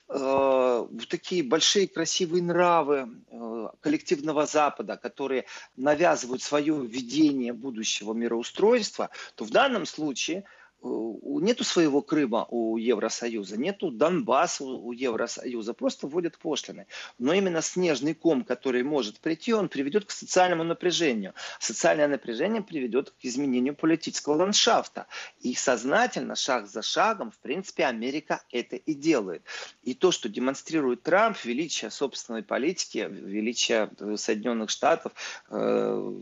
э, 0.08 0.88
такие 1.08 1.42
большие 1.42 1.88
красивые 1.88 2.42
нравы 2.42 3.08
э, 3.30 3.68
коллективного 3.80 4.46
Запада, 4.46 4.96
которые 4.96 5.44
навязывают 5.76 6.42
свое 6.42 6.74
видение 6.86 7.52
будущего 7.52 8.12
мироустройства, 8.14 9.10
то 9.34 9.44
в 9.44 9.50
данном 9.50 9.86
случае 9.86 10.44
нету 10.82 11.64
своего 11.64 12.02
Крыма 12.02 12.46
у 12.50 12.76
Евросоюза, 12.76 13.56
нету 13.56 13.90
Донбасса 13.90 14.64
у 14.64 14.92
Евросоюза, 14.92 15.74
просто 15.74 16.06
вводят 16.06 16.38
пошлины. 16.38 16.86
Но 17.18 17.32
именно 17.32 17.62
снежный 17.62 18.14
ком, 18.14 18.44
который 18.44 18.82
может 18.82 19.20
прийти, 19.20 19.52
он 19.52 19.68
приведет 19.68 20.04
к 20.06 20.10
социальному 20.10 20.64
напряжению. 20.64 21.34
Социальное 21.60 22.08
напряжение 22.08 22.62
приведет 22.62 23.10
к 23.10 23.24
изменению 23.24 23.74
политического 23.74 24.34
ландшафта. 24.34 25.06
И 25.40 25.54
сознательно, 25.54 26.34
шаг 26.36 26.66
за 26.66 26.82
шагом, 26.82 27.30
в 27.30 27.38
принципе, 27.38 27.84
Америка 27.84 28.42
это 28.50 28.76
и 28.76 28.94
делает. 28.94 29.42
И 29.82 29.94
то, 29.94 30.10
что 30.10 30.28
демонстрирует 30.28 31.02
Трамп, 31.02 31.36
величие 31.44 31.90
собственной 31.90 32.42
политики, 32.42 33.08
величие 33.10 33.90
Соединенных 34.16 34.70
Штатов, 34.70 35.12
э, 35.50 36.20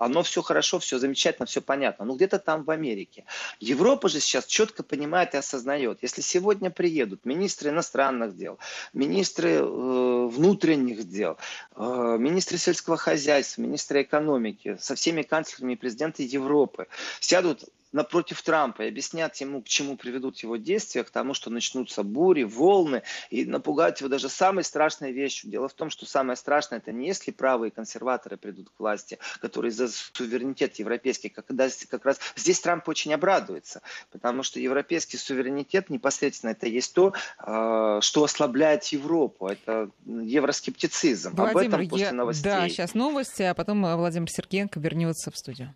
оно 0.00 0.22
все 0.22 0.40
хорошо, 0.40 0.78
все 0.78 0.98
замечательно, 0.98 1.44
все 1.46 1.60
понятно. 1.60 2.06
Но 2.06 2.16
где-то 2.16 2.38
там 2.38 2.64
в 2.64 2.70
Америке. 2.70 3.24
Европа 3.60 4.08
же 4.08 4.18
сейчас 4.20 4.46
четко 4.46 4.82
понимает 4.82 5.34
и 5.34 5.36
осознает, 5.36 5.98
если 6.00 6.22
сегодня 6.22 6.70
приедут 6.70 7.26
министры 7.26 7.68
иностранных 7.68 8.34
дел, 8.34 8.58
министры 8.94 9.50
э, 9.50 9.62
внутренних 9.62 11.06
дел, 11.06 11.36
э, 11.76 12.16
министры 12.18 12.56
сельского 12.56 12.96
хозяйства, 12.96 13.60
министры 13.60 14.02
экономики, 14.02 14.78
со 14.80 14.94
всеми 14.94 15.20
канцлерами 15.20 15.74
и 15.74 15.76
президенты 15.76 16.22
Европы 16.22 16.86
сядут 17.20 17.64
напротив 17.92 18.42
Трампа 18.42 18.82
и 18.82 18.88
объяснят 18.88 19.36
ему, 19.36 19.62
к 19.62 19.68
чему 19.68 19.96
приведут 19.96 20.38
его 20.38 20.56
действия, 20.56 21.04
к 21.04 21.10
тому, 21.10 21.34
что 21.34 21.50
начнутся 21.50 22.02
бури, 22.02 22.44
волны, 22.44 23.02
и 23.30 23.44
напугать 23.44 24.00
его 24.00 24.08
даже 24.08 24.28
самой 24.28 24.64
страшной 24.64 25.12
вещью. 25.12 25.50
Дело 25.50 25.68
в 25.68 25.74
том, 25.74 25.90
что 25.90 26.06
самое 26.06 26.36
страшное 26.36 26.78
это 26.78 26.92
не 26.92 27.10
если 27.10 27.32
правые 27.32 27.72
консерваторы 27.72 28.36
придут 28.36 28.70
к 28.70 28.78
власти, 28.78 29.18
которые 29.40 29.72
за 29.72 29.88
суверенитет 29.88 30.76
европейский, 30.76 31.28
когда 31.28 31.68
как 31.88 32.04
раз 32.04 32.20
здесь 32.36 32.60
Трамп 32.60 32.88
очень 32.88 33.12
обрадуется, 33.12 33.82
потому 34.12 34.44
что 34.44 34.60
европейский 34.60 35.16
суверенитет 35.16 35.90
непосредственно 35.90 36.52
это 36.52 36.68
есть 36.68 36.94
то, 36.94 37.12
а, 37.38 38.00
что 38.00 38.22
ослабляет 38.22 38.84
Европу, 38.86 39.48
это 39.48 39.90
евроскептицизм. 40.06 41.34
Владимир, 41.34 41.74
Об 41.74 41.80
этом 41.80 41.88
после 41.88 42.12
новостей. 42.12 42.44
Да, 42.44 42.68
сейчас 42.68 42.94
новости, 42.94 43.42
а 43.42 43.54
потом 43.54 43.84
э, 43.84 43.96
Владимир 43.96 44.30
Сергеенко 44.30 44.78
вернется 44.78 45.30
в 45.30 45.36
студию. 45.36 45.74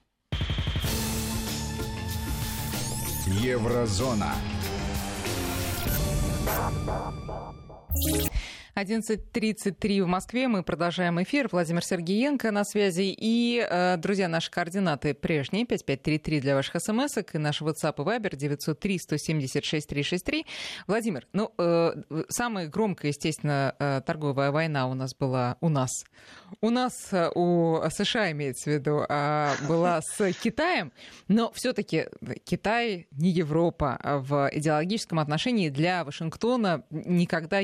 Еврозона. 3.45 4.35
11.33 8.77 10.03
в 10.03 10.09
Москве. 10.09 10.49
Мы 10.49 10.65
продолжаем 10.65 11.23
эфир. 11.23 11.49
Владимир 11.53 11.85
Сергеенко 11.85 12.51
на 12.51 12.65
связи. 12.65 13.15
И, 13.17 13.65
э, 13.65 13.97
друзья, 13.99 14.27
наши 14.27 14.51
координаты 14.51 15.15
прежние. 15.15 15.65
5533 15.65 16.41
для 16.41 16.57
ваших 16.57 16.83
смс 16.83 17.17
и 17.33 17.39
наш 17.39 17.63
WhatsApp 17.63 17.95
и 17.99 18.03
Viber 18.03 18.35
903-176-363. 18.35 20.45
Владимир, 20.89 21.29
ну, 21.33 21.53
э, 21.57 21.93
самая 22.29 22.67
громкая, 22.67 23.13
естественно, 23.13 23.77
э, 23.79 24.01
торговая 24.05 24.51
война 24.51 24.89
у 24.89 24.95
нас 24.95 25.15
была 25.15 25.57
у 25.61 25.69
нас. 25.69 25.91
У 26.61 26.71
нас, 26.71 27.11
у 27.37 27.81
США 27.91 28.33
имеется 28.33 28.71
в 28.71 28.73
виду, 28.75 29.05
а 29.09 29.55
была 29.69 30.01
с 30.03 30.33
Китаем. 30.33 30.93
Но 31.29 31.53
все-таки 31.53 32.09
Китай 32.45 33.07
не 33.13 33.31
Европа. 33.31 34.01
В 34.03 34.51
идеологическом 34.53 35.21
отношении 35.21 35.69
для 35.69 36.03
Вашингтона 36.05 36.83
никогда 36.91 37.61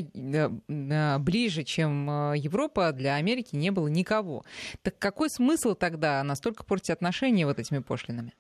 ближе, 1.19 1.65
чем 1.65 2.09
э, 2.11 2.39
Европа, 2.39 2.93
для 2.93 3.15
Америки 3.17 3.57
не 3.57 3.71
было 3.71 3.89
никого. 3.89 4.45
Так 4.83 4.99
какой 4.99 5.31
смысл 5.31 5.75
тогда 5.75 6.23
настолько 6.23 6.65
портить 6.65 6.91
отношения 6.91 7.47
вот 7.47 7.59
этими 7.59 7.79
пошлинами? 7.79 8.35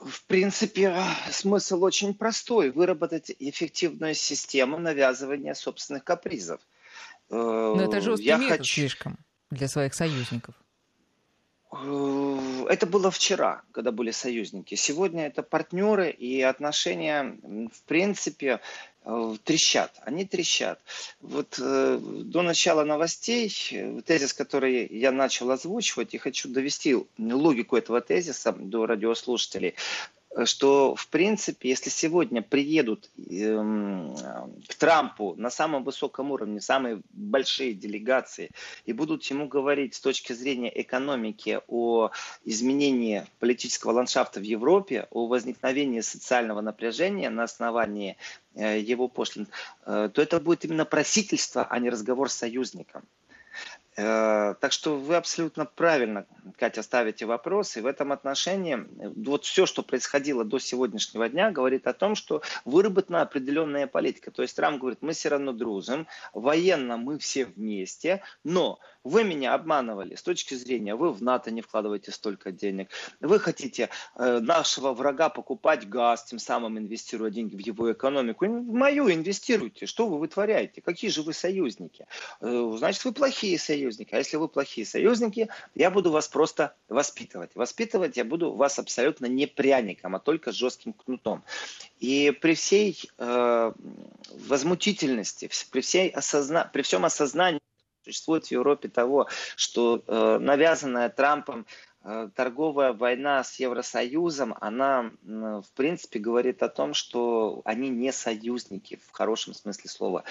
В 0.00 0.24
принципе, 0.26 0.94
смысл 1.30 1.82
очень 1.84 2.14
простой. 2.14 2.70
Выработать 2.70 3.30
эффективную 3.38 4.14
систему 4.14 4.78
навязывания 4.78 5.54
собственных 5.54 6.04
капризов. 6.04 6.60
Э, 7.30 7.34
Но 7.36 7.82
это 7.82 8.00
жесткий 8.00 8.26
Я 8.26 8.38
метод 8.38 8.58
хочу... 8.58 8.74
слишком 8.74 9.18
для 9.50 9.68
своих 9.68 9.94
союзников. 9.94 10.54
Это 11.70 12.86
было 12.86 13.10
вчера, 13.10 13.62
когда 13.72 13.92
были 13.92 14.10
союзники. 14.10 14.74
Сегодня 14.74 15.26
это 15.26 15.42
партнеры 15.42 16.10
и 16.10 16.40
отношения, 16.40 17.38
в 17.42 17.82
принципе, 17.86 18.60
Э, 19.10 19.36
трещат, 19.42 19.90
они 20.02 20.26
трещат. 20.26 20.78
Вот 21.22 21.58
э, 21.58 21.98
до 21.98 22.42
начала 22.42 22.84
новостей 22.84 23.50
э, 23.72 24.02
тезис, 24.04 24.34
который 24.34 24.86
я 24.86 25.12
начал 25.12 25.50
озвучивать, 25.50 26.12
и 26.12 26.18
хочу 26.18 26.50
довести 26.50 26.94
логику 27.16 27.78
этого 27.78 28.02
тезиса 28.02 28.52
до 28.52 28.84
радиослушателей, 28.84 29.76
что, 30.44 30.94
в 30.94 31.08
принципе, 31.08 31.68
если 31.68 31.90
сегодня 31.90 32.42
приедут 32.42 33.10
э, 33.16 34.10
к 34.68 34.74
Трампу 34.74 35.34
на 35.36 35.50
самом 35.50 35.84
высоком 35.84 36.30
уровне 36.30 36.60
самые 36.60 37.00
большие 37.10 37.74
делегации 37.74 38.50
и 38.84 38.92
будут 38.92 39.24
ему 39.24 39.48
говорить 39.48 39.94
с 39.94 40.00
точки 40.00 40.32
зрения 40.32 40.70
экономики 40.80 41.60
о 41.66 42.10
изменении 42.44 43.26
политического 43.38 43.92
ландшафта 43.92 44.40
в 44.40 44.44
Европе, 44.44 45.08
о 45.10 45.26
возникновении 45.26 46.00
социального 46.00 46.60
напряжения 46.60 47.30
на 47.30 47.44
основании 47.44 48.16
э, 48.54 48.78
его 48.80 49.08
пошлин, 49.08 49.48
э, 49.86 50.10
то 50.12 50.22
это 50.22 50.40
будет 50.40 50.64
именно 50.64 50.84
просительство, 50.84 51.66
а 51.68 51.78
не 51.78 51.90
разговор 51.90 52.30
с 52.30 52.34
союзником. 52.34 53.02
Э, 54.00 54.54
так 54.60 54.70
что 54.70 54.96
вы 54.96 55.16
абсолютно 55.16 55.64
правильно, 55.66 56.24
Катя, 56.56 56.84
ставите 56.84 57.26
вопрос. 57.26 57.76
И 57.76 57.80
в 57.80 57.86
этом 57.86 58.12
отношении 58.12 58.86
вот 59.24 59.44
все, 59.44 59.66
что 59.66 59.82
происходило 59.82 60.44
до 60.44 60.60
сегодняшнего 60.60 61.28
дня, 61.28 61.50
говорит 61.50 61.88
о 61.88 61.92
том, 61.92 62.14
что 62.14 62.42
выработана 62.64 63.22
определенная 63.22 63.88
политика. 63.88 64.30
То 64.30 64.42
есть 64.42 64.54
Трамп 64.54 64.78
говорит, 64.78 65.02
мы 65.02 65.14
все 65.14 65.30
равно 65.30 65.52
дружим, 65.52 66.06
военно 66.32 66.96
мы 66.96 67.18
все 67.18 67.46
вместе, 67.46 68.22
но 68.44 68.78
вы 69.08 69.24
меня 69.24 69.54
обманывали 69.54 70.14
с 70.14 70.22
точки 70.22 70.54
зрения, 70.54 70.94
вы 70.94 71.12
в 71.12 71.22
НАТО 71.22 71.50
не 71.50 71.62
вкладываете 71.62 72.12
столько 72.12 72.52
денег, 72.52 72.90
вы 73.20 73.38
хотите 73.38 73.88
э, 74.16 74.38
нашего 74.40 74.92
врага 74.92 75.28
покупать 75.28 75.88
газ, 75.88 76.24
тем 76.24 76.38
самым 76.38 76.78
инвестируя 76.78 77.30
деньги 77.30 77.56
в 77.56 77.60
его 77.60 77.90
экономику. 77.90 78.46
В 78.46 78.72
мою 78.72 79.10
инвестируйте, 79.10 79.86
что 79.86 80.08
вы 80.08 80.18
вытворяете, 80.18 80.82
какие 80.82 81.10
же 81.10 81.22
вы 81.22 81.32
союзники? 81.32 82.06
Э, 82.40 82.74
значит, 82.76 83.04
вы 83.04 83.12
плохие 83.12 83.58
союзники. 83.58 84.14
А 84.14 84.18
если 84.18 84.36
вы 84.36 84.48
плохие 84.48 84.86
союзники, 84.86 85.48
я 85.74 85.90
буду 85.90 86.10
вас 86.10 86.28
просто 86.28 86.74
воспитывать. 86.88 87.50
Воспитывать 87.54 88.16
я 88.16 88.24
буду 88.24 88.52
вас 88.52 88.78
абсолютно 88.78 89.26
не 89.26 89.46
пряником, 89.46 90.16
а 90.16 90.20
только 90.20 90.52
жестким 90.52 90.92
кнутом. 90.92 91.42
И 91.98 92.30
при 92.42 92.54
всей 92.54 93.10
э, 93.18 93.72
возмутительности, 94.48 95.48
при, 95.70 95.80
всей 95.80 96.10
осозна... 96.10 96.68
при 96.72 96.82
всем 96.82 97.04
осознании 97.04 97.60
существует 98.12 98.46
в 98.46 98.50
Европе 98.50 98.88
того, 98.88 99.28
что 99.56 100.02
э, 100.06 100.38
навязанная 100.40 101.08
Трампом 101.08 101.66
Э, 102.04 102.30
торговая 102.34 102.92
война 102.92 103.42
с 103.42 103.58
Евросоюзом, 103.58 104.54
она, 104.60 105.10
в 105.22 105.66
принципе, 105.74 106.18
говорит 106.18 106.62
о 106.62 106.68
том, 106.68 106.94
что 106.94 107.60
они 107.64 107.90
не 107.90 108.12
союзники 108.12 108.98
в 109.06 109.10
хорошем 109.10 109.52
смысле 109.52 109.90
слова. 109.90 110.24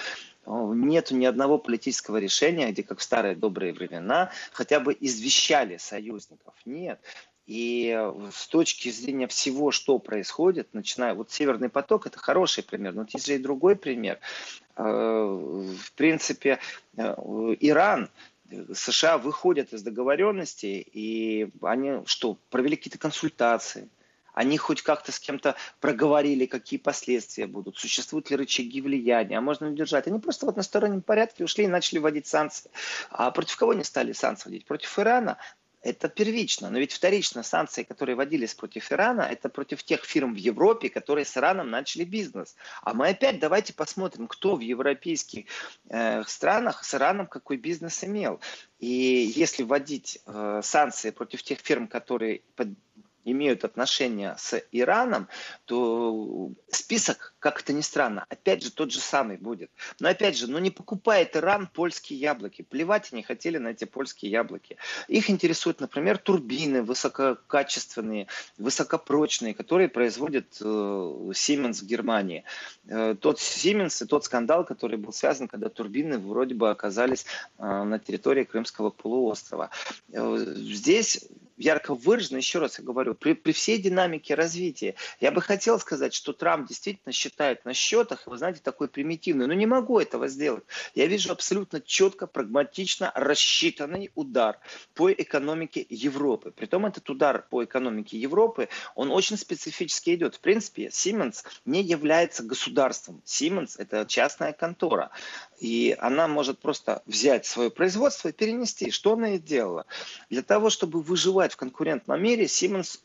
Нет 0.46 1.10
ни 1.12 1.24
одного 1.24 1.58
политического 1.58 2.16
решения, 2.16 2.72
где, 2.72 2.82
как 2.82 2.98
в 2.98 3.02
старые 3.02 3.36
добрые 3.36 3.72
времена, 3.72 4.32
хотя 4.52 4.80
бы 4.80 4.96
извещали 4.98 5.76
союзников. 5.76 6.54
Нет. 6.64 7.00
И 7.46 7.96
с 8.34 8.46
точки 8.48 8.90
зрения 8.90 9.26
всего, 9.26 9.70
что 9.70 9.98
происходит, 9.98 10.74
начиная 10.74 11.14
вот 11.14 11.30
Северный 11.30 11.68
поток, 11.70 12.06
это 12.06 12.18
хороший 12.18 12.62
пример, 12.62 12.92
но 12.92 13.06
есть 13.10 13.26
же 13.26 13.36
и 13.36 13.38
другой 13.38 13.76
пример. 13.76 14.18
Э, 14.78 14.82
в 14.82 15.92
принципе, 15.94 16.60
э, 16.96 17.14
Иран 17.60 18.08
США 18.72 19.18
выходят 19.18 19.72
из 19.72 19.82
договоренности, 19.82 20.86
и 20.92 21.50
они 21.62 22.02
что, 22.06 22.38
провели 22.50 22.76
какие-то 22.76 22.98
консультации, 22.98 23.88
они 24.34 24.56
хоть 24.56 24.82
как-то 24.82 25.10
с 25.10 25.18
кем-то 25.18 25.56
проговорили, 25.80 26.46
какие 26.46 26.78
последствия 26.78 27.48
будут, 27.48 27.76
существуют 27.76 28.30
ли 28.30 28.36
рычаги 28.36 28.80
влияния, 28.80 29.38
а 29.38 29.40
можно 29.40 29.66
ли 29.66 29.74
держать. 29.74 30.06
Они 30.06 30.20
просто 30.20 30.46
вот 30.46 30.56
на 30.56 30.62
стороннем 30.62 31.02
порядке 31.02 31.42
ушли 31.42 31.64
и 31.64 31.68
начали 31.68 31.98
вводить 31.98 32.28
санкции. 32.28 32.70
А 33.10 33.32
против 33.32 33.56
кого 33.56 33.74
не 33.74 33.82
стали 33.82 34.12
санкции 34.12 34.48
вводить? 34.48 34.64
Против 34.64 34.96
Ирана. 34.96 35.38
Это 35.80 36.08
первично, 36.08 36.70
но 36.70 36.78
ведь 36.78 36.92
вторично 36.92 37.44
санкции, 37.44 37.84
которые 37.84 38.16
вводились 38.16 38.54
против 38.54 38.90
Ирана, 38.90 39.22
это 39.22 39.48
против 39.48 39.84
тех 39.84 40.04
фирм 40.04 40.34
в 40.34 40.36
Европе, 40.36 40.88
которые 40.88 41.24
с 41.24 41.36
Ираном 41.36 41.70
начали 41.70 42.04
бизнес. 42.04 42.56
А 42.82 42.94
мы 42.94 43.08
опять 43.08 43.38
давайте 43.38 43.72
посмотрим, 43.72 44.26
кто 44.26 44.56
в 44.56 44.60
европейских 44.60 45.46
э, 45.88 46.24
странах 46.24 46.84
с 46.84 46.94
Ираном 46.94 47.28
какой 47.28 47.58
бизнес 47.58 48.02
имел. 48.02 48.40
И 48.80 49.32
если 49.36 49.62
вводить 49.62 50.20
э, 50.26 50.60
санкции 50.64 51.10
против 51.10 51.44
тех 51.44 51.60
фирм, 51.60 51.86
которые 51.86 52.42
под, 52.56 52.68
имеют 53.32 53.64
отношения 53.64 54.34
с 54.38 54.62
Ираном, 54.72 55.28
то 55.64 56.52
список, 56.70 57.34
как 57.38 57.60
это 57.60 57.72
ни 57.72 57.80
странно, 57.80 58.24
опять 58.28 58.62
же 58.62 58.70
тот 58.70 58.92
же 58.92 59.00
самый 59.00 59.36
будет. 59.36 59.70
Но 60.00 60.08
опять 60.08 60.36
же, 60.36 60.48
ну 60.48 60.58
не 60.58 60.70
покупает 60.70 61.36
Иран 61.36 61.66
польские 61.66 62.18
яблоки. 62.18 62.62
Плевать 62.62 63.12
они 63.12 63.22
хотели 63.22 63.58
на 63.58 63.68
эти 63.68 63.84
польские 63.84 64.30
яблоки. 64.30 64.76
Их 65.08 65.30
интересуют, 65.30 65.80
например, 65.80 66.18
турбины 66.18 66.82
высококачественные, 66.82 68.26
высокопрочные, 68.56 69.54
которые 69.54 69.88
производит 69.88 70.56
э, 70.60 70.64
Siemens 70.64 71.80
в 71.80 71.86
Германии. 71.86 72.44
Э, 72.88 73.14
тот 73.20 73.38
Siemens 73.38 74.04
и 74.04 74.06
тот 74.06 74.24
скандал, 74.24 74.64
который 74.64 74.98
был 74.98 75.12
связан, 75.12 75.48
когда 75.48 75.68
турбины 75.68 76.18
вроде 76.18 76.54
бы 76.54 76.70
оказались 76.70 77.26
э, 77.58 77.62
на 77.62 77.98
территории 77.98 78.44
Крымского 78.44 78.90
полуострова. 78.90 79.70
Здесь 80.08 81.28
ярко 81.58 81.94
выражено, 81.94 82.38
еще 82.38 82.58
раз 82.58 82.78
я 82.78 82.84
говорю, 82.84 83.14
при, 83.14 83.34
при 83.34 83.52
всей 83.52 83.78
динамике 83.78 84.34
развития. 84.34 84.94
Я 85.20 85.30
бы 85.30 85.42
хотел 85.42 85.78
сказать, 85.78 86.14
что 86.14 86.32
Трамп 86.32 86.68
действительно 86.68 87.12
считает 87.12 87.64
на 87.64 87.74
счетах, 87.74 88.26
вы 88.26 88.38
знаете, 88.38 88.60
такой 88.62 88.88
примитивный, 88.88 89.46
но 89.46 89.54
не 89.54 89.66
могу 89.66 89.98
этого 89.98 90.28
сделать. 90.28 90.64
Я 90.94 91.06
вижу 91.06 91.32
абсолютно 91.32 91.80
четко, 91.80 92.26
прагматично 92.26 93.12
рассчитанный 93.14 94.10
удар 94.14 94.58
по 94.94 95.12
экономике 95.12 95.84
Европы. 95.88 96.50
Притом 96.50 96.86
этот 96.86 97.08
удар 97.10 97.46
по 97.50 97.64
экономике 97.64 98.18
Европы, 98.18 98.68
он 98.94 99.10
очень 99.10 99.36
специфически 99.36 100.14
идет. 100.14 100.36
В 100.36 100.40
принципе, 100.40 100.86
Siemens 100.88 101.44
не 101.64 101.82
является 101.82 102.42
государством. 102.42 103.22
Siemens– 103.24 103.74
это 103.78 104.06
частная 104.06 104.52
контора. 104.52 105.10
И 105.58 105.96
она 105.98 106.28
может 106.28 106.60
просто 106.60 107.02
взять 107.06 107.46
свое 107.46 107.70
производство 107.70 108.28
и 108.28 108.32
перенести. 108.32 108.90
Что 108.90 109.14
она 109.14 109.34
и 109.34 109.38
делала? 109.38 109.86
Для 110.30 110.42
того, 110.42 110.70
чтобы 110.70 111.02
выживать 111.02 111.47
в 111.52 111.56
конкурентном 111.56 112.22
мире, 112.22 112.44
Siemens 112.44 113.00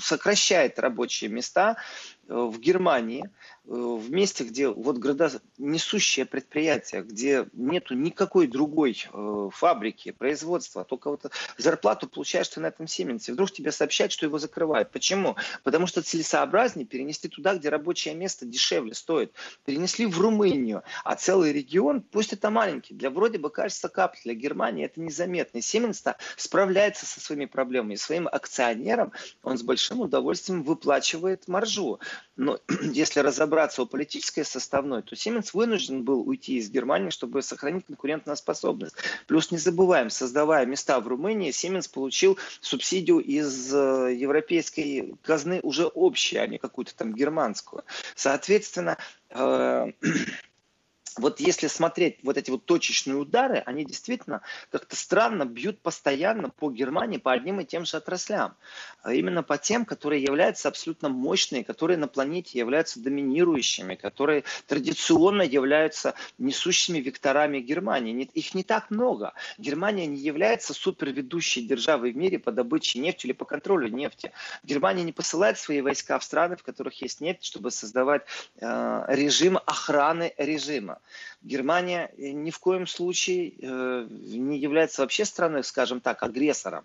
сокращает 0.00 0.78
рабочие 0.78 1.30
места 1.30 1.76
э, 2.28 2.34
в 2.34 2.58
Германии– 2.58 3.28
Э, 3.51 3.51
в 3.64 4.10
месте, 4.10 4.44
где 4.44 4.68
вот 4.68 4.98
несущее 5.58 6.26
предприятие, 6.26 7.02
где 7.02 7.46
нету 7.52 7.94
никакой 7.94 8.46
другой 8.48 9.06
э, 9.12 9.48
фабрики, 9.52 10.10
производства, 10.10 10.84
только 10.84 11.10
вот 11.10 11.30
зарплату 11.58 12.08
получаешь 12.08 12.48
ты 12.48 12.60
на 12.60 12.66
этом 12.66 12.86
Сименсе, 12.86 13.32
вдруг 13.32 13.52
тебе 13.52 13.70
сообщают, 13.70 14.12
что 14.12 14.26
его 14.26 14.38
закрывают. 14.38 14.90
Почему? 14.90 15.36
Потому 15.62 15.86
что 15.86 16.02
целесообразнее 16.02 16.86
перенести 16.86 17.28
туда, 17.28 17.54
где 17.54 17.68
рабочее 17.68 18.14
место 18.14 18.46
дешевле 18.46 18.94
стоит. 18.94 19.32
Перенесли 19.64 20.06
в 20.06 20.20
Румынию, 20.20 20.82
а 21.04 21.14
целый 21.14 21.52
регион, 21.52 22.02
пусть 22.02 22.32
это 22.32 22.50
маленький, 22.50 22.94
для 22.94 23.10
вроде 23.10 23.38
бы 23.38 23.50
кажется 23.50 23.88
капля, 23.88 24.20
для 24.24 24.34
Германии 24.34 24.84
это 24.84 25.00
незаметно. 25.00 25.60
Сименс 25.60 26.02
справляется 26.36 27.06
со 27.06 27.20
своими 27.20 27.44
проблемами. 27.44 27.94
Своим 27.94 28.28
акционерам 28.28 29.12
он 29.42 29.56
с 29.56 29.62
большим 29.62 30.00
удовольствием 30.00 30.62
выплачивает 30.64 31.46
маржу. 31.46 32.00
Но 32.36 32.58
если 32.92 33.20
разобраться 33.20 33.82
о 33.82 33.86
политической 33.86 34.44
составной, 34.44 35.02
то 35.02 35.14
Siemens 35.14 35.50
вынужден 35.52 36.02
был 36.02 36.26
уйти 36.26 36.56
из 36.56 36.70
Германии, 36.70 37.10
чтобы 37.10 37.42
сохранить 37.42 37.86
конкурентную 37.86 38.36
способность. 38.36 38.96
Плюс 39.26 39.50
не 39.50 39.58
забываем, 39.58 40.10
создавая 40.10 40.66
места 40.66 40.98
в 41.00 41.08
Румынии, 41.08 41.50
Siemens 41.50 41.90
получил 41.92 42.38
субсидию 42.60 43.18
из 43.18 43.72
э, 43.74 44.14
европейской 44.14 45.14
казны 45.22 45.60
уже 45.62 45.86
общей, 45.86 46.38
а 46.38 46.46
не 46.46 46.58
какую-то 46.58 46.94
там 46.94 47.14
германскую. 47.14 47.84
Соответственно, 48.14 48.96
э, 49.30 49.92
вот 51.18 51.40
если 51.40 51.66
смотреть 51.66 52.18
вот 52.22 52.36
эти 52.36 52.50
вот 52.50 52.64
точечные 52.64 53.16
удары, 53.16 53.62
они 53.66 53.84
действительно 53.84 54.40
как-то 54.70 54.96
странно 54.96 55.44
бьют 55.44 55.80
постоянно 55.80 56.48
по 56.48 56.70
Германии 56.70 57.18
по 57.18 57.32
одним 57.32 57.60
и 57.60 57.64
тем 57.64 57.84
же 57.84 57.96
отраслям. 57.96 58.54
А 59.02 59.12
именно 59.12 59.42
по 59.42 59.58
тем, 59.58 59.84
которые 59.84 60.22
являются 60.22 60.68
абсолютно 60.68 61.08
мощные, 61.08 61.64
которые 61.64 61.98
на 61.98 62.08
планете 62.08 62.58
являются 62.58 63.00
доминирующими, 63.00 63.94
которые 63.94 64.44
традиционно 64.66 65.42
являются 65.42 66.14
несущими 66.38 66.98
векторами 66.98 67.60
Германии. 67.60 68.30
Их 68.34 68.54
не 68.54 68.62
так 68.64 68.90
много. 68.90 69.34
Германия 69.58 70.06
не 70.06 70.18
является 70.18 70.72
суперведущей 70.74 71.62
державой 71.66 72.12
в 72.12 72.16
мире 72.16 72.38
по 72.38 72.52
добыче 72.52 72.98
нефти 72.98 73.26
или 73.26 73.32
по 73.32 73.44
контролю 73.44 73.88
нефти. 73.88 74.32
Германия 74.62 75.02
не 75.02 75.12
посылает 75.12 75.58
свои 75.58 75.80
войска 75.80 76.18
в 76.18 76.24
страны, 76.24 76.56
в 76.56 76.62
которых 76.62 77.00
есть 77.02 77.20
нефть, 77.20 77.44
чтобы 77.44 77.70
создавать 77.70 78.22
э, 78.60 79.04
режим 79.08 79.58
охраны 79.66 80.32
режима. 80.38 81.01
Германия 81.42 82.10
э, 82.16 82.30
ни 82.30 82.50
в 82.50 82.58
коем 82.58 82.86
случае 82.86 83.54
э, 83.60 84.06
не 84.10 84.58
является 84.58 85.02
вообще 85.02 85.24
страной, 85.24 85.64
скажем 85.64 86.00
так, 86.00 86.22
агрессором. 86.22 86.84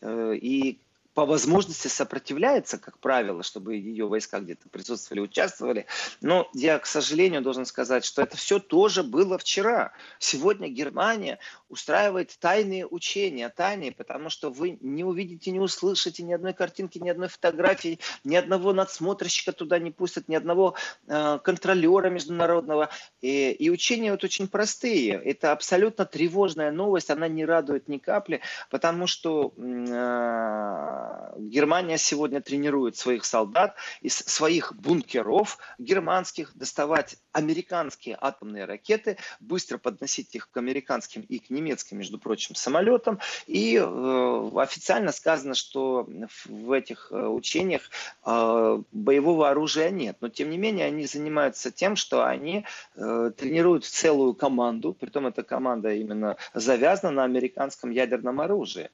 Э, 0.00 0.34
и 0.34 0.78
по 1.18 1.26
возможности 1.26 1.88
сопротивляется, 1.88 2.78
как 2.78 3.00
правило, 3.00 3.42
чтобы 3.42 3.74
ее 3.74 4.06
войска 4.06 4.38
где-то 4.38 4.68
присутствовали, 4.68 5.22
участвовали. 5.22 5.86
Но 6.20 6.48
я, 6.54 6.78
к 6.78 6.86
сожалению, 6.86 7.42
должен 7.42 7.66
сказать, 7.66 8.04
что 8.04 8.22
это 8.22 8.36
все 8.36 8.60
тоже 8.60 9.02
было 9.02 9.36
вчера. 9.36 9.90
Сегодня 10.20 10.68
Германия 10.68 11.40
устраивает 11.68 12.38
тайные 12.38 12.86
учения, 12.86 13.48
тайные, 13.48 13.90
потому 13.90 14.30
что 14.30 14.50
вы 14.50 14.78
не 14.80 15.02
увидите, 15.02 15.50
не 15.50 15.58
услышите 15.58 16.22
ни 16.22 16.32
одной 16.32 16.52
картинки, 16.52 16.98
ни 16.98 17.08
одной 17.08 17.26
фотографии, 17.26 17.98
ни 18.22 18.36
одного 18.36 18.72
надсмотрщика 18.72 19.50
туда 19.50 19.80
не 19.80 19.90
пустят, 19.90 20.28
ни 20.28 20.36
одного 20.36 20.76
э, 21.08 21.40
контролера 21.42 22.10
международного. 22.10 22.90
И, 23.22 23.50
и 23.50 23.70
учения 23.70 24.12
вот 24.12 24.22
очень 24.22 24.46
простые. 24.46 25.14
Это 25.14 25.50
абсолютно 25.50 26.04
тревожная 26.04 26.70
новость, 26.70 27.10
она 27.10 27.26
не 27.26 27.44
радует 27.44 27.88
ни 27.88 27.98
капли, 27.98 28.40
потому 28.70 29.08
что 29.08 29.52
э, 29.56 31.07
Германия 31.38 31.98
сегодня 31.98 32.40
тренирует 32.40 32.96
своих 32.96 33.24
солдат 33.24 33.76
из 34.00 34.16
своих 34.16 34.74
бункеров 34.74 35.58
германских 35.78 36.56
доставать 36.56 37.16
американские 37.32 38.18
атомные 38.20 38.64
ракеты, 38.64 39.16
быстро 39.40 39.78
подносить 39.78 40.34
их 40.34 40.50
к 40.50 40.56
американским 40.56 41.22
и 41.22 41.38
к 41.38 41.50
немецким, 41.50 41.98
между 41.98 42.18
прочим, 42.18 42.54
самолетам. 42.54 43.20
И 43.46 43.76
э, 43.76 44.50
официально 44.56 45.12
сказано, 45.12 45.54
что 45.54 46.08
в 46.46 46.72
этих 46.72 47.08
э, 47.10 47.26
учениях 47.26 47.82
э, 48.24 48.82
боевого 48.92 49.50
оружия 49.50 49.90
нет. 49.90 50.16
Но, 50.20 50.28
тем 50.28 50.50
не 50.50 50.58
менее, 50.58 50.86
они 50.86 51.06
занимаются 51.06 51.70
тем, 51.70 51.96
что 51.96 52.26
они 52.26 52.64
э, 52.96 53.30
тренируют 53.36 53.84
целую 53.84 54.34
команду, 54.34 54.92
притом 54.92 55.26
эта 55.26 55.42
команда 55.42 55.92
именно 55.92 56.36
завязана 56.54 57.12
на 57.12 57.24
американском 57.24 57.90
ядерном 57.90 58.40
оружии. 58.40 58.90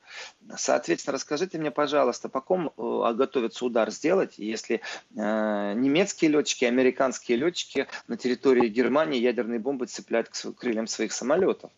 Соответственно, 0.57 1.15
расскажите 1.15 1.59
мне, 1.59 1.71
пожалуйста, 1.71 2.04
по 2.29 2.41
ком 2.41 2.73
э, 2.77 3.15
готовится 3.15 3.65
удар 3.65 3.91
сделать, 3.91 4.35
если 4.39 4.81
э, 5.17 5.75
немецкие 5.75 6.31
летчики, 6.31 6.65
американские 6.65 7.39
летчики 7.39 7.87
на 8.09 8.17
территории 8.17 8.69
Германии 8.69 9.21
ядерные 9.21 9.59
бомбы 9.59 9.87
цепляют 9.87 10.29
к 10.29 10.55
крыльям 10.55 10.87
своих 10.87 11.13
самолетов? 11.13 11.71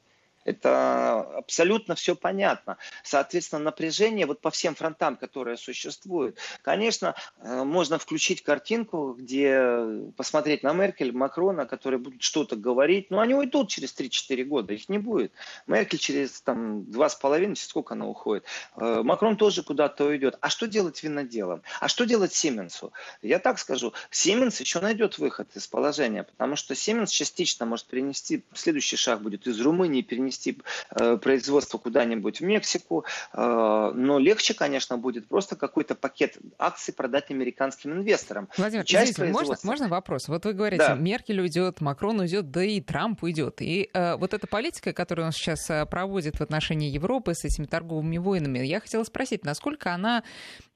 Это 0.47 1.23
абсолютно 1.39 1.97
все 1.97 2.15
понятно. 2.15 2.79
Соответственно, 3.03 3.65
напряжение 3.65 4.27
вот 4.27 4.41
по 4.41 4.51
всем 4.51 4.77
фронтам, 4.77 5.17
которые 5.17 5.57
существуют. 5.57 6.39
Конечно, 6.63 7.17
э, 7.41 7.65
можно 7.65 7.99
включить 7.99 8.45
картинку, 8.45 9.17
где 9.19 10.13
посмотреть 10.17 10.63
на 10.63 10.73
Меркель, 10.73 11.11
Макрона, 11.11 11.67
которые 11.67 11.99
будут 11.99 12.23
что-то 12.23 12.55
говорить, 12.55 13.11
но 13.11 13.19
они 13.19 13.35
уйдут 13.35 13.71
через 13.71 13.93
3-4 13.99 14.45
года, 14.45 14.73
их 14.73 14.89
не 14.89 14.99
будет. 14.99 15.33
Меркель 15.67 15.99
через 15.99 16.41
там, 16.43 16.83
2,5, 16.83 17.57
сколько 17.57 17.95
она 17.95 18.07
уходит. 18.07 18.45
Э, 18.77 19.03
Макрон 19.03 19.37
тоже 19.37 19.65
куда-то 19.65 20.05
уйдет. 20.05 20.39
А 20.41 20.49
что 20.49 20.69
делать 20.69 21.03
виноделом? 21.03 21.63
А 21.81 21.89
что 21.89 22.05
делать 22.05 22.33
Сименсу? 22.33 22.93
Я 23.21 23.41
так 23.41 23.59
скажу, 23.59 23.95
Сименс 24.13 24.61
еще 24.61 24.79
найдет 24.79 25.19
выход 25.19 25.49
из 25.57 25.67
положения, 25.67 26.23
потому 26.23 26.55
что 26.55 26.77
Сименс 26.77 27.11
частично 27.11 27.67
может 27.67 27.87
перенести, 27.87 28.45
следующий 28.55 28.97
шаг 28.97 29.23
будет 29.23 29.49
из 29.49 29.61
Румынии 29.61 30.03
перенести 30.03 30.36
э, 30.45 31.17
производство 31.17 31.79
куда-нибудь 31.79 32.41
в 32.41 32.45
Мексику, 32.45 33.05
э, 33.33 33.93
но 33.95 34.19
легче, 34.19 34.55
конечно, 34.55 34.99
будет 34.99 35.29
просто 35.29 35.57
какой-то 35.57 35.95
пакет 35.95 36.39
акций 36.59 36.93
продать 36.95 37.31
американским 37.31 37.93
инвесторам. 37.93 38.49
Владимир, 38.57 38.85
Часть 38.85 39.13
извините, 39.13 39.33
можно, 39.33 39.57
можно 39.63 39.89
вопрос? 39.89 40.29
Вот 40.29 40.45
вы 40.45 40.53
говорите, 40.53 40.85
да. 40.87 40.95
Меркель 40.95 41.41
уйдет, 41.41 41.81
Макрон 41.81 42.21
уйдет, 42.21 42.51
да 42.51 42.65
и 42.65 42.81
Трамп 42.81 43.23
уйдет. 43.23 43.61
И 43.61 43.91
э, 43.93 44.17
вот 44.17 44.35
эта 44.35 44.47
политика, 44.47 44.93
которую 44.93 45.27
он 45.27 45.33
сейчас 45.33 45.69
э, 45.71 45.85
проводит 45.87 46.39
в 46.39 46.43
отношении 46.43 46.91
Европы 46.91 47.35
с 47.35 47.45
этими 47.45 47.67
торговыми 47.67 48.19
войнами, 48.19 48.59
я 48.59 48.81
хотела 48.81 49.05
спросить, 49.05 49.45
насколько 49.45 49.93
она 49.93 50.23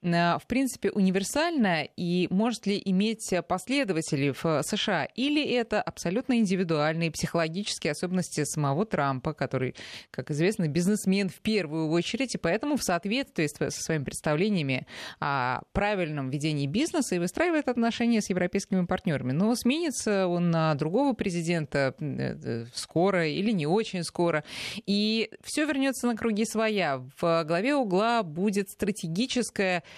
в 0.02 0.42
принципе, 0.46 0.90
универсальна 0.90 1.84
и 1.96 2.26
может 2.30 2.66
ли 2.66 2.80
иметь 2.84 3.32
последователей 3.48 4.32
в 4.32 4.62
США? 4.62 5.04
Или 5.14 5.44
это 5.44 5.82
абсолютно 5.82 6.38
индивидуальные 6.38 7.10
психологические 7.10 7.92
особенности 7.92 8.44
самого 8.44 8.86
Трампа, 8.86 9.34
который, 9.34 9.74
как 10.10 10.30
известно, 10.30 10.68
бизнесмен 10.68 11.28
в 11.28 11.40
первую 11.40 11.90
очередь, 11.90 12.34
и 12.34 12.38
поэтому 12.38 12.76
в 12.76 12.82
соответствии 12.82 13.46
со 13.46 13.70
своими 13.70 14.04
представлениями 14.04 14.86
о 15.20 15.60
правильном 15.72 16.30
ведении 16.30 16.66
бизнеса 16.66 17.16
и 17.16 17.18
выстраивает 17.18 17.68
отношения 17.68 18.22
с 18.22 18.30
европейскими 18.30 18.86
партнерами. 18.86 19.32
Но 19.32 19.54
сменится 19.54 20.26
он 20.26 20.50
на 20.50 20.74
другого 20.74 21.12
президента 21.12 21.94
э, 21.98 22.36
э, 22.42 22.64
скоро 22.74 23.28
или 23.28 23.50
не 23.50 23.66
очень 23.66 24.02
скоро. 24.04 24.44
И 24.86 25.30
все 25.42 25.66
вернется 25.66 26.06
на 26.06 26.16
круги 26.16 26.44
своя. 26.46 27.02
В 27.18 27.44
главе 27.44 27.74
угла 27.74 28.22
будет 28.22 28.70
стратегическая 28.70 29.80
Э, 29.80 29.89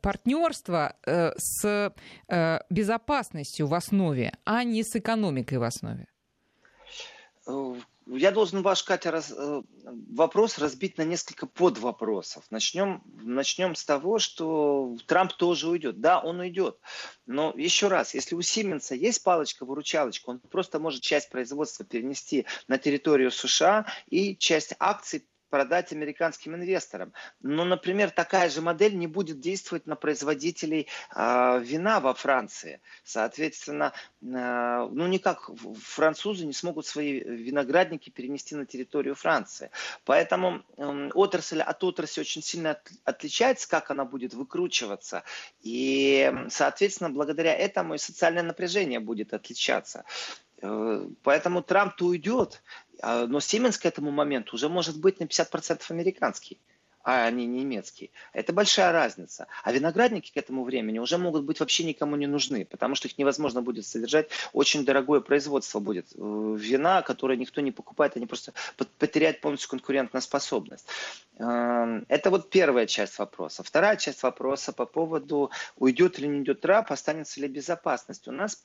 партнерство 0.00 0.96
э, 1.06 1.32
с 1.36 1.92
э, 2.28 2.60
безопасностью 2.70 3.66
в 3.66 3.74
основе, 3.74 4.32
а 4.44 4.64
не 4.64 4.82
с 4.82 4.96
экономикой 4.96 5.58
в 5.58 5.62
основе? 5.62 6.06
Я 8.06 8.32
должен 8.32 8.62
ваш, 8.62 8.82
Катя, 8.82 9.10
раз, 9.10 9.32
вопрос 10.10 10.58
разбить 10.58 10.98
на 10.98 11.02
несколько 11.02 11.46
подвопросов. 11.46 12.44
Начнем, 12.50 13.02
начнем 13.22 13.74
с 13.74 13.84
того, 13.84 14.18
что 14.18 14.96
Трамп 15.06 15.32
тоже 15.32 15.68
уйдет. 15.68 16.00
Да, 16.00 16.20
он 16.20 16.40
уйдет. 16.40 16.78
Но 17.24 17.54
еще 17.56 17.88
раз, 17.88 18.12
если 18.14 18.34
у 18.34 18.42
Сименса 18.42 18.94
есть 18.94 19.22
палочка-выручалочка, 19.22 20.28
он 20.30 20.38
просто 20.40 20.78
может 20.78 21.00
часть 21.00 21.30
производства 21.30 21.84
перенести 21.84 22.44
на 22.68 22.76
территорию 22.76 23.30
США 23.30 23.86
и 24.06 24.36
часть 24.36 24.74
акций 24.78 25.26
продать 25.50 25.92
американским 25.92 26.54
инвесторам. 26.54 27.12
Но, 27.40 27.64
например, 27.64 28.10
такая 28.10 28.50
же 28.50 28.60
модель 28.60 28.96
не 28.96 29.06
будет 29.06 29.40
действовать 29.40 29.86
на 29.86 29.96
производителей 29.96 30.88
э, 31.14 31.60
вина 31.62 32.00
во 32.00 32.14
Франции. 32.14 32.80
Соответственно, 33.04 33.92
э, 34.22 34.88
ну 34.90 35.06
никак 35.06 35.50
французы 35.80 36.46
не 36.46 36.52
смогут 36.52 36.86
свои 36.86 37.20
виноградники 37.20 38.10
перенести 38.10 38.54
на 38.54 38.66
территорию 38.66 39.14
Франции. 39.14 39.70
Поэтому 40.04 40.62
э, 40.76 41.10
отрасль 41.14 41.60
от 41.60 41.84
отрасли 41.84 42.20
очень 42.20 42.42
сильно 42.42 42.72
от, 42.72 42.90
отличается, 43.04 43.68
как 43.68 43.90
она 43.90 44.04
будет 44.04 44.34
выкручиваться. 44.34 45.22
И, 45.60 46.32
соответственно, 46.48 47.10
благодаря 47.10 47.54
этому 47.54 47.94
и 47.94 47.98
социальное 47.98 48.42
напряжение 48.42 49.00
будет 49.00 49.32
отличаться. 49.32 50.04
Э, 50.62 51.06
поэтому 51.22 51.62
Трамп-то 51.62 52.06
уйдет, 52.06 52.62
но 53.02 53.38
Siemens 53.38 53.80
к 53.80 53.86
этому 53.86 54.10
моменту 54.10 54.56
уже 54.56 54.68
может 54.68 55.00
быть 55.00 55.20
на 55.20 55.24
50% 55.24 55.82
американский 55.90 56.58
а 57.04 57.30
не 57.30 57.46
немецкий. 57.46 58.10
Это 58.32 58.54
большая 58.54 58.90
разница. 58.90 59.46
А 59.62 59.72
виноградники 59.72 60.32
к 60.32 60.36
этому 60.38 60.64
времени 60.64 60.98
уже 60.98 61.18
могут 61.18 61.44
быть 61.44 61.60
вообще 61.60 61.84
никому 61.84 62.16
не 62.16 62.26
нужны, 62.26 62.64
потому 62.64 62.94
что 62.94 63.08
их 63.08 63.18
невозможно 63.18 63.60
будет 63.60 63.84
содержать. 63.84 64.30
Очень 64.54 64.86
дорогое 64.86 65.20
производство 65.20 65.80
будет. 65.80 66.06
Э, 66.14 66.56
вина, 66.58 67.02
которое 67.02 67.36
никто 67.36 67.60
не 67.60 67.72
покупает, 67.72 68.16
они 68.16 68.26
просто 68.26 68.54
потеряют 68.98 69.42
полностью 69.42 69.68
конкурентную 69.68 70.22
способность. 70.22 70.86
Эм, 71.38 72.06
это 72.08 72.30
вот 72.30 72.48
первая 72.48 72.86
часть 72.86 73.18
вопроса. 73.18 73.62
Вторая 73.62 73.96
часть 73.96 74.22
вопроса 74.22 74.72
по 74.72 74.86
поводу, 74.86 75.50
уйдет 75.76 76.18
или 76.18 76.26
не 76.26 76.38
уйдет 76.38 76.62
Трамп, 76.62 76.90
останется 76.90 77.38
ли 77.38 77.48
безопасность. 77.48 78.26
У 78.28 78.32
нас 78.32 78.64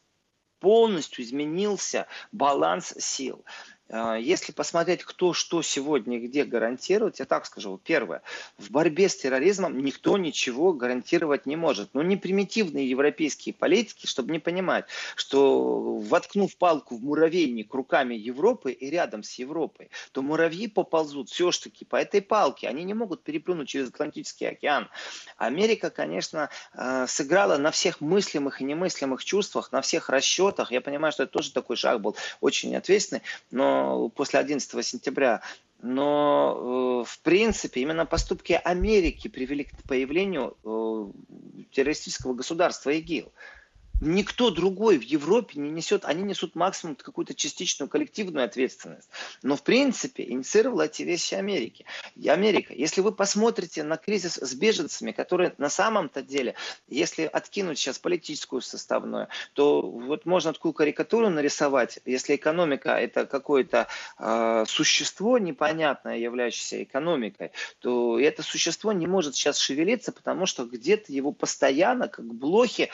полностью 0.59 1.25
изменился 1.25 2.07
баланс 2.31 2.93
сил. 2.97 3.43
А, 3.89 4.15
если 4.15 4.51
посмотреть, 4.51 5.03
кто 5.03 5.33
что 5.33 5.61
сегодня 5.61 6.19
где 6.19 6.43
гарантирует, 6.43 7.19
я 7.19 7.25
так 7.25 7.45
скажу. 7.45 7.79
Первое. 7.83 8.21
В 8.57 8.71
борьбе 8.71 9.09
с 9.09 9.15
терроризмом 9.15 9.79
никто 9.83 10.17
ничего 10.17 10.73
гарантировать 10.73 11.45
не 11.45 11.55
может. 11.55 11.93
Но 11.93 12.03
не 12.03 12.17
примитивные 12.17 12.89
европейские 12.89 13.53
политики, 13.53 14.05
чтобы 14.05 14.31
не 14.31 14.39
понимать, 14.39 14.85
что 15.15 15.97
воткнув 15.97 16.55
палку 16.57 16.97
в 16.97 17.03
муравейник 17.03 17.73
руками 17.73 18.15
Европы 18.15 18.71
и 18.71 18.89
рядом 18.89 19.23
с 19.23 19.33
Европой, 19.35 19.89
то 20.11 20.21
муравьи 20.21 20.67
поползут 20.67 21.29
все-таки 21.29 21.85
по 21.85 21.95
этой 21.95 22.21
палке. 22.21 22.67
Они 22.67 22.83
не 22.83 22.93
могут 22.93 23.23
переплюнуть 23.23 23.69
через 23.69 23.89
Атлантический 23.89 24.49
океан. 24.49 24.89
Америка, 25.37 25.89
конечно, 25.89 26.49
а, 26.73 27.07
сыграла 27.07 27.57
на 27.57 27.71
всех 27.71 28.01
мыслимых 28.01 28.61
и 28.61 28.63
немыслимых 28.63 29.23
чувствах, 29.25 29.71
на 29.71 29.81
всех 29.81 30.09
расчетах. 30.09 30.71
Я 30.71 30.81
понимаю, 30.81 31.11
что 31.11 31.23
это 31.23 31.31
тоже 31.31 31.51
такой 31.51 31.75
шаг 31.75 32.01
был 32.01 32.15
очень 32.39 32.75
ответственный, 32.75 33.21
но 33.49 33.78
после 34.15 34.39
11 34.39 34.85
сентября. 34.85 35.41
Но, 35.81 37.03
э, 37.03 37.09
в 37.09 37.19
принципе, 37.21 37.81
именно 37.81 38.05
поступки 38.05 38.59
Америки 38.63 39.27
привели 39.27 39.63
к 39.63 39.71
появлению 39.87 40.57
э, 40.63 41.65
террористического 41.71 42.33
государства 42.33 42.89
ИГИЛ 42.89 43.31
никто 44.01 44.49
другой 44.49 44.97
в 44.97 45.03
Европе 45.03 45.59
не 45.59 45.69
несет, 45.69 46.05
они 46.05 46.23
несут 46.23 46.55
максимум 46.55 46.95
какую-то 46.95 47.33
частичную 47.33 47.89
коллективную 47.89 48.45
ответственность. 48.45 49.09
Но 49.43 49.55
в 49.55 49.63
принципе 49.63 50.23
инициировала 50.23 50.83
эти 50.83 51.03
вещи 51.03 51.35
Америки. 51.35 51.85
И 52.15 52.29
Америка, 52.29 52.73
если 52.73 53.01
вы 53.01 53.11
посмотрите 53.11 53.83
на 53.83 53.97
кризис 53.97 54.35
с 54.37 54.53
беженцами, 54.53 55.11
который 55.11 55.53
на 55.57 55.69
самом-то 55.69 56.21
деле, 56.21 56.55
если 56.87 57.23
откинуть 57.23 57.77
сейчас 57.77 57.99
политическую 57.99 58.61
составную, 58.61 59.27
то 59.53 59.81
вот 59.81 60.25
можно 60.25 60.53
такую 60.53 60.73
карикатуру 60.73 61.29
нарисовать, 61.29 61.99
если 62.05 62.35
экономика 62.35 62.91
это 62.91 63.25
какое-то 63.25 63.87
э, 64.17 64.65
существо 64.67 65.37
непонятное, 65.37 66.17
являющееся 66.17 66.83
экономикой, 66.83 67.51
то 67.79 68.19
это 68.19 68.43
существо 68.43 68.91
не 68.93 69.07
может 69.07 69.35
сейчас 69.35 69.57
шевелиться, 69.57 70.11
потому 70.11 70.45
что 70.45 70.65
где-то 70.65 71.11
его 71.11 71.31
постоянно, 71.31 72.07
как 72.07 72.25
блохи, 72.25 72.89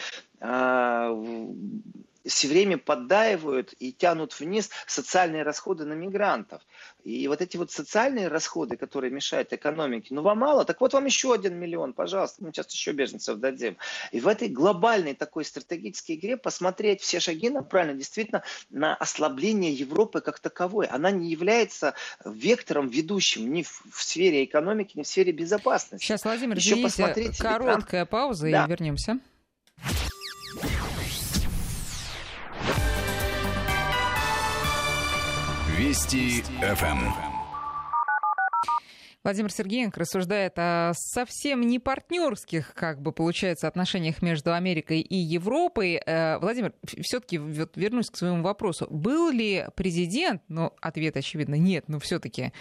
все 2.26 2.48
время 2.48 2.78
поддаивают 2.78 3.74
и 3.80 3.92
тянут 3.94 4.40
вниз 4.40 4.70
социальные 4.88 5.44
расходы 5.44 5.86
на 5.86 5.94
мигрантов. 5.94 6.62
И 7.04 7.28
вот 7.28 7.42
эти 7.42 7.58
вот 7.58 7.72
социальные 7.72 8.30
расходы, 8.30 8.78
которые 8.78 9.12
мешают 9.12 9.54
экономике, 9.54 10.08
ну 10.12 10.24
вам 10.24 10.40
мало, 10.40 10.66
так 10.66 10.82
вот 10.82 10.94
вам 10.94 11.06
еще 11.06 11.34
один 11.34 11.56
миллион, 11.56 11.94
пожалуйста, 11.94 12.44
мы 12.44 12.52
сейчас 12.52 12.72
еще 12.74 12.94
беженцев 12.94 13.38
дадим. 13.38 13.78
И 14.12 14.20
в 14.20 14.28
этой 14.28 14.48
глобальной 14.48 15.14
такой 15.14 15.46
стратегической 15.46 16.16
игре 16.16 16.36
посмотреть 16.36 17.02
все 17.02 17.20
шаги 17.20 17.50
направлены 17.50 18.00
действительно 18.00 18.44
на 18.72 18.96
ослабление 18.96 19.72
Европы 19.72 20.22
как 20.22 20.40
таковой. 20.40 20.88
Она 20.88 21.12
не 21.12 21.30
является 21.30 21.94
вектором 22.26 22.88
ведущим 22.88 23.54
ни 23.54 23.62
в, 23.62 23.84
в 23.92 24.04
сфере 24.04 24.44
экономики, 24.44 24.98
ни 24.98 25.04
в 25.04 25.08
сфере 25.08 25.32
безопасности. 25.32 26.04
Сейчас, 26.04 26.24
Владимир, 26.24 26.58
еще 26.58 26.78
посмотрите, 26.78 27.42
короткая 27.42 28.04
экран. 28.04 28.08
пауза 28.08 28.50
да. 28.50 28.66
и 28.66 28.70
вернемся. 28.70 29.20
Вести 35.86 36.42
ФМ. 36.42 36.98
Владимир 39.24 39.52
Сергеенко 39.52 40.00
рассуждает 40.00 40.54
о 40.58 40.94
совсем 40.96 41.62
не 41.62 41.78
партнерских, 41.78 42.74
как 42.74 43.04
бы 43.04 43.12
получается, 43.12 43.68
отношениях 43.68 44.24
между 44.24 44.56
Америкой 44.56 45.02
и 45.02 45.16
Европой. 45.16 46.02
Э, 46.04 46.40
Владимир, 46.40 46.74
все-таки 46.84 47.38
вот 47.38 47.78
вернусь 47.78 48.10
к 48.10 48.18
своему 48.18 48.42
вопросу. 48.42 48.88
Был 48.90 49.30
ли 49.30 49.68
президент, 49.76 50.42
ну, 50.48 50.74
ответ 50.82 51.18
очевидно 51.18 51.54
нет, 51.54 51.88
но 51.88 52.00
все-таки 52.00 52.52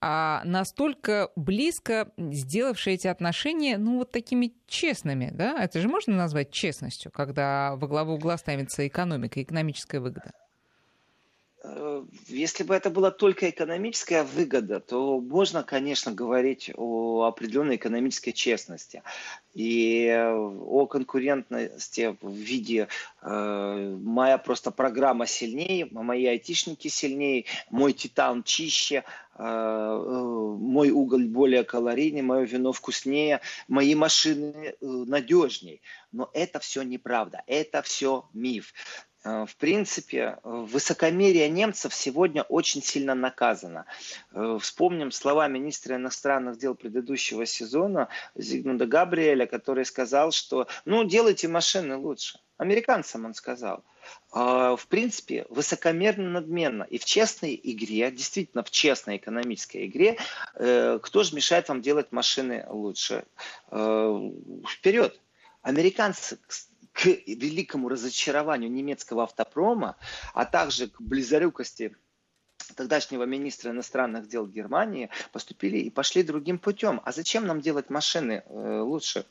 а 0.00 0.42
настолько 0.44 1.30
близко 1.34 2.12
сделавшие 2.16 2.94
эти 2.94 3.08
отношения, 3.08 3.76
ну, 3.76 3.98
вот 3.98 4.12
такими 4.12 4.52
честными, 4.68 5.30
да? 5.32 5.60
Это 5.60 5.80
же 5.80 5.88
можно 5.88 6.14
назвать 6.14 6.52
честностью, 6.52 7.10
когда 7.10 7.74
во 7.74 7.88
главу 7.88 8.14
угла 8.14 8.36
ставится 8.36 8.86
экономика, 8.86 9.42
экономическая 9.42 9.98
выгода? 9.98 10.30
Э, 11.62 12.04
если 12.28 12.62
бы 12.62 12.74
это 12.74 12.90
была 12.90 13.10
только 13.10 13.50
экономическая 13.50 14.22
выгода, 14.22 14.80
то 14.80 15.20
можно, 15.20 15.62
конечно, 15.62 16.12
говорить 16.12 16.70
о 16.76 17.24
определенной 17.24 17.76
экономической 17.76 18.32
честности 18.32 19.02
и 19.54 20.08
о 20.08 20.86
конкурентности 20.86 22.16
в 22.20 22.32
виде 22.32 22.88
э, 23.22 23.96
моя 24.00 24.38
просто 24.38 24.70
программа 24.70 25.26
сильнее, 25.26 25.88
мои 25.90 26.26
айтишники 26.26 26.88
сильнее, 26.88 27.46
мой 27.70 27.92
титан 27.92 28.44
чище, 28.44 29.02
э, 29.36 29.42
э, 29.42 30.54
мой 30.60 30.90
уголь 30.90 31.26
более 31.26 31.64
калорийный, 31.64 32.22
мое 32.22 32.44
вино 32.44 32.72
вкуснее, 32.72 33.40
мои 33.66 33.96
машины 33.96 34.76
э, 34.80 34.86
надежней. 34.86 35.82
Но 36.12 36.30
это 36.32 36.60
все 36.60 36.82
неправда, 36.82 37.42
это 37.48 37.82
все 37.82 38.28
миф. 38.32 38.72
Э, 39.24 39.46
в 39.46 39.56
принципе, 39.56 40.38
высокомерие 40.44 41.48
немцев 41.48 41.94
сегодня 41.94 42.42
очень 42.42 42.82
сильно 42.82 43.14
наказано. 43.14 43.86
Э, 44.32 44.58
вспомним 44.60 45.10
слова 45.10 45.48
министра 45.48 45.96
иностранных 45.96 46.58
дел 46.58 46.74
предыдущего 46.74 47.44
сезона 47.46 48.08
Зигмунда 48.36 48.86
Габриэля, 48.86 49.46
который 49.46 49.84
сказал, 49.84 50.30
что 50.30 50.68
ну 50.84 51.04
делайте 51.04 51.48
машины 51.48 51.96
лучше. 51.96 52.38
Американцам 52.58 53.24
он 53.24 53.34
сказал. 53.34 53.84
А, 54.32 54.74
в 54.74 54.86
принципе, 54.88 55.46
высокомерно, 55.48 56.30
надменно. 56.30 56.82
И 56.84 56.98
в 56.98 57.04
честной 57.04 57.60
игре, 57.62 58.10
действительно 58.10 58.64
в 58.64 58.70
честной 58.70 59.16
экономической 59.16 59.86
игре, 59.86 60.16
э, 60.54 60.98
кто 61.00 61.22
же 61.22 61.34
мешает 61.34 61.68
вам 61.68 61.82
делать 61.82 62.10
машины 62.10 62.64
лучше? 62.68 63.24
Вперед! 63.70 65.20
Американцы, 65.62 66.38
к 66.98 67.04
великому 67.04 67.88
разочарованию 67.88 68.68
немецкого 68.68 69.22
автопрома, 69.22 69.96
а 70.34 70.44
также 70.44 70.88
к 70.88 71.00
близорукости 71.00 71.96
тогдашнего 72.74 73.22
министра 73.22 73.70
иностранных 73.70 74.26
дел 74.26 74.48
Германии 74.48 75.08
поступили 75.30 75.78
и 75.78 75.90
пошли 75.90 76.24
другим 76.24 76.58
путем. 76.58 77.00
А 77.04 77.12
зачем 77.12 77.46
нам 77.46 77.60
делать 77.60 77.88
машины 77.88 78.42
э, 78.44 78.80
лучше? 78.80 79.26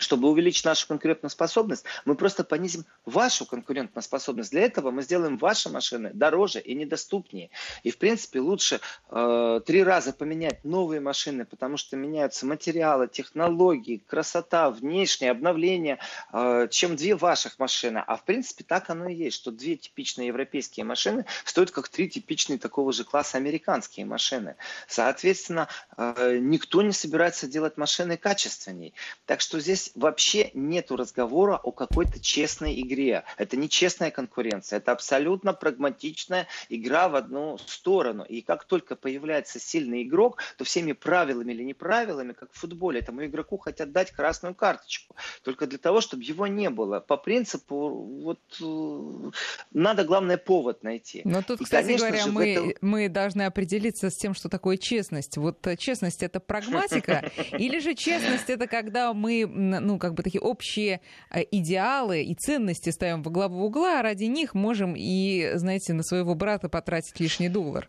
Чтобы 0.00 0.28
увеличить 0.28 0.64
нашу 0.64 0.88
конкурентоспособность, 0.88 1.84
мы 2.04 2.14
просто 2.14 2.42
понизим 2.42 2.84
вашу 3.04 3.46
конкурентоспособность. 3.46 4.50
Для 4.50 4.62
этого 4.62 4.90
мы 4.90 5.02
сделаем 5.02 5.36
ваши 5.36 5.68
машины 5.68 6.10
дороже 6.14 6.60
и 6.60 6.74
недоступнее. 6.74 7.50
И, 7.82 7.90
в 7.90 7.98
принципе, 7.98 8.40
лучше 8.40 8.80
э, 9.10 9.60
три 9.64 9.82
раза 9.82 10.12
поменять 10.12 10.64
новые 10.64 11.00
машины, 11.00 11.44
потому 11.44 11.76
что 11.76 11.96
меняются 11.96 12.46
материалы, 12.46 13.08
технологии, 13.08 14.02
красота, 14.06 14.70
внешнее 14.70 15.30
обновление, 15.30 15.98
э, 16.32 16.68
чем 16.70 16.96
две 16.96 17.14
ваших 17.14 17.58
машины. 17.58 18.02
А, 18.06 18.16
в 18.16 18.24
принципе, 18.24 18.64
так 18.64 18.88
оно 18.88 19.08
и 19.08 19.14
есть, 19.14 19.36
что 19.36 19.50
две 19.50 19.76
типичные 19.76 20.28
европейские 20.28 20.84
машины 20.84 21.26
стоят 21.44 21.70
как 21.70 21.88
три 21.88 22.08
типичные 22.08 22.58
такого 22.58 22.92
же 22.92 23.04
класса 23.04 23.36
американские 23.36 24.06
машины. 24.06 24.56
Соответственно, 24.88 25.68
э, 25.96 26.38
никто 26.40 26.80
не 26.80 26.92
собирается 26.92 27.46
делать 27.46 27.76
машины 27.76 28.16
качественней. 28.16 28.94
Так 29.26 29.42
что 29.42 29.60
здесь 29.60 29.89
здесь 29.90 30.02
вообще 30.02 30.50
нету 30.54 30.96
разговора 30.96 31.56
о 31.56 31.72
какой-то 31.72 32.20
честной 32.20 32.80
игре. 32.80 33.24
Это 33.36 33.56
не 33.56 33.68
честная 33.68 34.10
конкуренция, 34.10 34.78
это 34.78 34.92
абсолютно 34.92 35.52
прагматичная 35.52 36.46
игра 36.68 37.08
в 37.08 37.16
одну 37.16 37.58
сторону. 37.58 38.24
И 38.24 38.42
как 38.42 38.64
только 38.64 38.96
появляется 38.96 39.58
сильный 39.58 40.02
игрок, 40.02 40.42
то 40.56 40.64
всеми 40.64 40.92
правилами 40.92 41.52
или 41.52 41.62
неправилами, 41.62 42.32
как 42.32 42.52
в 42.52 42.58
футболе, 42.58 43.00
этому 43.00 43.24
игроку 43.24 43.58
хотят 43.58 43.92
дать 43.92 44.10
красную 44.10 44.54
карточку. 44.54 45.14
Только 45.42 45.66
для 45.66 45.78
того, 45.78 46.00
чтобы 46.00 46.22
его 46.22 46.46
не 46.46 46.70
было. 46.70 47.00
По 47.00 47.16
принципу, 47.16 47.88
вот 47.90 48.40
э, 48.60 49.30
надо, 49.72 50.04
главное, 50.04 50.36
повод 50.36 50.82
найти. 50.82 51.22
Но 51.24 51.42
тут, 51.42 51.60
И, 51.60 51.64
кстати 51.64 51.96
говоря, 51.96 52.24
же, 52.24 52.30
мы, 52.30 52.52
этом... 52.52 52.72
мы 52.80 53.08
должны 53.08 53.42
определиться 53.42 54.10
с 54.10 54.16
тем, 54.16 54.34
что 54.34 54.48
такое 54.48 54.76
честность. 54.76 55.36
Вот 55.36 55.66
э, 55.66 55.76
честность 55.76 56.22
это 56.22 56.40
прагматика, 56.40 57.30
или 57.52 57.78
же 57.78 57.94
честность 57.94 58.50
это 58.50 58.66
когда 58.66 59.12
мы 59.12 59.46
ну, 59.80 59.98
как 59.98 60.14
бы 60.14 60.22
такие 60.22 60.40
общие 60.40 61.00
э, 61.30 61.42
идеалы 61.50 62.22
и 62.22 62.34
ценности 62.34 62.90
ставим 62.90 63.22
во 63.22 63.30
главу 63.30 63.64
угла, 63.64 64.00
а 64.00 64.02
ради 64.02 64.24
них 64.24 64.54
можем 64.54 64.94
и, 64.96 65.52
знаете, 65.54 65.92
на 65.92 66.02
своего 66.02 66.34
брата 66.34 66.68
потратить 66.68 67.18
лишний 67.20 67.48
доллар. 67.48 67.88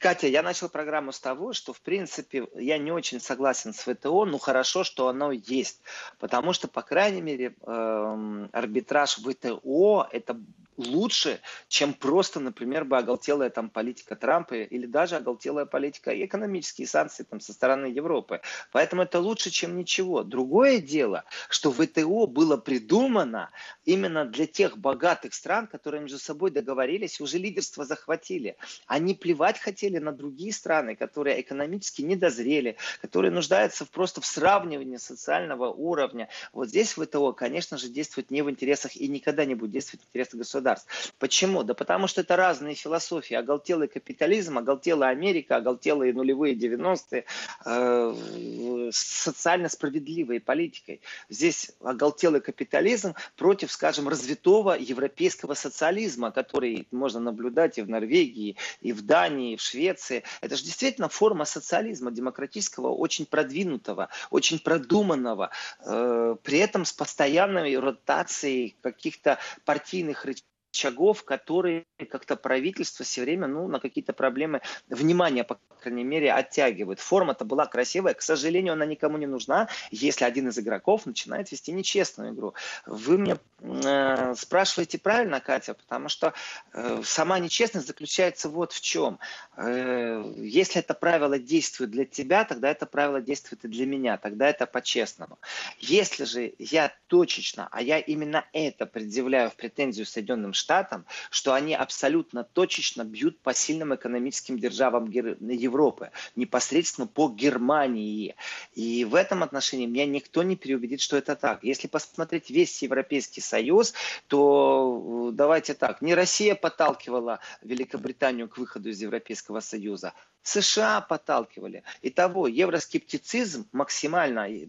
Катя, 0.00 0.28
я 0.28 0.42
начал 0.42 0.70
программу 0.70 1.12
с 1.12 1.20
того, 1.20 1.52
что, 1.52 1.74
в 1.74 1.82
принципе, 1.82 2.48
я 2.54 2.78
не 2.78 2.90
очень 2.90 3.20
согласен 3.20 3.74
с 3.74 3.80
ВТО, 3.80 4.24
но 4.24 4.38
хорошо, 4.38 4.82
что 4.82 5.08
оно 5.08 5.30
есть. 5.30 5.82
Потому 6.18 6.54
что, 6.54 6.68
по 6.68 6.80
крайней 6.80 7.20
мере, 7.20 7.54
эм, 7.66 8.48
арбитраж 8.52 9.18
ВТО– 9.18 10.08
это 10.10 10.40
лучше, 10.80 11.40
чем 11.68 11.94
просто, 11.94 12.40
например, 12.40 12.84
бы 12.84 12.98
оголтелая 12.98 13.50
там 13.50 13.70
политика 13.70 14.16
Трампа 14.16 14.54
или 14.54 14.86
даже 14.86 15.16
оголтелая 15.16 15.66
политика 15.66 16.10
и 16.10 16.24
экономические 16.24 16.86
санкции 16.86 17.22
там 17.22 17.40
со 17.40 17.52
стороны 17.52 17.86
Европы. 17.86 18.40
Поэтому 18.72 19.02
это 19.02 19.20
лучше, 19.20 19.50
чем 19.50 19.76
ничего. 19.76 20.22
Другое 20.22 20.78
дело, 20.80 21.24
что 21.48 21.72
ВТО 21.72 22.26
было 22.26 22.56
придумано 22.56 23.50
именно 23.84 24.24
для 24.24 24.46
тех 24.46 24.78
богатых 24.78 25.34
стран, 25.34 25.66
которые 25.66 26.02
между 26.02 26.18
собой 26.18 26.50
договорились, 26.50 27.20
уже 27.20 27.38
лидерство 27.38 27.84
захватили. 27.84 28.56
Они 28.86 29.14
плевать 29.14 29.58
хотели 29.58 29.98
на 29.98 30.12
другие 30.12 30.52
страны, 30.52 30.96
которые 30.96 31.40
экономически 31.40 32.02
не 32.02 32.16
дозрели, 32.16 32.76
которые 33.00 33.30
нуждаются 33.30 33.84
просто 33.84 34.20
в 34.20 34.26
сравнивании 34.26 34.96
социального 34.96 35.70
уровня. 35.70 36.28
Вот 36.52 36.68
здесь 36.68 36.94
ВТО, 36.94 37.32
конечно 37.32 37.78
же, 37.78 37.88
действует 37.88 38.30
не 38.30 38.42
в 38.42 38.50
интересах 38.50 38.96
и 38.96 39.08
никогда 39.08 39.44
не 39.44 39.54
будет 39.54 39.72
действовать 39.72 40.04
в 40.04 40.08
интересах 40.08 40.34
государства 40.34 40.69
государств. 40.70 41.14
Почему? 41.18 41.62
Да 41.62 41.74
потому 41.74 42.06
что 42.06 42.20
это 42.20 42.36
разные 42.36 42.74
философии. 42.74 43.34
Оголтелый 43.34 43.88
капитализм, 43.88 44.58
оголтелая 44.58 45.10
Америка, 45.10 45.56
оголтелые 45.56 46.12
нулевые 46.12 46.54
90-е 46.54 47.24
э, 47.64 48.90
социально 48.92 49.68
справедливой 49.68 50.40
политикой. 50.40 51.00
Здесь 51.28 51.72
оголтелый 51.80 52.40
капитализм 52.40 53.14
против, 53.36 53.72
скажем, 53.72 54.08
развитого 54.08 54.76
европейского 54.78 55.54
социализма, 55.54 56.30
который 56.30 56.86
можно 56.90 57.20
наблюдать 57.20 57.78
и 57.78 57.82
в 57.82 57.88
Норвегии, 57.88 58.56
и 58.80 58.92
в 58.92 59.02
Дании, 59.02 59.54
и 59.54 59.56
в 59.56 59.60
Швеции. 59.60 60.22
Это 60.40 60.56
же 60.56 60.64
действительно 60.64 61.08
форма 61.08 61.44
социализма 61.44 62.10
демократического, 62.10 62.88
очень 62.88 63.26
продвинутого, 63.26 64.08
очень 64.30 64.58
продуманного, 64.58 65.50
э, 65.84 66.36
при 66.42 66.58
этом 66.58 66.84
с 66.84 66.92
постоянной 66.92 67.78
ротацией 67.78 68.76
каких-то 68.82 69.38
партийных 69.64 70.24
рычагов 70.24 70.50
шагов, 70.72 71.24
которые 71.24 71.84
как-то 72.08 72.36
правительство 72.36 73.04
все 73.04 73.22
время 73.22 73.46
ну, 73.46 73.66
на 73.68 73.80
какие-то 73.80 74.12
проблемы 74.12 74.60
внимание, 74.88 75.44
по 75.44 75.58
крайней 75.80 76.04
мере, 76.04 76.32
оттягивает. 76.32 77.00
Форма-то 77.00 77.44
была 77.44 77.66
красивая, 77.66 78.14
к 78.14 78.22
сожалению, 78.22 78.74
она 78.74 78.86
никому 78.86 79.18
не 79.18 79.26
нужна, 79.26 79.68
если 79.90 80.24
один 80.24 80.48
из 80.48 80.58
игроков 80.58 81.06
начинает 81.06 81.50
вести 81.50 81.72
нечестную 81.72 82.34
игру. 82.34 82.54
Вы 82.86 83.18
мне 83.18 83.38
э, 83.60 84.34
спрашиваете 84.36 84.98
правильно, 84.98 85.40
Катя, 85.40 85.74
потому 85.74 86.08
что 86.08 86.34
э, 86.72 87.02
сама 87.04 87.38
нечестность 87.38 87.86
заключается 87.86 88.48
вот 88.48 88.72
в 88.72 88.80
чем. 88.80 89.18
Э, 89.56 90.22
если 90.36 90.80
это 90.80 90.94
правило 90.94 91.38
действует 91.38 91.90
для 91.90 92.04
тебя, 92.04 92.44
тогда 92.44 92.70
это 92.70 92.86
правило 92.86 93.20
действует 93.20 93.64
и 93.64 93.68
для 93.68 93.86
меня, 93.86 94.16
тогда 94.18 94.48
это 94.48 94.66
по-честному. 94.66 95.38
Если 95.78 96.24
же 96.24 96.54
я 96.58 96.92
точечно, 97.06 97.68
а 97.70 97.82
я 97.82 97.98
именно 97.98 98.44
это 98.52 98.86
предъявляю 98.86 99.50
в 99.50 99.56
претензию 99.56 100.06
Соединенным 100.06 100.54
Штатам, 100.60 101.06
что 101.30 101.54
они 101.54 101.74
абсолютно 101.74 102.44
точечно 102.44 103.04
бьют 103.04 103.40
по 103.40 103.54
сильным 103.54 103.94
экономическим 103.94 104.58
державам 104.58 105.10
Европы, 105.10 106.10
непосредственно 106.36 107.06
по 107.06 107.28
Германии. 107.28 108.36
И 108.74 109.04
в 109.04 109.14
этом 109.14 109.42
отношении 109.42 109.86
меня 109.86 110.06
никто 110.06 110.42
не 110.42 110.56
переубедит, 110.56 111.00
что 111.00 111.16
это 111.16 111.34
так. 111.34 111.64
Если 111.64 111.88
посмотреть 111.88 112.50
весь 112.50 112.82
Европейский 112.82 113.40
Союз, 113.40 113.94
то 114.28 115.30
э, 115.30 115.32
давайте 115.32 115.74
так, 115.74 116.02
не 116.02 116.14
Россия 116.14 116.54
подталкивала 116.54 117.40
Великобританию 117.62 118.48
к 118.48 118.58
выходу 118.58 118.90
из 118.90 119.00
Европейского 119.00 119.60
Союза, 119.60 120.12
США 120.42 121.00
подталкивали. 121.00 121.82
Итого, 122.02 122.46
евроскептицизм 122.46 123.68
максимально 123.72 124.48
э, 124.48 124.66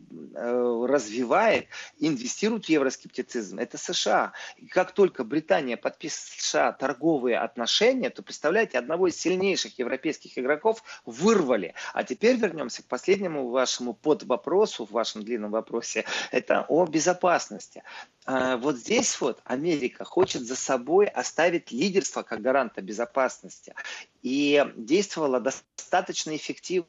развивает, 0.87 1.67
инвестирует 1.99 2.65
в 2.65 2.69
евроскептицизм. 2.69 3.59
Это 3.59 3.77
США. 3.77 4.33
И 4.57 4.67
как 4.67 4.91
только 4.91 5.23
Британия 5.23 5.77
подписывает 5.77 6.41
США 6.41 6.71
торговые 6.73 7.37
отношения, 7.37 8.09
то, 8.09 8.21
представляете, 8.21 8.77
одного 8.77 9.07
из 9.07 9.19
сильнейших 9.19 9.79
европейских 9.79 10.37
игроков 10.37 10.83
вырвали. 11.05 11.73
А 11.93 12.03
теперь 12.03 12.35
вернемся 12.35 12.83
к 12.83 12.85
последнему 12.85 13.49
вашему 13.49 13.93
под 13.93 14.23
вопросу, 14.23 14.85
в 14.85 14.91
вашем 14.91 15.23
длинном 15.23 15.51
вопросе. 15.51 16.05
Это 16.31 16.65
о 16.67 16.85
безопасности. 16.85 17.83
А, 18.25 18.57
вот 18.57 18.77
здесь 18.77 19.19
вот 19.19 19.41
Америка 19.45 20.03
хочет 20.05 20.43
за 20.43 20.55
собой 20.55 21.07
оставить 21.07 21.71
лидерство 21.71 22.21
как 22.21 22.41
гаранта 22.41 22.81
безопасности. 22.81 23.73
И 24.21 24.63
действовала 24.75 25.39
достаточно 25.39 26.35
эффективно 26.35 26.87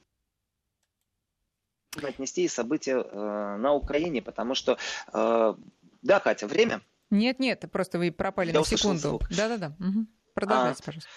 отнести 2.03 2.49
события 2.49 2.97
э, 2.97 3.57
на 3.59 3.75
Украине, 3.75 4.23
потому 4.23 4.55
что, 4.55 4.79
э, 5.13 5.55
да, 6.03 6.21
Катя, 6.21 6.47
время? 6.47 6.81
Нет, 7.11 7.39
нет, 7.39 7.65
просто 7.71 7.99
вы 7.99 8.11
пропали 8.11 8.53
Я 8.53 8.61
на 8.61 8.65
секунду. 8.65 9.21
Да-да-да. 9.31 9.77
Угу. 9.79 10.07
Продолжайте, 10.35 10.81
а, 10.83 10.87
пожалуйста. 10.87 11.11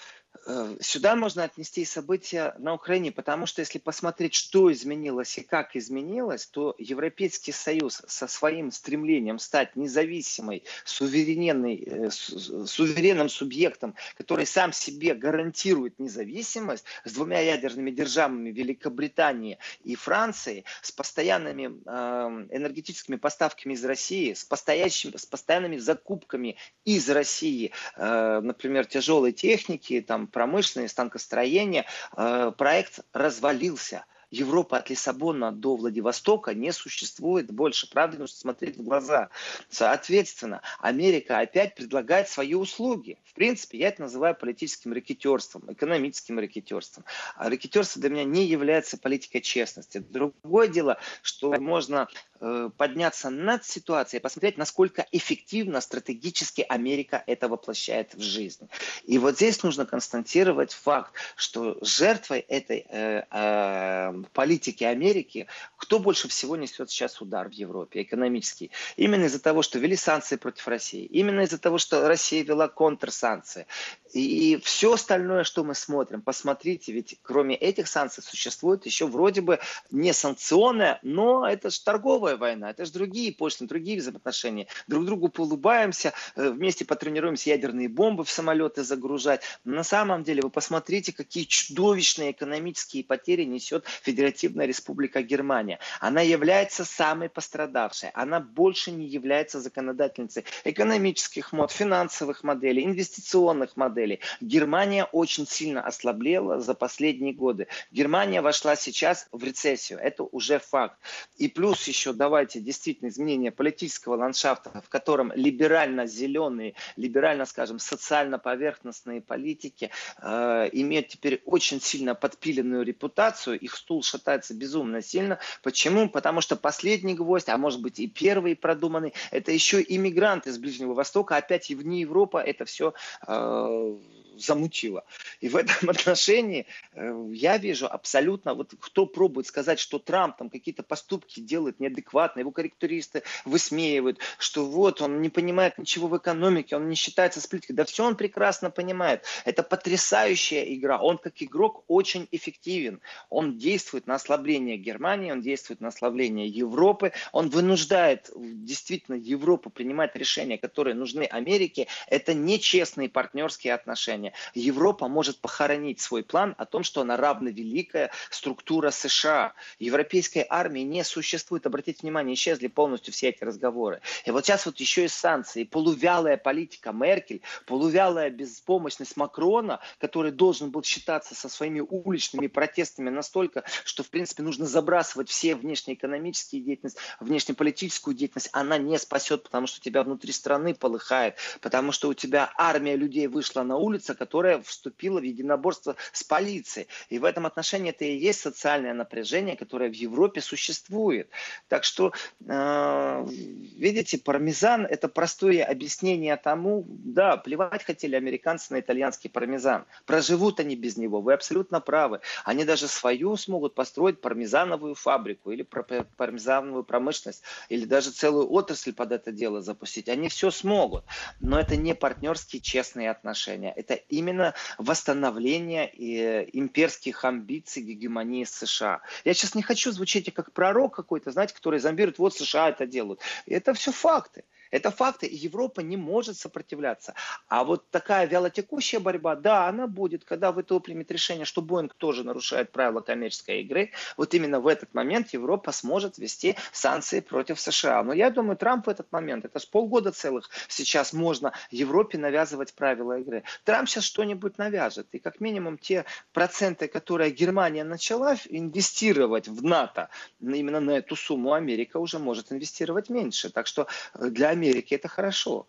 Э, 0.47 0.77
сюда 0.79 1.15
можно 1.15 1.43
отнести 1.43 1.85
события 1.85 2.53
на 2.59 2.73
Украине, 2.73 3.11
потому 3.11 3.47
что 3.47 3.61
если 3.61 3.79
посмотреть, 3.79 4.35
что 4.35 4.71
изменилось 4.71 5.37
и 5.39 5.41
как 5.41 5.75
изменилось, 5.75 6.45
то 6.45 6.75
Европейский 6.77 7.51
Союз 7.51 8.03
со 8.07 8.27
своим 8.27 8.71
стремлением 8.71 9.39
стать 9.39 9.75
независимой, 9.75 10.63
суверенной, 10.83 11.83
э, 11.85 12.09
суверенным 12.11 13.27
субъектом, 13.29 13.95
который 14.17 14.45
сам 14.45 14.71
себе 14.71 15.15
гарантирует 15.15 15.97
независимость, 15.97 16.85
с 17.05 17.11
двумя 17.11 17.39
ядерными 17.39 17.89
державами 17.89 18.51
Великобритании 18.51 19.57
и 19.83 19.95
Франции, 19.95 20.63
с 20.83 20.91
постоянными 20.91 21.81
э, 21.85 22.55
энергетическими 22.55 23.15
поставками 23.15 23.73
из 23.73 23.83
России, 23.83 24.33
с, 24.33 24.41
с 24.41 25.25
постоянными 25.25 25.77
закупками 25.77 26.57
из 26.83 27.09
России, 27.09 27.71
например, 27.97 28.85
тяжелой 28.85 29.31
техники, 29.31 30.01
там, 30.01 30.27
промышленное 30.35 30.89
станкостроение, 30.89 31.85
э, 32.17 32.51
проект 32.57 32.99
развалился. 33.13 34.05
Европа 34.31 34.77
от 34.77 34.89
Лиссабона 34.89 35.51
до 35.51 35.75
Владивостока 35.75 36.53
не 36.53 36.71
существует 36.71 37.51
больше. 37.51 37.89
Правда, 37.89 38.17
нужно 38.17 38.35
смотреть 38.35 38.77
в 38.77 38.83
глаза. 38.83 39.29
Соответственно, 39.69 40.61
Америка 40.79 41.39
опять 41.39 41.75
предлагает 41.75 42.29
свои 42.29 42.53
услуги. 42.53 43.17
В 43.23 43.33
принципе, 43.33 43.79
я 43.79 43.89
это 43.89 44.03
называю 44.03 44.35
политическим 44.35 44.93
ракетерством, 44.93 45.63
экономическим 45.71 46.39
ракетерством. 46.39 47.05
А 47.35 47.49
ракетерство 47.49 48.01
для 48.01 48.09
меня 48.09 48.23
не 48.23 48.45
является 48.45 48.97
политикой 48.97 49.41
честности. 49.41 49.99
Другое 49.99 50.67
дело, 50.67 50.97
что 51.21 51.51
можно 51.59 52.07
э, 52.39 52.69
подняться 52.77 53.29
над 53.29 53.65
ситуацией, 53.65 54.21
посмотреть, 54.21 54.57
насколько 54.57 55.05
эффективно 55.11 55.81
стратегически 55.81 56.65
Америка 56.67 57.23
это 57.27 57.47
воплощает 57.47 58.13
в 58.13 58.21
жизнь. 58.21 58.67
И 59.05 59.17
вот 59.17 59.35
здесь 59.35 59.61
нужно 59.63 59.85
констатировать 59.85 60.73
факт, 60.73 61.13
что 61.35 61.77
жертвой 61.81 62.39
этой 62.39 62.85
э, 62.89 63.23
э, 63.29 64.14
политики 64.23 64.83
Америки, 64.83 65.47
кто 65.77 65.99
больше 65.99 66.27
всего 66.27 66.55
несет 66.55 66.89
сейчас 66.89 67.21
удар 67.21 67.49
в 67.49 67.53
Европе 67.53 68.01
экономический? 68.01 68.71
Именно 68.97 69.25
из-за 69.25 69.39
того, 69.39 69.61
что 69.61 69.79
ввели 69.79 69.95
санкции 69.95 70.35
против 70.35 70.67
России, 70.67 71.05
именно 71.05 71.41
из-за 71.41 71.57
того, 71.57 71.77
что 71.77 72.07
Россия 72.07 72.43
вела 72.43 72.67
контрсанкции. 72.67 73.67
И 74.13 74.57
все 74.63 74.93
остальное, 74.93 75.43
что 75.43 75.63
мы 75.63 75.75
смотрим, 75.75 76.21
посмотрите, 76.21 76.93
ведь 76.93 77.19
кроме 77.21 77.55
этих 77.55 77.87
санкций 77.87 78.23
существует 78.23 78.85
еще 78.85 79.07
вроде 79.07 79.41
бы 79.41 79.59
не 79.91 80.13
санкционная, 80.13 80.99
но 81.03 81.45
это 81.45 81.69
же 81.69 81.81
торговая 81.81 82.37
война, 82.37 82.69
это 82.69 82.85
же 82.85 82.93
другие 82.93 83.33
пошлины, 83.33 83.67
другие 83.67 83.99
взаимоотношения. 83.99 84.67
Друг 84.87 85.05
другу 85.05 85.31
улыбаемся, 85.37 86.13
э, 86.35 86.49
вместе 86.49 86.85
потренируемся 86.85 87.49
ядерные 87.49 87.89
бомбы 87.89 88.23
в 88.23 88.29
самолеты 88.29 88.83
загружать. 88.83 89.41
На 89.65 89.83
самом 89.83 90.23
деле 90.23 90.41
вы 90.41 90.49
посмотрите, 90.49 91.11
какие 91.11 91.43
чудовищные 91.43 92.31
экономические 92.31 93.03
потери 93.03 93.43
несет 93.43 93.85
Федеративная 94.05 94.67
Республика 94.67 95.23
Германия. 95.23 95.79
Она 95.99 96.21
является 96.21 96.85
самой 96.85 97.27
пострадавшей. 97.27 98.09
Она 98.13 98.39
больше 98.39 98.91
не 98.91 99.07
является 99.07 99.59
законодательницей 99.59 100.45
экономических 100.63 101.51
мод, 101.51 101.71
финансовых 101.71 102.43
моделей, 102.43 102.85
инвестиционных 102.85 103.75
моделей. 103.77 104.19
Германия 104.41 105.05
очень 105.05 105.47
сильно 105.47 105.81
ослаблела 105.81 106.59
за 106.59 106.75
последние 106.75 107.33
годы. 107.33 107.67
Германия 107.91 108.41
вошла 108.41 108.75
сейчас 108.75 109.27
в 109.31 109.43
рецессию. 109.43 109.99
Это 109.99 110.23
уже 110.23 110.59
факт. 110.59 110.99
И 111.37 111.47
плюс 111.47 111.87
еще 111.87 112.13
давайте 112.13 112.59
действительно 112.59 113.09
изменение 113.09 113.51
политического 113.51 114.15
ландшафта, 114.15 114.81
в 114.85 114.89
котором 114.89 115.31
либерально-зеленые, 115.35 116.75
либерально, 116.95 117.45
скажем, 117.45 117.79
социально-поверхностные 117.79 119.21
политики 119.21 119.89
э, 120.21 120.69
имеют 120.73 121.07
теперь 121.07 121.41
очень 121.45 121.81
сильно 121.81 122.13
подпиленную 122.13 122.83
репутацию. 122.83 123.59
Их 123.59 123.75
стул 123.75 123.94
шатается 124.01 124.53
безумно 124.53 125.01
сильно. 125.01 125.39
Почему? 125.63 126.09
Потому 126.09 126.41
что 126.41 126.55
последний 126.55 127.15
гвоздь, 127.15 127.49
а 127.49 127.57
может 127.57 127.81
быть 127.81 127.99
и 127.99 128.07
первый 128.07 128.55
продуманный, 128.55 129.13
это 129.31 129.51
еще 129.51 129.83
иммигранты 129.87 130.49
из 130.49 130.57
Ближнего 130.57 130.93
Востока, 130.93 131.37
опять 131.37 131.69
и 131.69 131.75
вне 131.75 132.01
Европы 132.01 132.39
это 132.39 132.65
все 132.65 132.93
э, 133.27 133.97
замутило. 134.37 135.03
И 135.41 135.49
в 135.49 135.55
этом 135.55 135.89
отношении 135.89 136.65
э, 136.93 137.25
я 137.33 137.57
вижу 137.57 137.87
абсолютно, 137.87 138.53
вот 138.53 138.73
кто 138.79 139.05
пробует 139.05 139.47
сказать, 139.47 139.79
что 139.79 139.99
Трамп 139.99 140.37
там 140.37 140.49
какие-то 140.49 140.83
поступки 140.83 141.39
делает 141.39 141.79
неадекватно, 141.79 142.39
его 142.39 142.51
корректуристы 142.51 143.23
высмеивают, 143.43 144.19
что 144.37 144.65
вот 144.65 145.01
он 145.01 145.21
не 145.21 145.29
понимает 145.29 145.77
ничего 145.77 146.07
в 146.07 146.17
экономике, 146.17 146.75
он 146.75 146.89
не 146.89 146.95
считается 146.95 147.41
с 147.41 147.47
политикой. 147.47 147.73
Да 147.73 147.85
все 147.85 148.05
он 148.05 148.15
прекрасно 148.15 148.69
понимает. 148.69 149.23
Это 149.45 149.63
потрясающая 149.63 150.63
игра. 150.63 150.99
Он 150.99 151.17
как 151.17 151.33
игрок 151.41 151.83
очень 151.87 152.27
эффективен. 152.31 153.01
Он 153.29 153.57
действует 153.57 154.07
на 154.07 154.15
ослабление 154.15 154.77
Германии, 154.77 155.31
он 155.31 155.41
действует 155.41 155.81
на 155.81 155.89
ослабление 155.89 156.47
Европы, 156.47 157.11
он 157.31 157.49
вынуждает 157.49 158.29
действительно 158.35 159.15
Европу 159.15 159.69
принимать 159.69 160.15
решения, 160.15 160.57
которые 160.57 160.95
нужны 160.95 161.23
Америке. 161.23 161.87
Это 162.07 162.33
нечестные 162.33 163.09
партнерские 163.09 163.73
отношения 163.73 164.24
уровня, 164.25 164.33
Европа 164.53 165.07
может 165.07 165.39
похоронить 165.39 165.99
свой 165.99 166.23
план 166.23 166.55
о 166.57 166.65
том, 166.65 166.83
что 166.83 167.01
она 167.01 167.17
равновеликая 167.17 168.11
структура 168.29 168.91
США. 168.91 169.53
Европейской 169.79 170.45
армии 170.49 170.81
не 170.81 171.03
существует. 171.03 171.65
Обратите 171.65 171.99
внимание, 172.01 172.35
исчезли 172.35 172.67
полностью 172.67 173.13
все 173.13 173.29
эти 173.29 173.43
разговоры. 173.43 174.01
И 174.25 174.31
вот 174.31 174.45
сейчас 174.45 174.65
вот 174.65 174.79
еще 174.79 175.05
и 175.05 175.07
санкции, 175.07 175.63
полувялая 175.63 176.37
политика 176.37 176.91
Меркель, 176.91 177.41
полувялая 177.65 178.29
беспомощность 178.29 179.17
Макрона, 179.17 179.79
который 179.99 180.31
должен 180.31 180.71
был 180.71 180.83
считаться 180.83 181.35
со 181.35 181.49
своими 181.49 181.79
уличными 181.79 182.47
протестами 182.47 183.09
настолько, 183.09 183.63
что 183.83 184.03
в 184.03 184.09
принципе 184.09 184.43
нужно 184.43 184.65
забрасывать 184.65 185.29
все 185.29 185.55
внешнеэкономические 185.55 186.61
деятельность, 186.61 186.97
внешнеполитическую 187.19 188.15
деятельность, 188.15 188.49
она 188.51 188.77
не 188.77 188.97
спасет, 188.97 189.43
потому 189.43 189.67
что 189.67 189.81
тебя 189.81 190.03
внутри 190.03 190.31
страны 190.31 190.73
полыхает, 190.73 191.35
потому 191.61 191.91
что 191.91 192.09
у 192.09 192.13
тебя 192.13 192.51
армия 192.57 192.95
людей 192.95 193.27
вышла 193.27 193.63
на 193.63 193.77
улицу, 193.77 194.14
которая 194.15 194.61
вступила 194.61 195.19
в 195.19 195.23
единоборство 195.23 195.95
с 196.11 196.23
полицией. 196.23 196.87
И 197.09 197.19
в 197.19 197.23
этом 197.23 197.45
отношении 197.45 197.89
это 197.89 198.05
и 198.05 198.15
есть 198.15 198.41
социальное 198.41 198.93
напряжение, 198.93 199.55
которое 199.55 199.89
в 199.89 199.95
Европе 199.95 200.41
существует. 200.41 201.29
Так 201.67 201.83
что, 201.83 202.13
э, 202.47 203.25
видите, 203.27 204.17
пармезан– 204.17 204.85
это 204.89 205.07
простое 205.07 205.63
объяснение 205.63 206.35
тому, 206.37 206.85
да, 206.87 207.37
плевать 207.37 207.83
хотели 207.83 208.15
американцы 208.15 208.73
на 208.73 208.79
итальянский 208.79 209.29
пармезан. 209.29 209.85
Проживут 210.05 210.59
они 210.59 210.75
без 210.75 210.97
него, 210.97 211.21
вы 211.21 211.33
абсолютно 211.33 211.81
правы. 211.81 212.21
Они 212.43 212.65
даже 212.65 212.87
свою 212.87 213.35
смогут 213.37 213.75
построить 213.75 214.21
пармезановую 214.21 214.95
фабрику 214.95 215.51
или 215.51 215.63
пармезановую 215.63 216.83
промышленность, 216.83 217.43
или 217.69 217.85
даже 217.85 218.11
целую 218.11 218.51
отрасль 218.51 218.93
под 218.93 219.11
это 219.11 219.31
дело 219.31 219.61
запустить. 219.61 220.09
Они 220.09 220.29
все 220.29 220.51
смогут. 220.51 221.03
Но 221.39 221.59
это 221.59 221.75
не 221.75 221.93
партнерские 221.95 222.61
честные 222.61 223.11
отношения. 223.11 223.73
Это 223.75 223.93
именно 224.09 224.53
восстановление 224.77 225.87
э, 225.87 226.49
имперских 226.53 227.23
амбиций 227.25 227.83
гегемонии 227.83 228.43
США. 228.43 229.01
Я 229.23 229.33
сейчас 229.33 229.55
не 229.55 229.61
хочу 229.61 229.91
звучать 229.91 230.33
как 230.33 230.51
пророк 230.51 230.95
какой-то, 230.95 231.31
знаете, 231.31 231.53
который 231.53 231.79
зомбирует, 231.79 232.17
вот 232.17 232.35
США 232.35 232.69
это 232.69 232.85
делают. 232.85 233.21
Это 233.45 233.73
все 233.73 233.91
факты. 233.91 234.43
Это 234.75 234.91
факты, 234.91 235.25
и 235.25 235.37
Европа 235.37 235.79
не 235.79 235.95
может 235.95 236.37
сопротивляться. 236.37 237.13
А 237.47 237.63
вот 237.63 237.89
такая 237.91 238.27
вялотекущая 238.27 238.99
борьба, 238.99 239.37
да, 239.37 239.69
она 239.69 239.87
будет, 239.87 240.25
когда 240.25 240.51
ВТО 240.51 240.81
примет 240.81 241.09
решение, 241.11 241.45
что 241.45 241.61
Боинг 241.61 241.93
тоже 241.93 242.25
нарушает 242.25 242.73
правила 242.73 242.99
коммерческой 242.99 243.61
игры. 243.61 243.91
Вот 244.17 244.33
именно 244.33 244.59
в 244.59 244.67
этот 244.67 244.93
момент 244.93 245.29
Европа 245.29 245.71
сможет 245.71 246.17
ввести 246.17 246.57
санкции 246.73 247.21
против 247.21 247.57
США. 247.61 248.03
Но 248.03 248.11
я 248.11 248.29
думаю, 248.29 248.57
Трамп 248.57 248.87
в 248.87 248.89
этот 248.89 249.09
момент, 249.13 249.45
это 249.45 249.59
же 249.59 249.67
полгода 249.71 250.11
целых 250.11 250.49
сейчас 250.67 251.13
можно 251.13 251.53
Европе 251.71 252.17
навязывать 252.17 252.73
правила 252.73 253.17
игры. 253.17 253.43
Трамп 253.63 253.87
сейчас 253.87 254.03
что-нибудь 254.03 254.57
навяжет. 254.57 255.07
И 255.13 255.19
как 255.19 255.39
минимум 255.39 255.77
те 255.77 256.03
проценты, 256.33 256.89
которые 256.89 257.31
Германия 257.31 257.85
начала 257.85 258.35
инвестировать 258.49 259.47
в 259.47 259.63
НАТО, 259.63 260.09
именно 260.41 260.81
на 260.81 260.91
эту 260.91 261.15
сумму 261.15 261.53
Америка 261.53 261.95
уже 261.95 262.19
может 262.19 262.51
инвестировать 262.51 263.09
меньше. 263.09 263.49
Так 263.49 263.67
что 263.67 263.87
для 264.19 264.49
Америки 264.49 264.64
Америке 264.65 264.95
это 264.95 265.07
хорошо. 265.07 265.67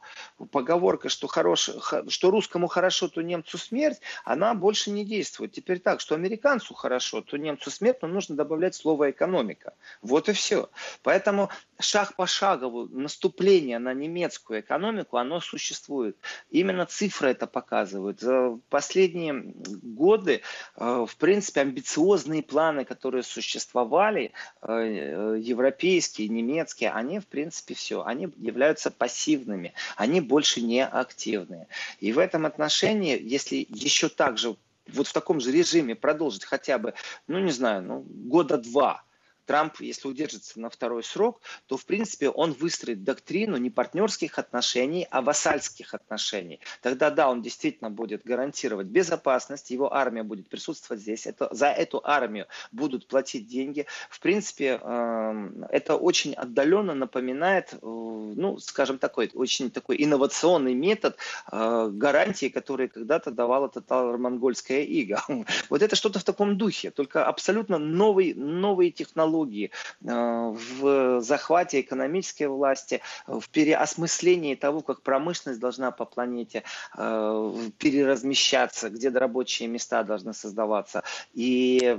Поговорка, 0.51 1.09
что, 1.09 1.26
хорош, 1.26 1.70
что 2.09 2.30
русскому 2.30 2.66
хорошо, 2.66 3.09
то 3.09 3.22
немцу 3.22 3.59
смерть, 3.59 4.01
она 4.24 4.55
больше 4.55 4.90
не 4.90 5.05
действует. 5.05 5.53
Теперь 5.53 5.80
так, 5.80 6.01
что 6.01 6.14
американцу 6.14 6.74
хорошо, 6.74 7.20
то 7.20 7.36
немцу 7.36 7.70
смерть, 7.70 7.99
но 8.03 8.09
нужно 8.09 8.36
добавлять 8.36 8.74
слово 8.74 9.11
экономика. 9.11 9.74
Вот 10.03 10.28
и 10.28 10.32
все. 10.32 10.70
Поэтому 11.03 11.51
шаг 11.78 12.16
по 12.16 12.26
шагову 12.26 12.88
наступление 12.88 13.78
на 13.78 13.92
немецкую 13.92 14.61
экономику, 14.61 15.16
оно 15.18 15.40
существует. 15.40 16.16
Именно 16.51 16.86
цифры 16.86 17.30
это 17.30 17.47
показывают. 17.47 18.20
За 18.20 18.59
последние 18.70 19.34
годы, 19.34 20.42
э, 20.76 21.07
в 21.07 21.16
принципе, 21.16 21.61
амбициозные 21.61 22.42
планы, 22.42 22.84
которые 22.84 23.22
существовали, 23.22 24.32
э, 24.62 25.36
европейские, 25.38 26.28
немецкие, 26.28 26.90
они, 26.90 27.20
в 27.20 27.26
принципе, 27.26 27.74
все, 27.74 28.03
они 28.05 28.28
являются 28.36 28.86
становятся 28.87 28.91
пассивными, 28.91 29.72
они 29.97 30.20
больше 30.20 30.61
не 30.61 30.84
активные. 30.84 31.66
И 32.01 32.12
в 32.12 32.18
этом 32.18 32.47
отношении, 32.47 33.20
если 33.20 33.66
еще 33.68 34.09
так 34.09 34.39
же 34.39 34.57
вот 34.93 35.09
в 35.09 35.12
таком 35.12 35.41
же 35.41 35.53
режиме 35.53 35.95
продолжить 35.95 36.45
хотя 36.45 36.78
бы, 36.78 36.95
ну 37.26 37.39
не 37.41 37.53
знаю, 37.53 37.82
ну, 37.82 38.05
года 38.28 38.57
два, 38.57 39.03
Трамп, 39.47 39.80
если 39.80 40.09
удержится 40.09 40.61
на 40.61 40.68
второй 40.68 41.05
срок, 41.05 41.40
то, 41.66 41.76
в 41.76 41.86
принципе, 41.86 42.28
он 42.28 42.53
выстроит 42.53 43.05
доктрину 43.05 43.57
не 43.57 43.70
партнерских 43.70 44.38
отношений, 44.38 45.07
а 45.11 45.22
вассальских 45.22 45.94
отношений. 45.94 46.61
Тогда, 46.82 47.11
да, 47.11 47.30
он 47.30 47.42
действительно 47.42 47.90
будет 47.90 48.24
гарантировать 48.24 48.88
безопасность, 48.88 49.70
его 49.70 49.94
армия 49.94 50.24
будет 50.24 50.49
присутствовать 50.49 51.01
здесь, 51.03 51.26
это, 51.26 51.49
за 51.53 51.68
эту 51.68 52.01
армию 52.05 52.47
будут 52.72 53.07
платить 53.07 53.47
деньги. 53.47 53.86
В 54.11 54.20
принципе, 54.20 54.80
э, 54.82 55.51
это 55.70 55.97
очень 55.97 56.34
отдаленно 56.34 56.94
напоминает, 56.94 57.74
э, 57.74 57.78
ну, 57.82 58.59
скажем, 58.59 58.99
такой 58.99 59.30
очень 59.34 59.70
такой 59.70 59.97
инновационный 60.03 60.74
метод 60.74 61.16
э, 61.53 61.88
гарантии, 61.92 62.49
который 62.49 62.88
когда-то 62.88 63.30
давала 63.30 63.68
татаро-монгольская 63.68 64.82
ига. 64.82 65.22
Вот 65.70 65.82
это 65.82 65.97
что-то 65.97 66.18
в 66.18 66.24
таком 66.24 66.59
духе, 66.59 66.90
только 66.90 67.24
абсолютно 67.24 67.78
новый, 67.78 68.34
новые 68.34 68.90
технологии 68.90 69.36
технологии, 69.37 69.70
э, 70.05 70.55
в 70.80 71.20
захвате 71.20 71.80
экономической 71.80 72.49
власти, 72.49 73.01
в 73.26 73.49
переосмыслении 73.51 74.55
того, 74.55 74.80
как 74.80 75.03
промышленность 75.03 75.61
должна 75.61 75.91
по 75.91 76.05
планете 76.05 76.62
э, 76.97 77.53
переразмещаться, 77.78 78.91
где 78.91 79.09
рабочие 79.09 79.68
места 79.68 80.03
должны 80.03 80.32
создаваться. 80.32 81.03
И 81.34 81.99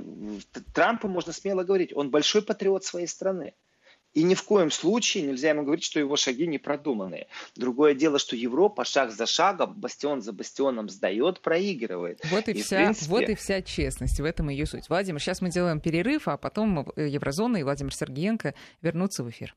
Трампу 0.74 1.08
можно 1.08 1.32
смело 1.32 1.64
говорить, 1.64 1.92
он 1.94 2.10
большой 2.10 2.42
патриот 2.42 2.84
своей 2.84 3.06
страны. 3.06 3.54
И 4.18 4.24
ни 4.24 4.34
в 4.34 4.42
коем 4.42 4.72
случае 4.72 5.22
нельзя 5.22 5.50
ему 5.50 5.62
говорить, 5.62 5.84
что 5.84 6.00
его 6.00 6.16
шаги 6.16 6.48
не 6.48 6.58
продуманные. 6.58 7.28
Другое 7.54 7.94
дело, 7.94 8.18
что 8.18 8.34
Европа 8.34 8.84
шаг 8.84 9.12
за 9.12 9.26
шагом, 9.26 9.74
бастион 9.74 10.22
за 10.22 10.32
бастионом 10.32 10.88
сдает, 10.88 11.40
проигрывает. 11.40 12.20
Вот 12.24 12.48
и, 12.48 12.50
и, 12.50 12.62
вся, 12.62 12.78
принципе... 12.78 13.10
вот 13.10 13.28
и 13.28 13.36
вся 13.36 13.62
честность, 13.62 14.18
в 14.18 14.24
этом 14.24 14.48
ее 14.48 14.66
суть. 14.66 14.88
Владимир, 14.88 15.20
сейчас 15.20 15.40
мы 15.40 15.50
делаем 15.50 15.80
перерыв, 15.80 16.26
а 16.26 16.36
потом 16.36 16.90
Еврозона 16.96 17.58
и 17.58 17.62
Владимир 17.62 17.94
Сергеенко 17.94 18.54
вернутся 18.82 19.22
в 19.22 19.30
эфир. 19.30 19.54